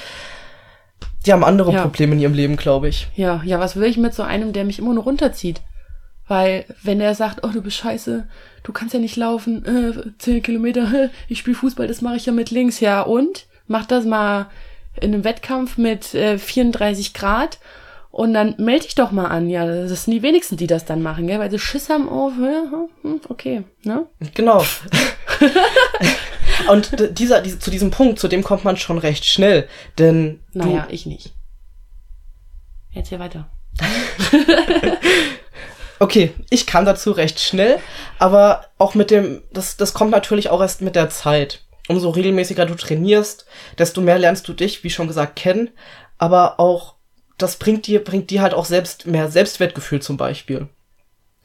die 1.29 1.33
haben 1.35 1.45
andere 1.45 1.73
ja. 1.73 1.83
Probleme 1.83 2.15
in 2.15 2.21
ihrem 2.21 2.33
Leben, 2.33 2.57
glaube 2.57 2.89
ich. 2.89 3.09
Ja, 3.15 3.43
ja, 3.45 3.61
was 3.61 3.77
will 3.77 3.85
ich 3.85 3.99
mit 3.99 4.15
so 4.15 4.23
einem, 4.23 4.55
der 4.55 4.65
mich 4.65 4.79
immer 4.79 4.95
nur 4.95 5.05
runterzieht? 5.05 5.61
Weil, 6.27 6.65
wenn 6.83 7.01
er 7.03 7.15
sagt, 7.15 7.45
oh, 7.45 7.49
du 7.49 7.61
bist 7.61 7.77
scheiße, 7.77 8.27
du 8.63 8.73
kannst 8.73 8.95
ja 8.95 9.01
nicht 9.01 9.17
laufen, 9.17 9.65
äh, 9.65 9.93
10 10.19 10.43
Kilometer, 10.43 11.11
ich 11.29 11.39
spiele 11.39 11.57
Fußball, 11.57 11.87
das 11.87 12.01
mache 12.01 12.17
ich 12.17 12.25
ja 12.25 12.33
mit 12.33 12.51
links, 12.51 12.81
ja, 12.81 13.03
und? 13.03 13.47
Mach 13.67 13.85
das 13.85 14.07
mal 14.07 14.47
in 15.01 15.13
einem 15.13 15.25
Wettkampf 15.25 15.77
mit 15.77 16.15
äh, 16.15 16.39
34 16.39 17.13
Grad 17.13 17.59
und 18.11 18.33
dann 18.33 18.55
melde 18.57 18.87
dich 18.87 18.95
doch 18.95 19.11
mal 19.11 19.27
an. 19.27 19.51
Ja, 19.51 19.67
das 19.67 20.05
sind 20.05 20.15
die 20.15 20.23
wenigsten, 20.23 20.57
die 20.57 20.67
das 20.67 20.87
dann 20.87 21.03
machen, 21.03 21.27
gell? 21.27 21.39
Weil 21.39 21.51
sie 21.51 21.59
Schiss 21.59 21.91
haben 21.91 22.09
auf, 22.09 22.33
ja, 22.41 22.65
hm, 23.03 23.21
okay, 23.29 23.65
ne? 23.85 24.07
Genau. 24.35 24.65
und 26.71 27.19
dieser, 27.19 27.41
die, 27.41 27.59
zu 27.59 27.71
diesem 27.71 27.91
Punkt, 27.91 28.19
zu 28.19 28.29
dem 28.29 28.43
kommt 28.43 28.65
man 28.65 28.77
schon 28.77 28.99
recht 28.99 29.25
schnell, 29.25 29.69
denn. 29.99 30.41
Naja, 30.53 30.87
ich 30.91 31.07
nicht. 31.07 31.35
Jetzt 32.91 33.09
hier 33.09 33.19
weiter. 33.19 33.51
okay, 35.99 36.33
ich 36.51 36.67
kam 36.67 36.85
dazu 36.85 37.13
recht 37.13 37.39
schnell, 37.39 37.79
aber 38.19 38.67
auch 38.79 38.95
mit 38.95 39.11
dem, 39.11 39.43
das, 39.53 39.77
das 39.77 39.95
kommt 39.95 40.11
natürlich 40.11 40.51
auch 40.51 40.61
erst 40.61 40.83
mit 40.83 40.97
der 40.97 41.11
Zeit 41.11 41.63
umso 41.89 42.11
regelmäßiger 42.11 42.67
du 42.67 42.75
trainierst, 42.75 43.47
desto 43.79 44.01
mehr 44.01 44.19
lernst 44.19 44.47
du 44.47 44.53
dich, 44.53 44.85
wie 44.85 44.91
schon 44.91 45.09
gesagt, 45.09 45.37
kennen. 45.37 45.71
Aber 46.19 46.61
auch, 46.61 46.95
das 47.39 47.57
bringt 47.57 47.87
dir, 47.87 48.05
bringt 48.05 48.31
dir 48.31 48.43
halt 48.43 48.55
auch 48.55 48.67
selbst 48.67 49.07
mehr 49.07 49.31
Selbstwertgefühl 49.31 50.01
zum 50.01 50.17
Beispiel. 50.17 50.69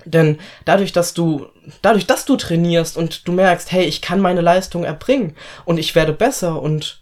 Denn 0.05 0.39
dadurch, 0.65 0.91
dass 0.91 1.13
du, 1.13 1.47
dadurch, 1.81 2.05
dass 2.07 2.25
du 2.25 2.35
trainierst 2.35 2.97
und 2.97 3.27
du 3.27 3.31
merkst, 3.31 3.71
hey, 3.71 3.85
ich 3.85 4.01
kann 4.01 4.19
meine 4.19 4.41
Leistung 4.41 4.83
erbringen 4.83 5.35
und 5.65 5.77
ich 5.77 5.95
werde 5.95 6.13
besser 6.13 6.61
und 6.61 7.01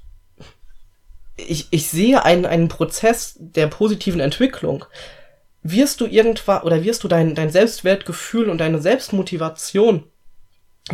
ich, 1.36 1.68
ich 1.72 1.90
sehe 1.90 2.24
einen, 2.24 2.46
einen 2.46 2.68
Prozess 2.68 3.36
der 3.40 3.68
positiven 3.68 4.20
Entwicklung, 4.20 4.86
wirst 5.64 6.02
du 6.02 6.06
irgendwann 6.06 6.62
oder 6.64 6.84
wirst 6.84 7.04
du 7.04 7.08
dein, 7.08 7.36
dein 7.36 7.50
Selbstwertgefühl 7.50 8.50
und 8.50 8.60
deine 8.60 8.80
Selbstmotivation 8.80 10.06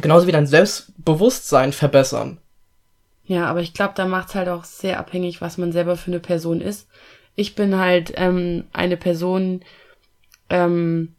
genauso 0.01 0.27
wie 0.27 0.31
dein 0.31 0.47
Selbstbewusstsein 0.47 1.73
verbessern. 1.73 2.39
Ja, 3.25 3.45
aber 3.47 3.61
ich 3.61 3.73
glaube, 3.73 3.93
da 3.95 4.05
macht's 4.05 4.35
halt 4.35 4.47
auch 4.47 4.63
sehr 4.63 4.99
abhängig, 4.99 5.41
was 5.41 5.57
man 5.57 5.71
selber 5.71 5.97
für 5.97 6.11
eine 6.11 6.19
Person 6.19 6.61
ist. 6.61 6.87
Ich 7.35 7.55
bin 7.55 7.77
halt 7.77 8.13
ähm, 8.15 8.65
eine 8.73 8.97
Person, 8.97 9.63
ähm, 10.49 11.15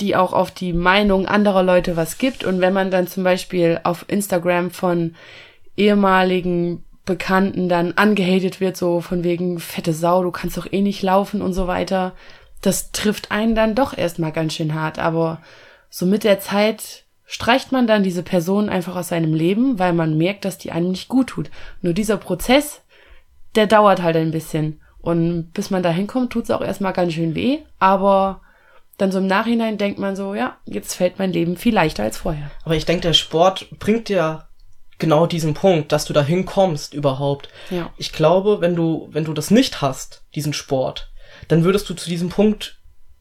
die 0.00 0.16
auch 0.16 0.32
auf 0.32 0.50
die 0.50 0.72
Meinung 0.72 1.26
anderer 1.26 1.62
Leute 1.62 1.96
was 1.96 2.18
gibt. 2.18 2.44
Und 2.44 2.60
wenn 2.60 2.72
man 2.72 2.90
dann 2.90 3.06
zum 3.06 3.24
Beispiel 3.24 3.80
auf 3.84 4.04
Instagram 4.08 4.70
von 4.70 5.14
ehemaligen 5.76 6.84
Bekannten 7.04 7.68
dann 7.68 7.92
angehatet 7.92 8.60
wird, 8.60 8.76
so 8.76 9.00
von 9.00 9.24
wegen 9.24 9.58
fette 9.58 9.92
Sau, 9.92 10.22
du 10.22 10.30
kannst 10.30 10.56
doch 10.56 10.72
eh 10.72 10.80
nicht 10.80 11.02
laufen 11.02 11.42
und 11.42 11.52
so 11.52 11.66
weiter, 11.66 12.12
das 12.60 12.92
trifft 12.92 13.30
einen 13.30 13.54
dann 13.54 13.74
doch 13.74 13.96
erstmal 13.96 14.32
ganz 14.32 14.54
schön 14.54 14.74
hart. 14.74 14.98
Aber 14.98 15.40
so 15.90 16.06
mit 16.06 16.24
der 16.24 16.40
Zeit 16.40 17.04
streicht 17.24 17.72
man 17.72 17.86
dann 17.86 18.02
diese 18.02 18.22
Person 18.22 18.68
einfach 18.68 18.94
aus 18.94 19.08
seinem 19.08 19.34
Leben, 19.34 19.78
weil 19.78 19.92
man 19.92 20.16
merkt, 20.16 20.44
dass 20.44 20.58
die 20.58 20.70
einem 20.70 20.90
nicht 20.90 21.08
gut 21.08 21.28
tut. 21.28 21.50
Nur 21.80 21.92
dieser 21.92 22.16
Prozess, 22.16 22.82
der 23.54 23.66
dauert 23.66 24.02
halt 24.02 24.16
ein 24.16 24.30
bisschen. 24.30 24.80
Und 25.00 25.50
bis 25.52 25.70
man 25.70 25.82
da 25.82 25.90
hinkommt, 25.90 26.32
tut 26.32 26.44
es 26.44 26.50
auch 26.50 26.60
erstmal 26.60 26.92
ganz 26.92 27.12
schön 27.12 27.34
weh, 27.34 27.58
aber 27.80 28.40
dann 28.98 29.12
so 29.12 29.18
im 29.18 29.26
Nachhinein 29.26 29.78
denkt 29.78 29.98
man 29.98 30.16
so, 30.16 30.34
ja, 30.34 30.58
jetzt 30.64 30.94
fällt 30.94 31.18
mein 31.18 31.32
Leben 31.32 31.56
viel 31.56 31.74
leichter 31.74 32.02
als 32.02 32.18
vorher. 32.18 32.50
Aber 32.64 32.76
ich 32.76 32.84
denke, 32.84 33.02
der 33.02 33.14
Sport 33.14 33.68
bringt 33.78 34.08
dir 34.08 34.48
genau 34.98 35.26
diesen 35.26 35.54
Punkt, 35.54 35.92
dass 35.92 36.04
du 36.04 36.12
da 36.12 36.22
hinkommst 36.22 36.94
überhaupt. 36.94 37.48
Ja. 37.70 37.90
Ich 37.96 38.12
glaube, 38.12 38.60
wenn 38.60 38.76
du, 38.76 39.08
wenn 39.10 39.24
du 39.24 39.32
das 39.32 39.50
nicht 39.50 39.82
hast, 39.82 40.24
diesen 40.34 40.52
Sport, 40.52 41.12
dann 41.48 41.64
würdest 41.64 41.90
du 41.90 41.94
zu 41.94 42.08
diesem 42.08 42.28
Punkt 42.28 42.78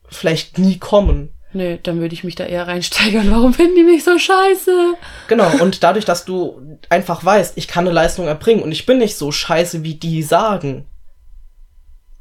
vielleicht 0.07 0.57
nie 0.57 0.77
kommen. 0.77 1.33
Nee, 1.53 1.79
dann 1.81 1.99
würde 1.99 2.13
ich 2.13 2.23
mich 2.23 2.35
da 2.35 2.45
eher 2.45 2.67
reinsteigern. 2.67 3.31
Warum 3.31 3.53
finden 3.53 3.75
die 3.75 3.83
mich 3.83 4.03
so 4.03 4.17
scheiße? 4.17 4.93
Genau, 5.27 5.49
und 5.61 5.83
dadurch, 5.83 6.05
dass 6.05 6.25
du 6.25 6.77
einfach 6.89 7.25
weißt, 7.25 7.57
ich 7.57 7.67
kann 7.67 7.85
eine 7.85 7.93
Leistung 7.93 8.27
erbringen 8.27 8.61
und 8.61 8.71
ich 8.71 8.85
bin 8.85 8.99
nicht 8.99 9.17
so 9.17 9.31
scheiße, 9.31 9.83
wie 9.83 9.95
die 9.95 10.23
sagen, 10.23 10.85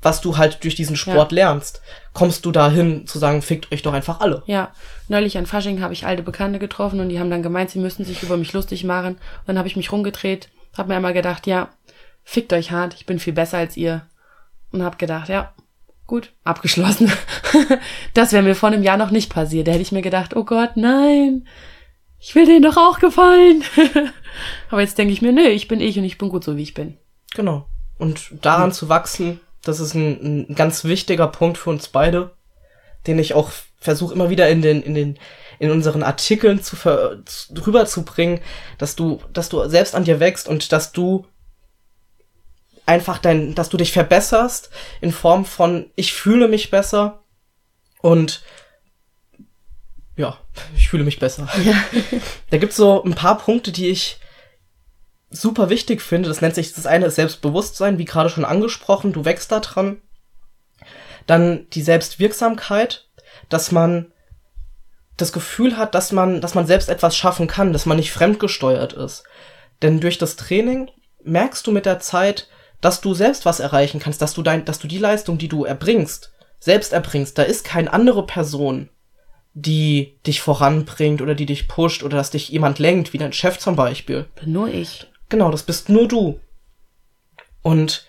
was 0.03 0.21
du 0.21 0.37
halt 0.37 0.65
durch 0.65 0.75
diesen 0.75 0.97
Sport 0.97 1.33
ja. 1.33 1.37
lernst, 1.37 1.83
kommst 2.13 2.45
du 2.47 2.53
dahin 2.53 3.07
zu 3.07 3.19
sagen, 3.19 3.43
fickt 3.43 3.71
euch 3.73 3.83
doch 3.83 3.93
einfach 3.93 4.21
alle. 4.21 4.43
Ja, 4.47 4.73
neulich 5.09 5.37
an 5.37 5.47
Fasching 5.47 5.83
habe 5.83 5.93
ich 5.93 6.07
alte 6.07 6.23
Bekannte 6.23 6.59
getroffen 6.59 7.01
und 7.01 7.09
die 7.09 7.21
haben 7.21 7.31
dann 7.31 7.43
gemeint, 7.43 7.71
sie 7.71 7.79
müssten 7.79 8.05
sich 8.05 8.23
über 8.23 8.37
mich 8.37 8.53
lustig 8.53 8.85
machen. 8.85 9.15
Und 9.15 9.47
dann 9.47 9.59
habe 9.59 9.69
ich 9.69 9.77
mich 9.77 9.93
rumgedreht, 9.93 10.49
habe 10.77 10.89
mir 10.89 10.97
einmal 10.97 11.13
gedacht, 11.13 11.47
ja, 11.47 11.69
fickt 12.25 12.53
euch 12.53 12.71
hart, 12.71 12.95
ich 12.95 13.07
bin 13.07 13.19
viel 13.19 13.33
besser 13.33 13.59
als 13.59 13.77
ihr. 13.77 14.07
und 14.73 14.83
habe 14.83 14.97
gedacht, 14.97 15.29
ja, 15.29 15.53
gut, 16.07 16.33
abgeschlossen. 16.45 17.13
das 18.15 18.33
wäre 18.33 18.43
mir 18.43 18.55
vor 18.55 18.69
einem 18.69 18.83
Jahr 18.83 18.97
noch 18.97 19.11
nicht 19.11 19.33
passiert. 19.33 19.69
Da 19.69 19.73
hätte 19.73 19.83
ich 19.83 19.93
mir 19.93 20.03
gedacht, 20.03 20.35
oh 20.35 20.45
Gott, 20.45 20.77
nein, 20.77 21.47
ich 22.19 22.35
will 22.35 22.47
denen 22.47 22.63
doch 22.63 22.77
auch 22.77 22.99
gefallen. 22.99 23.65
Aber 24.71 24.81
jetzt 24.81 24.99
denke 24.99 25.13
ich 25.13 25.23
mir, 25.23 25.33
nö, 25.33 25.43
ich 25.43 25.69
bin 25.69 25.81
ich 25.81 25.99
und 25.99 26.05
ich 26.05 26.19
bin 26.19 26.29
gut 26.29 26.45
so, 26.45 26.57
wie 26.57 26.63
ich 26.63 26.75
bin. 26.75 26.97
Genau. 27.35 27.67
Und 27.99 28.33
daran 28.43 28.69
mhm. 28.69 28.73
zu 28.73 28.89
wachsen, 28.89 29.41
das 29.63 29.81
ist 29.81 29.95
ein, 29.95 30.47
ein 30.49 30.55
ganz 30.55 30.85
wichtiger 30.85 31.29
Punkt 31.29 31.59
für 31.59 31.71
uns 31.71 31.89
beide, 31.89 32.31
den 33.07 33.19
ich 33.19 33.35
auch 33.35 33.51
versuche 33.79 34.15
immer 34.15 34.31
wieder 34.31 34.49
in 34.49 34.63
den, 34.63 34.83
in 34.83 34.95
den, 34.95 35.19
in 35.59 35.71
unseren 35.71 36.03
Artikeln 36.03 36.63
zu 36.63 36.77
ver, 36.77 37.23
rüberzubringen, 37.67 38.41
dass 38.79 38.97
du, 38.97 39.21
dass 39.33 39.49
du 39.49 39.67
selbst 39.69 39.95
an 39.95 40.05
dir 40.05 40.21
wächst 40.21 40.49
und 40.49 40.73
dass 40.73 40.93
du 40.93 41.27
einfach 42.87 43.19
dein, 43.19 43.55
dass 43.55 43.69
du 43.69 43.77
dich 43.77 43.93
verbesserst 43.93 44.71
in 45.01 45.13
Form 45.13 45.45
von 45.45 45.91
ich 45.95 46.13
fühle 46.13 46.49
mich 46.49 46.71
besser 46.71 47.23
und 48.01 48.43
ja, 50.17 50.39
ich 50.77 50.89
fühle 50.89 51.05
mich 51.05 51.19
besser. 51.19 51.49
Ja. 51.65 51.75
Da 52.51 52.59
gibt's 52.59 52.77
so 52.77 53.03
ein 53.05 53.15
paar 53.15 53.39
Punkte, 53.39 53.71
die 53.71 53.89
ich 53.89 54.19
super 55.31 55.70
wichtig 55.70 56.03
finde. 56.03 56.28
Das 56.28 56.41
nennt 56.41 56.55
sich, 56.55 56.72
das 56.72 56.87
eine 56.87 57.07
ist 57.07 57.14
Selbstbewusstsein, 57.14 57.99
wie 57.99 58.05
gerade 58.05 58.31
schon 58.31 58.45
angesprochen, 58.45 59.12
du 59.12 59.24
wächst 59.24 59.53
da 59.53 59.61
dran. 59.61 60.03
Dann 61.26 61.66
die 61.70 61.83
Selbstwirksamkeit, 61.83 63.09
dass 63.49 63.72
man 63.72 64.12
das 65.16 65.33
Gefühl 65.33 65.76
hat, 65.76 65.95
dass 65.95 66.12
man, 66.12 66.41
dass 66.41 66.55
man 66.55 66.66
selbst 66.66 66.89
etwas 66.89 67.16
schaffen 67.16 67.47
kann, 67.47 67.72
dass 67.72 67.87
man 67.87 67.97
nicht 67.97 68.12
fremdgesteuert 68.12 68.93
ist. 68.93 69.24
Denn 69.83 70.01
durch 70.01 70.18
das 70.18 70.37
Training 70.37 70.91
merkst 71.22 71.66
du 71.66 71.72
mit 71.72 71.87
der 71.87 72.01
Zeit, 72.01 72.49
dass 72.81 73.01
du 73.01 73.14
selbst 73.14 73.45
was 73.45 73.61
erreichen 73.61 74.01
kannst, 74.01 74.22
dass 74.22 74.35
du 74.35 74.43
dein, 74.43 74.64
dass 74.64 74.78
du 74.78 74.89
die 74.89 74.99
Leistung, 74.99 75.39
die 75.39 75.49
du 75.49 75.64
erbringst, 75.64 76.33
selbst 76.59 76.93
erbringst. 76.93 77.37
Da 77.37 77.43
ist 77.43 77.64
keine 77.64 77.93
andere 77.93 78.24
Person, 78.26 78.89
die 79.53 80.18
dich 80.26 80.41
voranbringt 80.41 81.20
oder 81.20 81.35
die 81.35 81.47
dich 81.47 81.68
pusht 81.68 82.03
oder 82.03 82.16
dass 82.16 82.31
dich 82.31 82.49
jemand 82.49 82.78
lenkt, 82.78 83.12
wie 83.12 83.18
dein 83.18 83.33
Chef 83.33 83.59
zum 83.59 83.76
Beispiel. 83.76 84.26
Nur 84.45 84.68
ich. 84.68 85.10
Genau, 85.31 85.51
das 85.51 85.62
bist 85.62 85.89
nur 85.89 86.07
du. 86.07 86.39
Und 87.62 88.07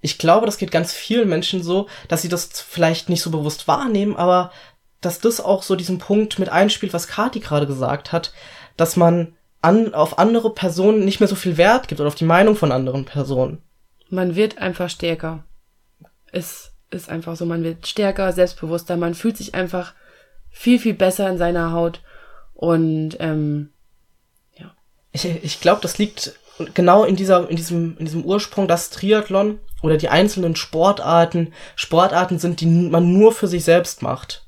ich 0.00 0.18
glaube, 0.18 0.46
das 0.46 0.58
geht 0.58 0.70
ganz 0.70 0.92
vielen 0.92 1.28
Menschen 1.28 1.62
so, 1.62 1.88
dass 2.08 2.22
sie 2.22 2.28
das 2.28 2.60
vielleicht 2.60 3.08
nicht 3.08 3.22
so 3.22 3.30
bewusst 3.30 3.66
wahrnehmen, 3.66 4.16
aber 4.16 4.52
dass 5.00 5.18
das 5.18 5.40
auch 5.40 5.62
so 5.62 5.74
diesen 5.74 5.98
Punkt 5.98 6.38
mit 6.38 6.48
einspielt, 6.48 6.92
was 6.92 7.08
Kati 7.08 7.40
gerade 7.40 7.66
gesagt 7.66 8.12
hat, 8.12 8.32
dass 8.76 8.96
man 8.96 9.34
an, 9.62 9.94
auf 9.94 10.18
andere 10.18 10.54
Personen 10.54 11.04
nicht 11.04 11.20
mehr 11.20 11.28
so 11.28 11.34
viel 11.34 11.56
Wert 11.56 11.88
gibt 11.88 12.00
oder 12.00 12.08
auf 12.08 12.14
die 12.14 12.24
Meinung 12.24 12.54
von 12.54 12.70
anderen 12.70 13.04
Personen. 13.04 13.62
Man 14.10 14.36
wird 14.36 14.58
einfach 14.58 14.90
stärker. 14.90 15.44
Es 16.32 16.72
ist 16.90 17.08
einfach 17.08 17.36
so, 17.36 17.46
man 17.46 17.64
wird 17.64 17.86
stärker, 17.86 18.32
selbstbewusster, 18.32 18.96
man 18.96 19.14
fühlt 19.14 19.36
sich 19.36 19.54
einfach 19.54 19.94
viel, 20.50 20.78
viel 20.78 20.94
besser 20.94 21.28
in 21.28 21.38
seiner 21.38 21.72
Haut. 21.72 22.02
Und 22.54 23.16
ähm. 23.20 23.70
Ich, 25.12 25.24
ich 25.24 25.60
glaube, 25.60 25.80
das 25.82 25.98
liegt 25.98 26.34
genau 26.74 27.04
in 27.04 27.16
dieser, 27.16 27.48
in 27.48 27.56
diesem, 27.56 27.96
in 27.98 28.04
diesem 28.04 28.24
Ursprung, 28.24 28.68
dass 28.68 28.90
Triathlon 28.90 29.58
oder 29.82 29.96
die 29.96 30.08
einzelnen 30.08 30.56
Sportarten 30.56 31.52
Sportarten 31.74 32.38
sind, 32.38 32.60
die 32.60 32.66
man 32.66 33.12
nur 33.12 33.32
für 33.32 33.46
sich 33.46 33.64
selbst 33.64 34.02
macht. 34.02 34.46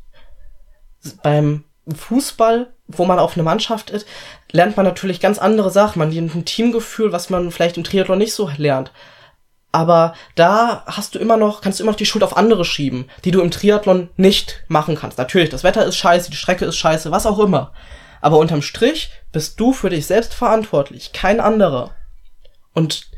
Beim 1.22 1.64
Fußball, 1.94 2.72
wo 2.86 3.04
man 3.04 3.18
auf 3.18 3.34
eine 3.34 3.42
Mannschaft 3.42 3.90
ist, 3.90 4.06
lernt 4.50 4.76
man 4.76 4.84
natürlich 4.84 5.20
ganz 5.20 5.38
andere 5.38 5.70
Sachen. 5.70 5.98
Man 5.98 6.10
lernt 6.10 6.34
ein 6.34 6.44
Teamgefühl, 6.44 7.12
was 7.12 7.30
man 7.30 7.50
vielleicht 7.50 7.76
im 7.76 7.84
Triathlon 7.84 8.18
nicht 8.18 8.34
so 8.34 8.50
lernt. 8.56 8.92
Aber 9.70 10.14
da 10.34 10.82
hast 10.86 11.14
du 11.14 11.18
immer 11.18 11.36
noch, 11.36 11.60
kannst 11.60 11.78
du 11.78 11.82
immer 11.82 11.92
noch 11.92 11.98
die 11.98 12.06
Schuld 12.06 12.24
auf 12.24 12.36
andere 12.36 12.64
schieben, 12.64 13.10
die 13.24 13.30
du 13.30 13.42
im 13.42 13.50
Triathlon 13.50 14.08
nicht 14.16 14.64
machen 14.68 14.96
kannst. 14.96 15.18
Natürlich, 15.18 15.50
das 15.50 15.62
Wetter 15.62 15.84
ist 15.84 15.96
scheiße, 15.96 16.30
die 16.30 16.36
Strecke 16.36 16.64
ist 16.64 16.76
scheiße, 16.76 17.10
was 17.10 17.26
auch 17.26 17.38
immer. 17.38 17.72
Aber 18.20 18.38
unterm 18.38 18.62
Strich 18.62 19.10
bist 19.32 19.58
du 19.60 19.72
für 19.72 19.90
dich 19.90 20.06
selbst 20.06 20.34
verantwortlich, 20.34 21.12
kein 21.12 21.40
anderer. 21.40 21.94
Und 22.74 23.08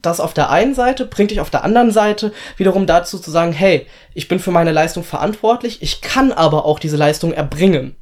das 0.00 0.20
auf 0.20 0.34
der 0.34 0.50
einen 0.50 0.74
Seite 0.74 1.06
bringt 1.06 1.30
dich 1.30 1.40
auf 1.40 1.50
der 1.50 1.64
anderen 1.64 1.90
Seite 1.90 2.32
wiederum 2.56 2.86
dazu 2.86 3.18
zu 3.18 3.30
sagen, 3.30 3.52
hey, 3.52 3.86
ich 4.12 4.28
bin 4.28 4.38
für 4.38 4.50
meine 4.50 4.72
Leistung 4.72 5.02
verantwortlich, 5.02 5.82
ich 5.82 6.00
kann 6.00 6.32
aber 6.32 6.64
auch 6.64 6.78
diese 6.78 6.96
Leistung 6.96 7.32
erbringen. 7.32 7.96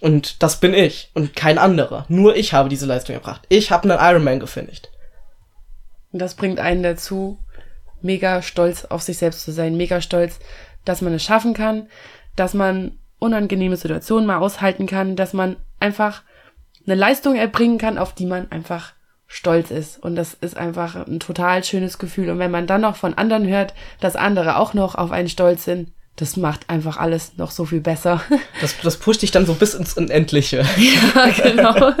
Und 0.00 0.42
das 0.42 0.60
bin 0.60 0.74
ich 0.74 1.10
und 1.14 1.34
kein 1.34 1.58
anderer. 1.58 2.06
Nur 2.08 2.36
ich 2.36 2.52
habe 2.52 2.68
diese 2.68 2.86
Leistung 2.86 3.14
erbracht. 3.14 3.42
Ich 3.48 3.70
habe 3.70 3.90
einen 3.90 4.00
Ironman 4.00 4.40
gefinisht. 4.40 4.90
Und 6.12 6.20
das 6.20 6.34
bringt 6.34 6.60
einen 6.60 6.82
dazu, 6.82 7.38
mega 8.00 8.42
stolz 8.42 8.84
auf 8.84 9.02
sich 9.02 9.18
selbst 9.18 9.42
zu 9.42 9.52
sein, 9.52 9.76
mega 9.76 10.00
stolz, 10.00 10.38
dass 10.84 11.02
man 11.02 11.12
es 11.14 11.24
schaffen 11.24 11.52
kann, 11.52 11.88
dass 12.36 12.54
man 12.54 12.97
unangenehme 13.18 13.76
Situationen 13.76 14.26
mal 14.26 14.38
aushalten 14.38 14.86
kann, 14.86 15.16
dass 15.16 15.32
man 15.32 15.56
einfach 15.80 16.22
eine 16.86 16.94
Leistung 16.94 17.36
erbringen 17.36 17.78
kann, 17.78 17.98
auf 17.98 18.14
die 18.14 18.26
man 18.26 18.50
einfach 18.50 18.92
stolz 19.26 19.70
ist. 19.70 20.02
Und 20.02 20.16
das 20.16 20.34
ist 20.34 20.56
einfach 20.56 20.94
ein 21.06 21.20
total 21.20 21.62
schönes 21.62 21.98
Gefühl. 21.98 22.30
Und 22.30 22.38
wenn 22.38 22.50
man 22.50 22.66
dann 22.66 22.80
noch 22.80 22.96
von 22.96 23.14
anderen 23.14 23.46
hört, 23.46 23.74
dass 24.00 24.16
andere 24.16 24.56
auch 24.56 24.74
noch 24.74 24.94
auf 24.94 25.10
einen 25.10 25.28
stolz 25.28 25.64
sind, 25.64 25.92
das 26.16 26.36
macht 26.36 26.68
einfach 26.68 26.96
alles 26.96 27.36
noch 27.36 27.52
so 27.52 27.64
viel 27.64 27.80
besser. 27.80 28.20
Das, 28.60 28.74
das 28.82 28.96
pusht 28.96 29.22
dich 29.22 29.30
dann 29.30 29.46
so 29.46 29.54
bis 29.54 29.74
ins 29.74 29.94
Unendliche. 29.94 30.64
Ja, 30.76 31.28
genau. 31.28 31.92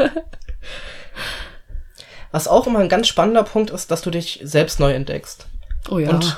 Was 2.32 2.48
auch 2.48 2.66
immer 2.66 2.80
ein 2.80 2.88
ganz 2.88 3.06
spannender 3.06 3.44
Punkt 3.44 3.70
ist, 3.70 3.90
dass 3.90 4.02
du 4.02 4.10
dich 4.10 4.40
selbst 4.42 4.80
neu 4.80 4.92
entdeckst. 4.92 5.46
Oh 5.88 5.98
ja. 5.98 6.10
Und 6.10 6.36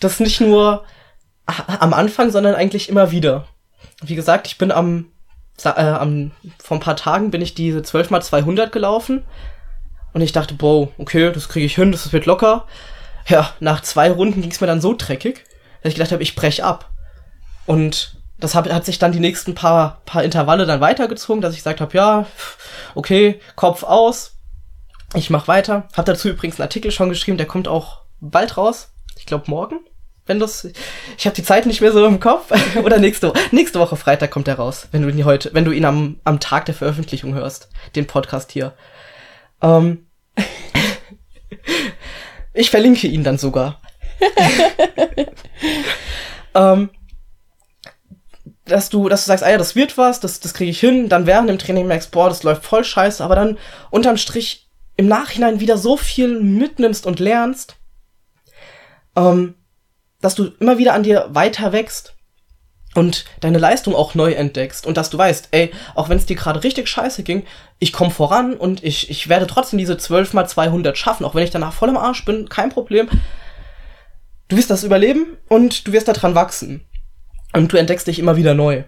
das 0.00 0.20
nicht 0.20 0.40
nur 0.40 0.84
am 1.46 1.92
Anfang, 1.94 2.30
sondern 2.30 2.54
eigentlich 2.54 2.88
immer 2.88 3.10
wieder. 3.10 3.46
Wie 4.02 4.14
gesagt, 4.14 4.46
ich 4.46 4.58
bin 4.58 4.70
am, 4.70 5.06
äh, 5.64 5.68
am 5.68 6.32
vor 6.62 6.76
ein 6.76 6.80
paar 6.80 6.96
Tagen 6.96 7.30
bin 7.30 7.42
ich 7.42 7.54
diese 7.54 7.82
12 7.82 8.10
mal 8.10 8.22
200 8.22 8.70
gelaufen 8.70 9.24
und 10.12 10.20
ich 10.20 10.32
dachte, 10.32 10.54
boah, 10.54 10.88
okay, 10.98 11.32
das 11.32 11.48
kriege 11.48 11.66
ich 11.66 11.74
hin, 11.74 11.92
das 11.92 12.12
wird 12.12 12.26
locker. 12.26 12.66
Ja, 13.26 13.52
nach 13.60 13.82
zwei 13.82 14.10
Runden 14.10 14.40
ging 14.40 14.50
es 14.50 14.60
mir 14.60 14.66
dann 14.66 14.80
so 14.80 14.94
dreckig, 14.96 15.44
dass 15.82 15.90
ich 15.90 15.96
gedacht 15.96 16.12
habe, 16.12 16.22
ich 16.22 16.34
brech 16.34 16.64
ab. 16.64 16.90
Und 17.66 18.16
das 18.38 18.54
hat, 18.54 18.72
hat 18.72 18.86
sich 18.86 18.98
dann 18.98 19.12
die 19.12 19.20
nächsten 19.20 19.54
paar, 19.54 20.00
paar 20.06 20.22
Intervalle 20.22 20.64
dann 20.64 20.80
weitergezogen, 20.80 21.42
dass 21.42 21.52
ich 21.52 21.60
gesagt 21.60 21.80
habe, 21.80 21.96
ja, 21.96 22.26
okay, 22.94 23.40
Kopf 23.56 23.82
aus, 23.82 24.38
ich 25.14 25.30
mach 25.30 25.48
weiter. 25.48 25.88
Hab 25.96 26.06
dazu 26.06 26.28
übrigens 26.28 26.56
einen 26.56 26.66
Artikel 26.66 26.90
schon 26.90 27.08
geschrieben, 27.08 27.38
der 27.38 27.46
kommt 27.46 27.68
auch 27.68 28.02
bald 28.20 28.56
raus. 28.56 28.92
Ich 29.18 29.26
glaube 29.26 29.50
morgen. 29.50 29.80
Wenn 30.28 30.38
das, 30.38 30.68
ich 31.16 31.26
habe 31.26 31.34
die 31.34 31.42
Zeit 31.42 31.64
nicht 31.64 31.80
mehr 31.80 31.90
so 31.90 32.06
im 32.06 32.20
Kopf. 32.20 32.52
Oder 32.84 32.98
nächste, 32.98 33.32
nächste 33.50 33.80
Woche 33.80 33.96
Freitag 33.96 34.30
kommt 34.30 34.46
der 34.46 34.56
raus, 34.56 34.86
wenn 34.92 35.02
du 35.02 35.08
ihn 35.08 35.24
heute, 35.24 35.50
wenn 35.54 35.64
du 35.64 35.72
ihn 35.72 35.86
am, 35.86 36.20
am 36.22 36.38
Tag 36.38 36.66
der 36.66 36.74
Veröffentlichung 36.74 37.34
hörst, 37.34 37.70
den 37.96 38.06
Podcast 38.06 38.52
hier. 38.52 38.74
Ähm, 39.62 40.06
ich 42.52 42.70
verlinke 42.70 43.08
ihn 43.08 43.24
dann 43.24 43.38
sogar. 43.38 43.80
ähm, 46.54 46.90
dass 48.66 48.90
du, 48.90 49.08
dass 49.08 49.24
du 49.24 49.28
sagst, 49.28 49.44
ah 49.44 49.50
ja, 49.50 49.56
das 49.56 49.74
wird 49.74 49.96
was, 49.96 50.20
das, 50.20 50.40
das 50.40 50.52
kriege 50.52 50.70
ich 50.70 50.78
hin, 50.78 51.08
dann 51.08 51.26
während 51.26 51.48
dem 51.48 51.58
Training 51.58 51.86
merkst, 51.86 52.10
boah, 52.10 52.28
das 52.28 52.42
läuft 52.42 52.64
voll 52.64 52.84
scheiße, 52.84 53.24
aber 53.24 53.34
dann 53.34 53.56
unterm 53.90 54.18
Strich 54.18 54.68
im 54.96 55.06
Nachhinein 55.06 55.60
wieder 55.60 55.78
so 55.78 55.96
viel 55.96 56.40
mitnimmst 56.40 57.06
und 57.06 57.18
lernst, 57.18 57.76
ähm, 59.16 59.54
dass 60.20 60.34
du 60.34 60.50
immer 60.60 60.78
wieder 60.78 60.94
an 60.94 61.02
dir 61.02 61.28
weiter 61.30 61.72
wächst 61.72 62.14
und 62.94 63.24
deine 63.40 63.58
Leistung 63.58 63.94
auch 63.94 64.14
neu 64.14 64.32
entdeckst 64.32 64.86
und 64.86 64.96
dass 64.96 65.10
du 65.10 65.18
weißt, 65.18 65.48
ey, 65.52 65.70
auch 65.94 66.08
wenn 66.08 66.18
es 66.18 66.26
dir 66.26 66.36
gerade 66.36 66.64
richtig 66.64 66.88
scheiße 66.88 67.22
ging, 67.22 67.44
ich 67.78 67.92
komme 67.92 68.10
voran 68.10 68.54
und 68.54 68.82
ich, 68.82 69.10
ich 69.10 69.28
werde 69.28 69.46
trotzdem 69.46 69.78
diese 69.78 69.96
12 69.96 70.32
mal 70.34 70.48
200 70.48 70.96
schaffen, 70.96 71.24
auch 71.24 71.34
wenn 71.34 71.44
ich 71.44 71.50
danach 71.50 71.72
voll 71.72 71.88
im 71.88 71.96
Arsch 71.96 72.24
bin, 72.24 72.48
kein 72.48 72.70
Problem. 72.70 73.08
Du 74.48 74.56
wirst 74.56 74.70
das 74.70 74.84
überleben 74.84 75.36
und 75.48 75.86
du 75.86 75.92
wirst 75.92 76.08
daran 76.08 76.34
wachsen. 76.34 76.84
Und 77.52 77.72
du 77.72 77.76
entdeckst 77.76 78.06
dich 78.06 78.18
immer 78.18 78.36
wieder 78.36 78.54
neu. 78.54 78.84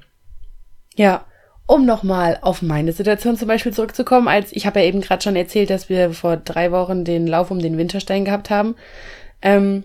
Ja, 0.95 1.25
um 1.67 1.87
nochmal 1.87 2.39
auf 2.43 2.63
meine 2.63 2.93
Situation 2.93 3.37
zum 3.37 3.49
Beispiel 3.49 3.73
zurückzukommen, 3.73 4.29
als 4.29 4.53
ich 4.53 4.67
habe 4.67 4.81
ja 4.81 4.87
eben 4.87 5.01
gerade 5.01 5.23
schon 5.23 5.37
erzählt, 5.37 5.71
dass 5.71 5.89
wir 5.89 6.13
vor 6.13 6.37
drei 6.37 6.73
Wochen 6.73 7.05
den 7.05 7.27
Lauf 7.27 7.51
um 7.51 7.61
den 7.61 7.79
Winterstein 7.79 8.25
gehabt 8.25 8.51
haben. 8.51 8.75
Ähm, 9.41 9.85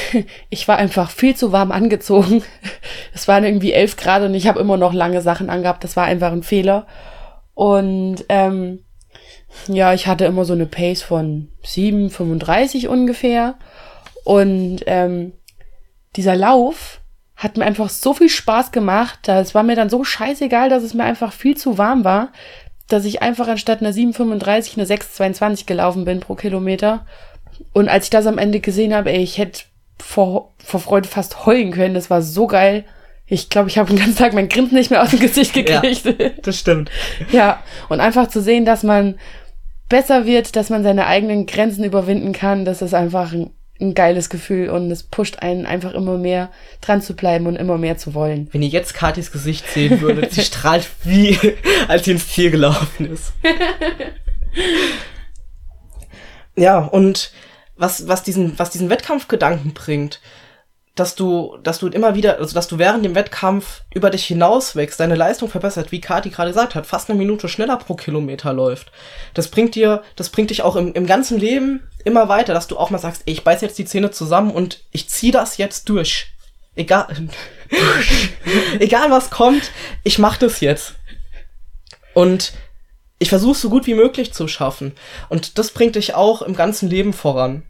ich 0.50 0.68
war 0.68 0.76
einfach 0.76 1.10
viel 1.10 1.36
zu 1.36 1.52
warm 1.52 1.72
angezogen. 1.72 2.42
Es 3.14 3.28
waren 3.28 3.44
irgendwie 3.44 3.72
elf 3.72 3.96
Grad 3.96 4.22
und 4.22 4.34
ich 4.34 4.48
habe 4.48 4.58
immer 4.58 4.78
noch 4.78 4.94
lange 4.94 5.20
Sachen 5.20 5.50
angehabt. 5.50 5.84
Das 5.84 5.96
war 5.96 6.04
einfach 6.04 6.32
ein 6.32 6.42
Fehler. 6.42 6.86
Und 7.52 8.24
ähm, 8.30 8.84
ja, 9.68 9.92
ich 9.92 10.06
hatte 10.06 10.24
immer 10.24 10.46
so 10.46 10.54
eine 10.54 10.64
Pace 10.64 11.02
von 11.02 11.48
7,35 11.62 12.88
ungefähr. 12.88 13.56
Und 14.24 14.80
ähm, 14.86 15.34
dieser 16.16 16.36
Lauf, 16.36 17.02
hat 17.42 17.56
mir 17.56 17.64
einfach 17.64 17.90
so 17.90 18.14
viel 18.14 18.28
Spaß 18.28 18.70
gemacht. 18.70 19.28
Es 19.28 19.54
war 19.54 19.62
mir 19.62 19.74
dann 19.74 19.90
so 19.90 20.04
scheißegal, 20.04 20.68
dass 20.68 20.82
es 20.82 20.94
mir 20.94 21.04
einfach 21.04 21.32
viel 21.32 21.56
zu 21.56 21.76
warm 21.76 22.04
war, 22.04 22.28
dass 22.88 23.04
ich 23.04 23.20
einfach 23.20 23.48
anstatt 23.48 23.80
einer 23.80 23.92
7,35 23.92 24.74
eine 24.74 24.86
6,22 24.86 25.66
gelaufen 25.66 26.04
bin 26.04 26.20
pro 26.20 26.36
Kilometer. 26.36 27.04
Und 27.72 27.88
als 27.88 28.04
ich 28.04 28.10
das 28.10 28.26
am 28.26 28.38
Ende 28.38 28.60
gesehen 28.60 28.94
habe, 28.94 29.10
ey, 29.10 29.22
ich 29.22 29.38
hätte 29.38 29.64
vor, 30.02 30.54
vor 30.58 30.80
Freude 30.80 31.08
fast 31.08 31.46
heulen 31.46 31.72
können. 31.72 31.94
Das 31.94 32.10
war 32.10 32.22
so 32.22 32.46
geil. 32.46 32.84
Ich 33.26 33.48
glaube, 33.48 33.68
ich 33.68 33.78
habe 33.78 33.88
den 33.88 33.98
ganzen 33.98 34.16
Tag 34.16 34.34
mein 34.34 34.48
Grinsen 34.48 34.76
nicht 34.76 34.90
mehr 34.90 35.02
aus 35.02 35.10
dem 35.10 35.20
Gesicht 35.20 35.54
gekriegt. 35.54 36.04
Ja, 36.04 36.28
das 36.42 36.58
stimmt. 36.58 36.90
ja, 37.32 37.62
und 37.88 38.00
einfach 38.00 38.28
zu 38.28 38.42
sehen, 38.42 38.64
dass 38.64 38.82
man 38.82 39.18
besser 39.88 40.26
wird, 40.26 40.56
dass 40.56 40.70
man 40.70 40.82
seine 40.82 41.06
eigenen 41.06 41.46
Grenzen 41.46 41.84
überwinden 41.84 42.32
kann, 42.32 42.64
das 42.64 42.82
ist 42.82 42.94
einfach 42.94 43.32
ein, 43.32 43.50
ein 43.80 43.94
geiles 43.94 44.28
Gefühl 44.28 44.70
und 44.70 44.90
es 44.90 45.02
pusht 45.02 45.38
einen 45.38 45.66
einfach 45.66 45.92
immer 45.92 46.18
mehr 46.18 46.50
dran 46.80 47.00
zu 47.00 47.14
bleiben 47.14 47.46
und 47.46 47.56
immer 47.56 47.78
mehr 47.78 47.96
zu 47.96 48.14
wollen. 48.14 48.48
Wenn 48.52 48.62
ihr 48.62 48.68
jetzt 48.68 48.94
Katis 48.94 49.32
Gesicht 49.32 49.66
sehen 49.68 50.00
würdet, 50.00 50.32
sie 50.32 50.40
strahlt 50.42 50.88
wie, 51.04 51.38
als 51.88 52.04
sie 52.04 52.12
ins 52.12 52.28
Ziel 52.28 52.50
gelaufen 52.50 53.12
ist. 53.12 53.32
ja, 56.56 56.78
und 56.78 57.32
was, 57.76 58.08
was 58.08 58.22
diesen, 58.22 58.58
was 58.58 58.70
diesen 58.70 58.90
Wettkampfgedanken 58.90 59.72
bringt, 59.72 60.20
dass 60.94 61.14
du, 61.14 61.56
dass 61.62 61.78
du 61.78 61.88
immer 61.88 62.14
wieder, 62.14 62.38
also 62.38 62.54
dass 62.54 62.68
du 62.68 62.78
während 62.78 63.04
dem 63.04 63.14
Wettkampf 63.14 63.82
über 63.94 64.10
dich 64.10 64.26
hinauswächst, 64.26 65.00
deine 65.00 65.14
Leistung 65.14 65.48
verbessert, 65.48 65.90
wie 65.90 66.02
Kati 66.02 66.28
gerade 66.28 66.50
gesagt 66.50 66.74
hat, 66.74 66.86
fast 66.86 67.08
eine 67.08 67.18
Minute 67.18 67.48
schneller 67.48 67.78
pro 67.78 67.94
Kilometer 67.94 68.52
läuft. 68.52 68.92
Das 69.32 69.48
bringt 69.48 69.74
dir, 69.74 70.02
das 70.16 70.28
bringt 70.28 70.50
dich 70.50 70.62
auch 70.62 70.76
im, 70.76 70.92
im 70.92 71.06
ganzen 71.06 71.38
Leben 71.38 71.82
immer 72.04 72.28
weiter, 72.28 72.52
dass 72.52 72.68
du 72.68 72.76
auch 72.76 72.90
mal 72.90 72.98
sagst, 72.98 73.22
ey, 73.24 73.32
ich 73.32 73.44
beiß 73.44 73.62
jetzt 73.62 73.78
die 73.78 73.86
Zähne 73.86 74.10
zusammen 74.10 74.50
und 74.50 74.84
ich 74.90 75.08
zieh 75.08 75.30
das 75.30 75.56
jetzt 75.56 75.88
durch. 75.88 76.26
Egal, 76.74 77.06
egal 78.78 79.10
was 79.10 79.30
kommt, 79.30 79.70
ich 80.04 80.18
mach 80.18 80.36
das 80.36 80.60
jetzt. 80.60 80.94
Und 82.12 82.52
ich 83.22 83.28
versuche 83.28 83.56
so 83.56 83.70
gut 83.70 83.86
wie 83.86 83.94
möglich 83.94 84.34
zu 84.34 84.48
schaffen. 84.48 84.92
Und 85.28 85.56
das 85.56 85.70
bringt 85.70 85.94
dich 85.94 86.14
auch 86.14 86.42
im 86.42 86.56
ganzen 86.56 86.90
Leben 86.90 87.12
voran. 87.12 87.62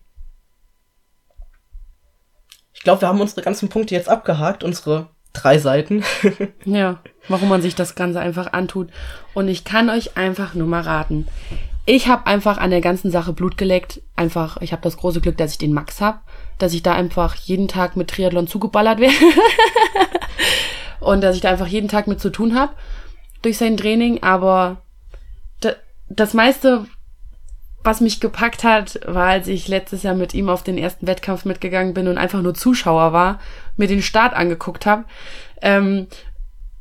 Ich 2.72 2.80
glaube, 2.82 3.03
wir 3.03 3.09
haben 3.09 3.20
unsere 3.20 3.42
ganzen 3.42 3.68
Punkte 3.68 3.94
jetzt 3.94 4.09
abgehakt, 4.09 4.64
unsere 4.64 5.11
drei 5.34 5.59
Seiten. 5.59 6.05
ja, 6.64 7.00
warum 7.28 7.50
man 7.50 7.61
sich 7.61 7.74
das 7.74 7.94
Ganze 7.94 8.18
einfach 8.18 8.55
antut. 8.55 8.88
Und 9.34 9.48
ich 9.48 9.64
kann 9.64 9.90
euch 9.90 10.16
einfach 10.16 10.55
nur 10.55 10.66
mal 10.66 10.80
raten. 10.80 11.28
Ich 11.84 12.09
habe 12.09 12.26
einfach 12.26 12.57
an 12.57 12.70
der 12.70 12.80
ganzen 12.80 13.11
Sache 13.11 13.34
Blut 13.34 13.59
geleckt. 13.59 14.00
Einfach, 14.16 14.57
ich 14.62 14.72
habe 14.72 14.82
das 14.82 14.96
große 14.96 15.20
Glück, 15.20 15.36
dass 15.36 15.53
ich 15.53 15.59
den 15.59 15.74
Max 15.74 16.00
hab, 16.00 16.22
dass 16.59 16.72
ich 16.72 16.82
da 16.82 16.94
einfach 16.94 17.34
jeden 17.34 17.68
Tag 17.68 17.94
mit 17.94 18.09
Triathlon 18.09 18.46
zugeballert 18.46 19.00
werde 19.00 19.14
und 21.00 21.20
dass 21.20 21.36
ich 21.36 21.42
da 21.42 21.50
einfach 21.50 21.66
jeden 21.66 21.88
Tag 21.88 22.07
mit 22.07 22.20
zu 22.20 22.30
tun 22.30 22.59
habe 22.59 22.72
durch 23.42 23.59
sein 23.59 23.76
Training. 23.76 24.22
Aber 24.22 24.82
das 26.16 26.34
meiste, 26.34 26.86
was 27.84 28.00
mich 28.00 28.20
gepackt 28.20 28.64
hat, 28.64 29.00
war, 29.06 29.28
als 29.28 29.48
ich 29.48 29.68
letztes 29.68 30.02
Jahr 30.02 30.14
mit 30.14 30.34
ihm 30.34 30.48
auf 30.48 30.62
den 30.62 30.78
ersten 30.78 31.06
Wettkampf 31.06 31.44
mitgegangen 31.44 31.94
bin 31.94 32.08
und 32.08 32.18
einfach 32.18 32.42
nur 32.42 32.54
Zuschauer 32.54 33.12
war, 33.12 33.40
mir 33.76 33.88
den 33.88 34.02
Start 34.02 34.34
angeguckt 34.34 34.86
habe, 34.86 35.04
ähm, 35.60 36.06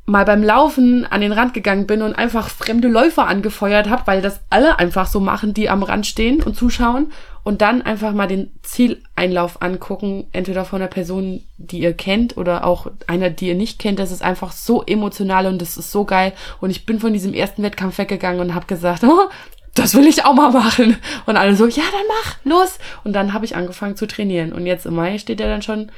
mal 0.04 0.24
beim 0.24 0.42
Laufen 0.42 1.06
an 1.06 1.20
den 1.20 1.32
Rand 1.32 1.54
gegangen 1.54 1.86
bin 1.86 2.02
und 2.02 2.14
einfach 2.14 2.48
fremde 2.48 2.88
Läufer 2.88 3.26
angefeuert 3.26 3.88
habe, 3.88 4.06
weil 4.06 4.20
das 4.20 4.40
alle 4.50 4.78
einfach 4.78 5.06
so 5.06 5.20
machen, 5.20 5.54
die 5.54 5.68
am 5.68 5.82
Rand 5.82 6.06
stehen 6.06 6.42
und 6.42 6.56
zuschauen 6.56 7.12
und 7.44 7.60
dann 7.60 7.82
einfach 7.82 8.12
mal 8.12 8.28
den 8.28 8.52
Zieleinlauf 8.62 9.62
angucken, 9.62 10.26
entweder 10.32 10.64
von 10.64 10.80
einer 10.80 10.90
Person, 10.90 11.42
die 11.58 11.80
ihr 11.80 11.92
kennt 11.92 12.36
oder 12.36 12.64
auch 12.64 12.86
einer, 13.06 13.30
die 13.30 13.48
ihr 13.48 13.54
nicht 13.54 13.78
kennt. 13.78 13.98
Das 13.98 14.12
ist 14.12 14.22
einfach 14.22 14.52
so 14.52 14.82
emotional 14.84 15.46
und 15.46 15.60
das 15.60 15.76
ist 15.76 15.90
so 15.90 16.04
geil 16.04 16.32
und 16.60 16.70
ich 16.70 16.86
bin 16.86 17.00
von 17.00 17.12
diesem 17.12 17.34
ersten 17.34 17.62
Wettkampf 17.62 17.98
weggegangen 17.98 18.40
und 18.40 18.54
habe 18.54 18.66
gesagt, 18.66 19.02
oh, 19.04 19.28
das 19.74 19.94
will 19.94 20.06
ich 20.06 20.24
auch 20.24 20.34
mal 20.34 20.50
machen. 20.50 20.98
Und 21.26 21.36
alle 21.36 21.56
so, 21.56 21.66
ja, 21.66 21.82
dann 21.90 22.06
mach, 22.08 22.36
los. 22.44 22.78
Und 23.04 23.14
dann 23.14 23.32
habe 23.32 23.44
ich 23.44 23.56
angefangen 23.56 23.96
zu 23.96 24.06
trainieren. 24.06 24.52
Und 24.52 24.66
jetzt 24.66 24.86
im 24.86 24.94
Mai 24.94 25.18
steht 25.18 25.40
ja 25.40 25.46
dann 25.46 25.62
schon 25.62 25.90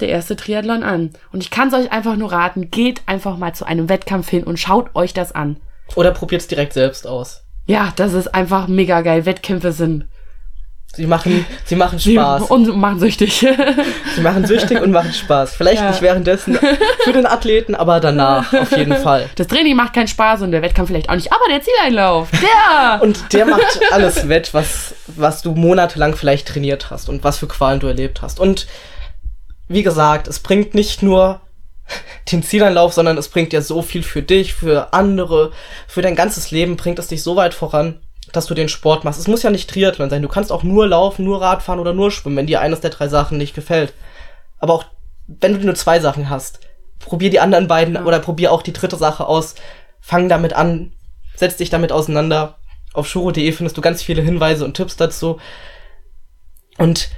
der 0.00 0.08
erste 0.08 0.36
Triathlon 0.36 0.82
an. 0.82 1.10
Und 1.32 1.42
ich 1.42 1.50
kann 1.50 1.68
es 1.68 1.74
euch 1.74 1.92
einfach 1.92 2.16
nur 2.16 2.32
raten, 2.32 2.70
geht 2.70 3.02
einfach 3.06 3.36
mal 3.36 3.52
zu 3.52 3.64
einem 3.64 3.88
Wettkampf 3.88 4.28
hin 4.28 4.44
und 4.44 4.58
schaut 4.58 4.94
euch 4.94 5.12
das 5.12 5.32
an. 5.32 5.56
Oder 5.96 6.12
probiert 6.12 6.42
es 6.42 6.48
direkt 6.48 6.72
selbst 6.72 7.06
aus. 7.06 7.44
Ja, 7.66 7.92
das 7.96 8.12
ist 8.12 8.28
einfach 8.28 8.68
mega 8.68 9.00
geil. 9.00 9.26
Wettkämpfe 9.26 9.72
sind 9.72 10.06
Sie 10.96 11.06
machen, 11.06 11.44
sie 11.64 11.76
machen 11.76 11.98
Spaß. 11.98 12.42
Und 12.50 12.76
machen 12.76 13.00
süchtig. 13.00 13.46
sie 14.14 14.20
machen 14.20 14.46
süchtig 14.46 14.80
und 14.80 14.90
machen 14.90 15.12
Spaß. 15.12 15.54
Vielleicht 15.54 15.82
ja. 15.82 15.90
nicht 15.90 16.02
währenddessen 16.02 16.58
für 17.04 17.12
den 17.12 17.26
Athleten, 17.26 17.74
aber 17.74 18.00
danach 18.00 18.52
auf 18.52 18.76
jeden 18.76 18.96
Fall. 18.96 19.28
Das 19.36 19.46
Training 19.46 19.76
macht 19.76 19.94
keinen 19.94 20.08
Spaß 20.08 20.42
und 20.42 20.52
der 20.52 20.62
Wettkampf 20.62 20.88
vielleicht 20.88 21.08
auch 21.08 21.14
nicht, 21.14 21.32
aber 21.32 21.42
der 21.50 21.62
Zieleinlauf, 21.62 22.28
der! 22.30 23.02
und 23.02 23.32
der 23.32 23.46
macht 23.46 23.80
alles 23.90 24.28
wett, 24.28 24.54
was, 24.54 24.94
was 25.06 25.42
du 25.42 25.52
monatelang 25.52 26.16
vielleicht 26.16 26.48
trainiert 26.48 26.90
hast 26.90 27.08
und 27.08 27.24
was 27.24 27.38
für 27.38 27.48
Qualen 27.48 27.80
du 27.80 27.86
erlebt 27.86 28.22
hast. 28.22 28.40
Und 28.40 28.66
wie 29.68 29.82
gesagt, 29.82 30.28
es 30.28 30.40
bringt 30.40 30.74
nicht 30.74 31.02
nur 31.02 31.40
den 32.32 32.42
Zieleinlauf, 32.42 32.92
sondern 32.92 33.18
es 33.18 33.28
bringt 33.28 33.52
dir 33.52 33.62
so 33.62 33.82
viel 33.82 34.02
für 34.02 34.22
dich, 34.22 34.54
für 34.54 34.92
andere, 34.92 35.52
für 35.86 36.02
dein 36.02 36.14
ganzes 36.14 36.50
Leben 36.50 36.76
bringt 36.76 36.98
es 36.98 37.08
dich 37.08 37.22
so 37.22 37.36
weit 37.36 37.54
voran 37.54 38.00
dass 38.36 38.46
du 38.46 38.54
den 38.54 38.68
Sport 38.68 39.04
machst. 39.04 39.18
Es 39.18 39.28
muss 39.28 39.42
ja 39.42 39.50
nicht 39.50 39.70
Triathlon 39.70 40.10
sein. 40.10 40.22
Du 40.22 40.28
kannst 40.28 40.52
auch 40.52 40.62
nur 40.62 40.86
laufen, 40.86 41.24
nur 41.24 41.40
Radfahren 41.40 41.80
oder 41.80 41.92
nur 41.92 42.10
schwimmen, 42.10 42.36
wenn 42.36 42.46
dir 42.46 42.60
eines 42.60 42.80
der 42.80 42.90
drei 42.90 43.08
Sachen 43.08 43.38
nicht 43.38 43.54
gefällt. 43.54 43.94
Aber 44.58 44.74
auch 44.74 44.84
wenn 45.26 45.54
du 45.54 45.64
nur 45.64 45.74
zwei 45.74 46.00
Sachen 46.00 46.28
hast, 46.30 46.60
probier 46.98 47.30
die 47.30 47.40
anderen 47.40 47.68
beiden 47.68 47.94
ja. 47.94 48.04
oder 48.04 48.18
probier 48.18 48.52
auch 48.52 48.62
die 48.62 48.72
dritte 48.72 48.96
Sache 48.96 49.26
aus. 49.26 49.54
Fang 50.00 50.28
damit 50.28 50.52
an, 50.52 50.92
setz 51.34 51.56
dich 51.56 51.70
damit 51.70 51.92
auseinander. 51.92 52.58
Auf 52.92 53.08
shuro.de 53.08 53.50
findest 53.52 53.76
du 53.76 53.80
ganz 53.80 54.02
viele 54.02 54.22
Hinweise 54.22 54.64
und 54.64 54.74
Tipps 54.74 54.96
dazu. 54.96 55.38
Und 56.78 57.08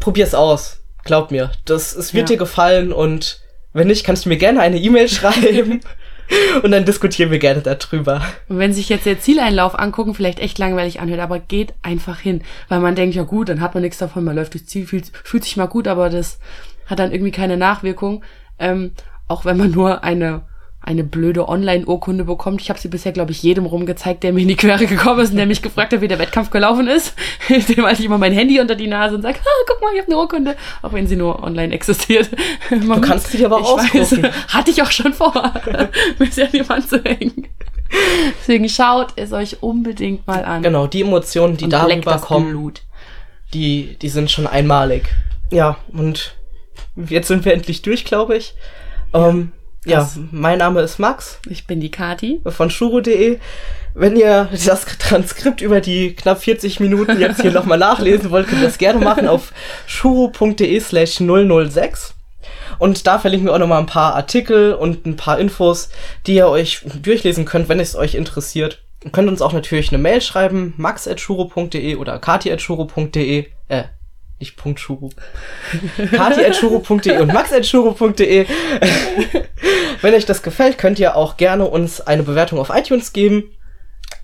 probier's 0.00 0.34
aus. 0.34 0.80
Glaub 1.04 1.30
mir. 1.30 1.52
Das, 1.64 1.94
es 1.94 2.12
wird 2.12 2.28
ja. 2.28 2.34
dir 2.34 2.38
gefallen 2.38 2.92
und 2.92 3.40
wenn 3.72 3.86
nicht, 3.86 4.04
kannst 4.04 4.24
du 4.24 4.28
mir 4.28 4.38
gerne 4.38 4.60
eine 4.60 4.78
E-Mail 4.78 5.08
schreiben. 5.08 5.80
Und 6.62 6.70
dann 6.70 6.84
diskutieren 6.84 7.30
wir 7.30 7.38
gerne 7.38 7.62
darüber. 7.62 8.22
Und 8.48 8.58
wenn 8.58 8.72
sich 8.72 8.88
jetzt 8.88 9.06
der 9.06 9.20
Zieleinlauf 9.20 9.78
angucken, 9.78 10.14
vielleicht 10.14 10.40
echt 10.40 10.58
langweilig 10.58 11.00
anhört, 11.00 11.20
aber 11.20 11.38
geht 11.38 11.74
einfach 11.82 12.20
hin. 12.20 12.42
Weil 12.68 12.80
man 12.80 12.94
denkt, 12.94 13.14
ja 13.14 13.22
gut, 13.22 13.48
dann 13.48 13.60
hat 13.60 13.74
man 13.74 13.82
nichts 13.82 13.98
davon, 13.98 14.24
man 14.24 14.36
läuft 14.36 14.54
durchs 14.54 14.66
Ziel, 14.66 14.86
fühlt, 14.86 15.10
fühlt 15.24 15.44
sich 15.44 15.56
mal 15.56 15.66
gut, 15.66 15.88
aber 15.88 16.10
das 16.10 16.38
hat 16.86 16.98
dann 16.98 17.12
irgendwie 17.12 17.32
keine 17.32 17.56
Nachwirkung. 17.56 18.24
Ähm, 18.58 18.92
auch 19.26 19.44
wenn 19.44 19.56
man 19.56 19.70
nur 19.70 20.04
eine 20.04 20.42
eine 20.88 21.04
blöde 21.04 21.48
Online-Urkunde 21.50 22.24
bekommt. 22.24 22.62
Ich 22.62 22.70
habe 22.70 22.80
sie 22.80 22.88
bisher, 22.88 23.12
glaube 23.12 23.30
ich, 23.30 23.42
jedem 23.42 23.66
rumgezeigt, 23.66 24.22
der 24.22 24.32
mir 24.32 24.40
in 24.40 24.48
die 24.48 24.56
Quere 24.56 24.86
gekommen 24.86 25.20
ist 25.20 25.32
und 25.32 25.36
der 25.36 25.44
mich 25.44 25.60
gefragt 25.60 25.92
hat, 25.92 26.00
wie 26.00 26.08
der 26.08 26.18
Wettkampf 26.18 26.48
gelaufen 26.48 26.88
ist. 26.88 27.12
Dem 27.48 27.84
halte 27.84 28.00
ich 28.00 28.06
immer 28.06 28.16
mein 28.16 28.32
Handy 28.32 28.58
unter 28.58 28.74
die 28.74 28.86
Nase 28.86 29.14
und 29.14 29.20
sage, 29.20 29.38
ah, 29.38 29.64
guck 29.66 29.82
mal, 29.82 29.92
ich 29.92 30.00
habe 30.00 30.10
eine 30.10 30.18
Urkunde, 30.18 30.56
auch 30.80 30.94
wenn 30.94 31.06
sie 31.06 31.16
nur 31.16 31.42
online 31.42 31.74
existiert. 31.74 32.30
Man, 32.70 33.02
du 33.02 33.06
kannst 33.06 33.30
sie 33.32 33.44
aber 33.44 33.56
auch 33.56 33.78
ausdrucken. 33.78 34.28
Hatte 34.48 34.70
ich 34.70 34.80
auch 34.80 34.90
schon 34.90 35.12
vor, 35.12 35.52
mir 36.18 36.30
sehr 36.30 36.48
niemand 36.50 36.88
zu 36.88 37.04
hängen. 37.04 37.46
Deswegen 38.40 38.68
schaut 38.70 39.12
es 39.16 39.32
euch 39.32 39.62
unbedingt 39.62 40.26
mal 40.26 40.42
an. 40.42 40.62
Genau, 40.62 40.86
die 40.86 41.02
Emotionen, 41.02 41.58
die 41.58 41.68
darüber 41.68 42.16
kommen, 42.18 42.72
die, 43.52 43.98
die 44.00 44.08
sind 44.08 44.30
schon 44.30 44.46
einmalig. 44.46 45.04
Ja, 45.50 45.76
und 45.92 46.34
jetzt 46.96 47.28
sind 47.28 47.44
wir 47.44 47.52
endlich 47.52 47.82
durch, 47.82 48.06
glaube 48.06 48.38
ich. 48.38 48.54
Ja. 49.12 49.28
Ähm, 49.28 49.52
ja, 49.90 50.10
mein 50.30 50.58
Name 50.58 50.80
ist 50.80 50.98
Max. 50.98 51.38
Ich 51.48 51.66
bin 51.66 51.80
die 51.80 51.90
Kati. 51.90 52.40
Von 52.46 52.70
shuro.de. 52.70 53.38
Wenn 53.94 54.16
ihr 54.16 54.48
das 54.52 54.84
Transkript 54.98 55.60
über 55.60 55.80
die 55.80 56.14
knapp 56.14 56.42
40 56.42 56.80
Minuten 56.80 57.18
jetzt 57.20 57.42
hier 57.42 57.50
nochmal 57.50 57.78
nachlesen 57.78 58.30
wollt, 58.30 58.46
könnt 58.46 58.62
ihr 58.62 58.68
das 58.68 58.78
gerne 58.78 59.04
machen 59.04 59.26
auf 59.26 59.52
shuro.de 59.86 60.80
slash 60.80 61.18
006. 61.18 62.14
Und 62.78 63.06
da 63.06 63.18
verlinken 63.18 63.48
wir 63.48 63.54
auch 63.54 63.58
nochmal 63.58 63.80
ein 63.80 63.86
paar 63.86 64.14
Artikel 64.14 64.74
und 64.74 65.04
ein 65.04 65.16
paar 65.16 65.38
Infos, 65.38 65.90
die 66.26 66.34
ihr 66.34 66.48
euch 66.48 66.82
durchlesen 67.02 67.44
könnt, 67.44 67.68
wenn 67.68 67.80
es 67.80 67.96
euch 67.96 68.14
interessiert. 68.14 68.82
Ihr 69.04 69.10
könnt 69.10 69.28
uns 69.28 69.42
auch 69.42 69.52
natürlich 69.52 69.90
eine 69.90 69.98
Mail 69.98 70.20
schreiben, 70.20 70.74
max.shuro.de 70.76 71.96
oder 71.96 72.18
kati.shuro.de. 72.18 73.46
Äh, 73.68 73.84
nicht 74.40 74.56
Punkt 74.56 74.80
Shuro. 74.80 75.10
Kati.shuro.de 76.12 77.18
und 77.18 77.32
max.shuro.de. 77.32 78.46
Wenn 80.00 80.14
euch 80.14 80.26
das 80.26 80.42
gefällt, 80.42 80.78
könnt 80.78 80.98
ihr 80.98 81.16
auch 81.16 81.36
gerne 81.36 81.66
uns 81.66 82.00
eine 82.00 82.22
Bewertung 82.22 82.58
auf 82.58 82.70
iTunes 82.70 83.12
geben. 83.12 83.52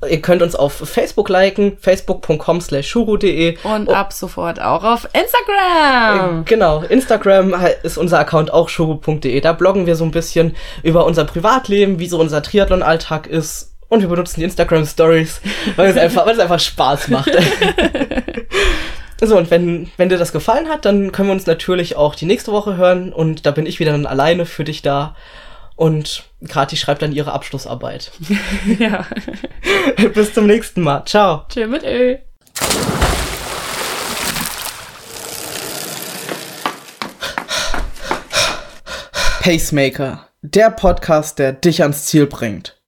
Ihr 0.08 0.20
könnt 0.20 0.42
uns 0.42 0.54
auf 0.54 0.72
Facebook 0.72 1.28
liken, 1.28 1.78
facebook.com 1.80 2.60
slash 2.60 2.88
shuro.de. 2.88 3.56
Und 3.62 3.88
ab 3.88 4.12
sofort 4.12 4.60
auch 4.60 4.84
auf 4.84 5.08
Instagram. 5.12 6.40
Äh, 6.40 6.44
genau, 6.44 6.82
Instagram 6.82 7.54
ist 7.82 7.96
unser 7.96 8.18
Account 8.18 8.52
auch 8.52 8.68
shuro.de. 8.68 9.40
Da 9.40 9.52
bloggen 9.52 9.86
wir 9.86 9.96
so 9.96 10.04
ein 10.04 10.10
bisschen 10.10 10.54
über 10.82 11.06
unser 11.06 11.24
Privatleben, 11.24 11.98
wie 11.98 12.06
so 12.06 12.20
unser 12.20 12.42
Triathlon-Alltag 12.42 13.26
ist. 13.26 13.72
Und 13.88 14.00
wir 14.00 14.08
benutzen 14.08 14.40
die 14.40 14.44
Instagram 14.44 14.86
Stories, 14.86 15.40
weil 15.76 15.90
es 15.90 15.96
einfach, 15.96 16.26
weil 16.26 16.34
es 16.34 16.40
einfach 16.40 16.60
Spaß 16.60 17.08
macht. 17.08 17.30
So, 19.26 19.38
und 19.38 19.50
wenn, 19.50 19.90
wenn 19.96 20.08
dir 20.08 20.18
das 20.18 20.32
gefallen 20.32 20.68
hat, 20.68 20.84
dann 20.84 21.12
können 21.12 21.28
wir 21.28 21.32
uns 21.32 21.46
natürlich 21.46 21.96
auch 21.96 22.14
die 22.14 22.26
nächste 22.26 22.52
Woche 22.52 22.76
hören 22.76 23.12
und 23.12 23.46
da 23.46 23.50
bin 23.50 23.66
ich 23.66 23.80
wieder 23.80 23.92
dann 23.92 24.06
alleine 24.06 24.46
für 24.46 24.64
dich 24.64 24.82
da. 24.82 25.16
Und 25.76 26.24
Kati 26.48 26.76
schreibt 26.76 27.02
dann 27.02 27.12
ihre 27.12 27.32
Abschlussarbeit. 27.32 28.12
ja. 28.78 29.06
Bis 30.14 30.34
zum 30.34 30.46
nächsten 30.46 30.82
Mal. 30.82 31.04
Ciao. 31.04 31.44
Tschüss 31.48 31.68
mit 31.68 31.82
Ö. 31.82 32.16
Pacemaker, 39.40 40.26
der 40.40 40.70
Podcast, 40.70 41.38
der 41.38 41.52
dich 41.52 41.82
ans 41.82 42.06
Ziel 42.06 42.26
bringt. 42.26 42.78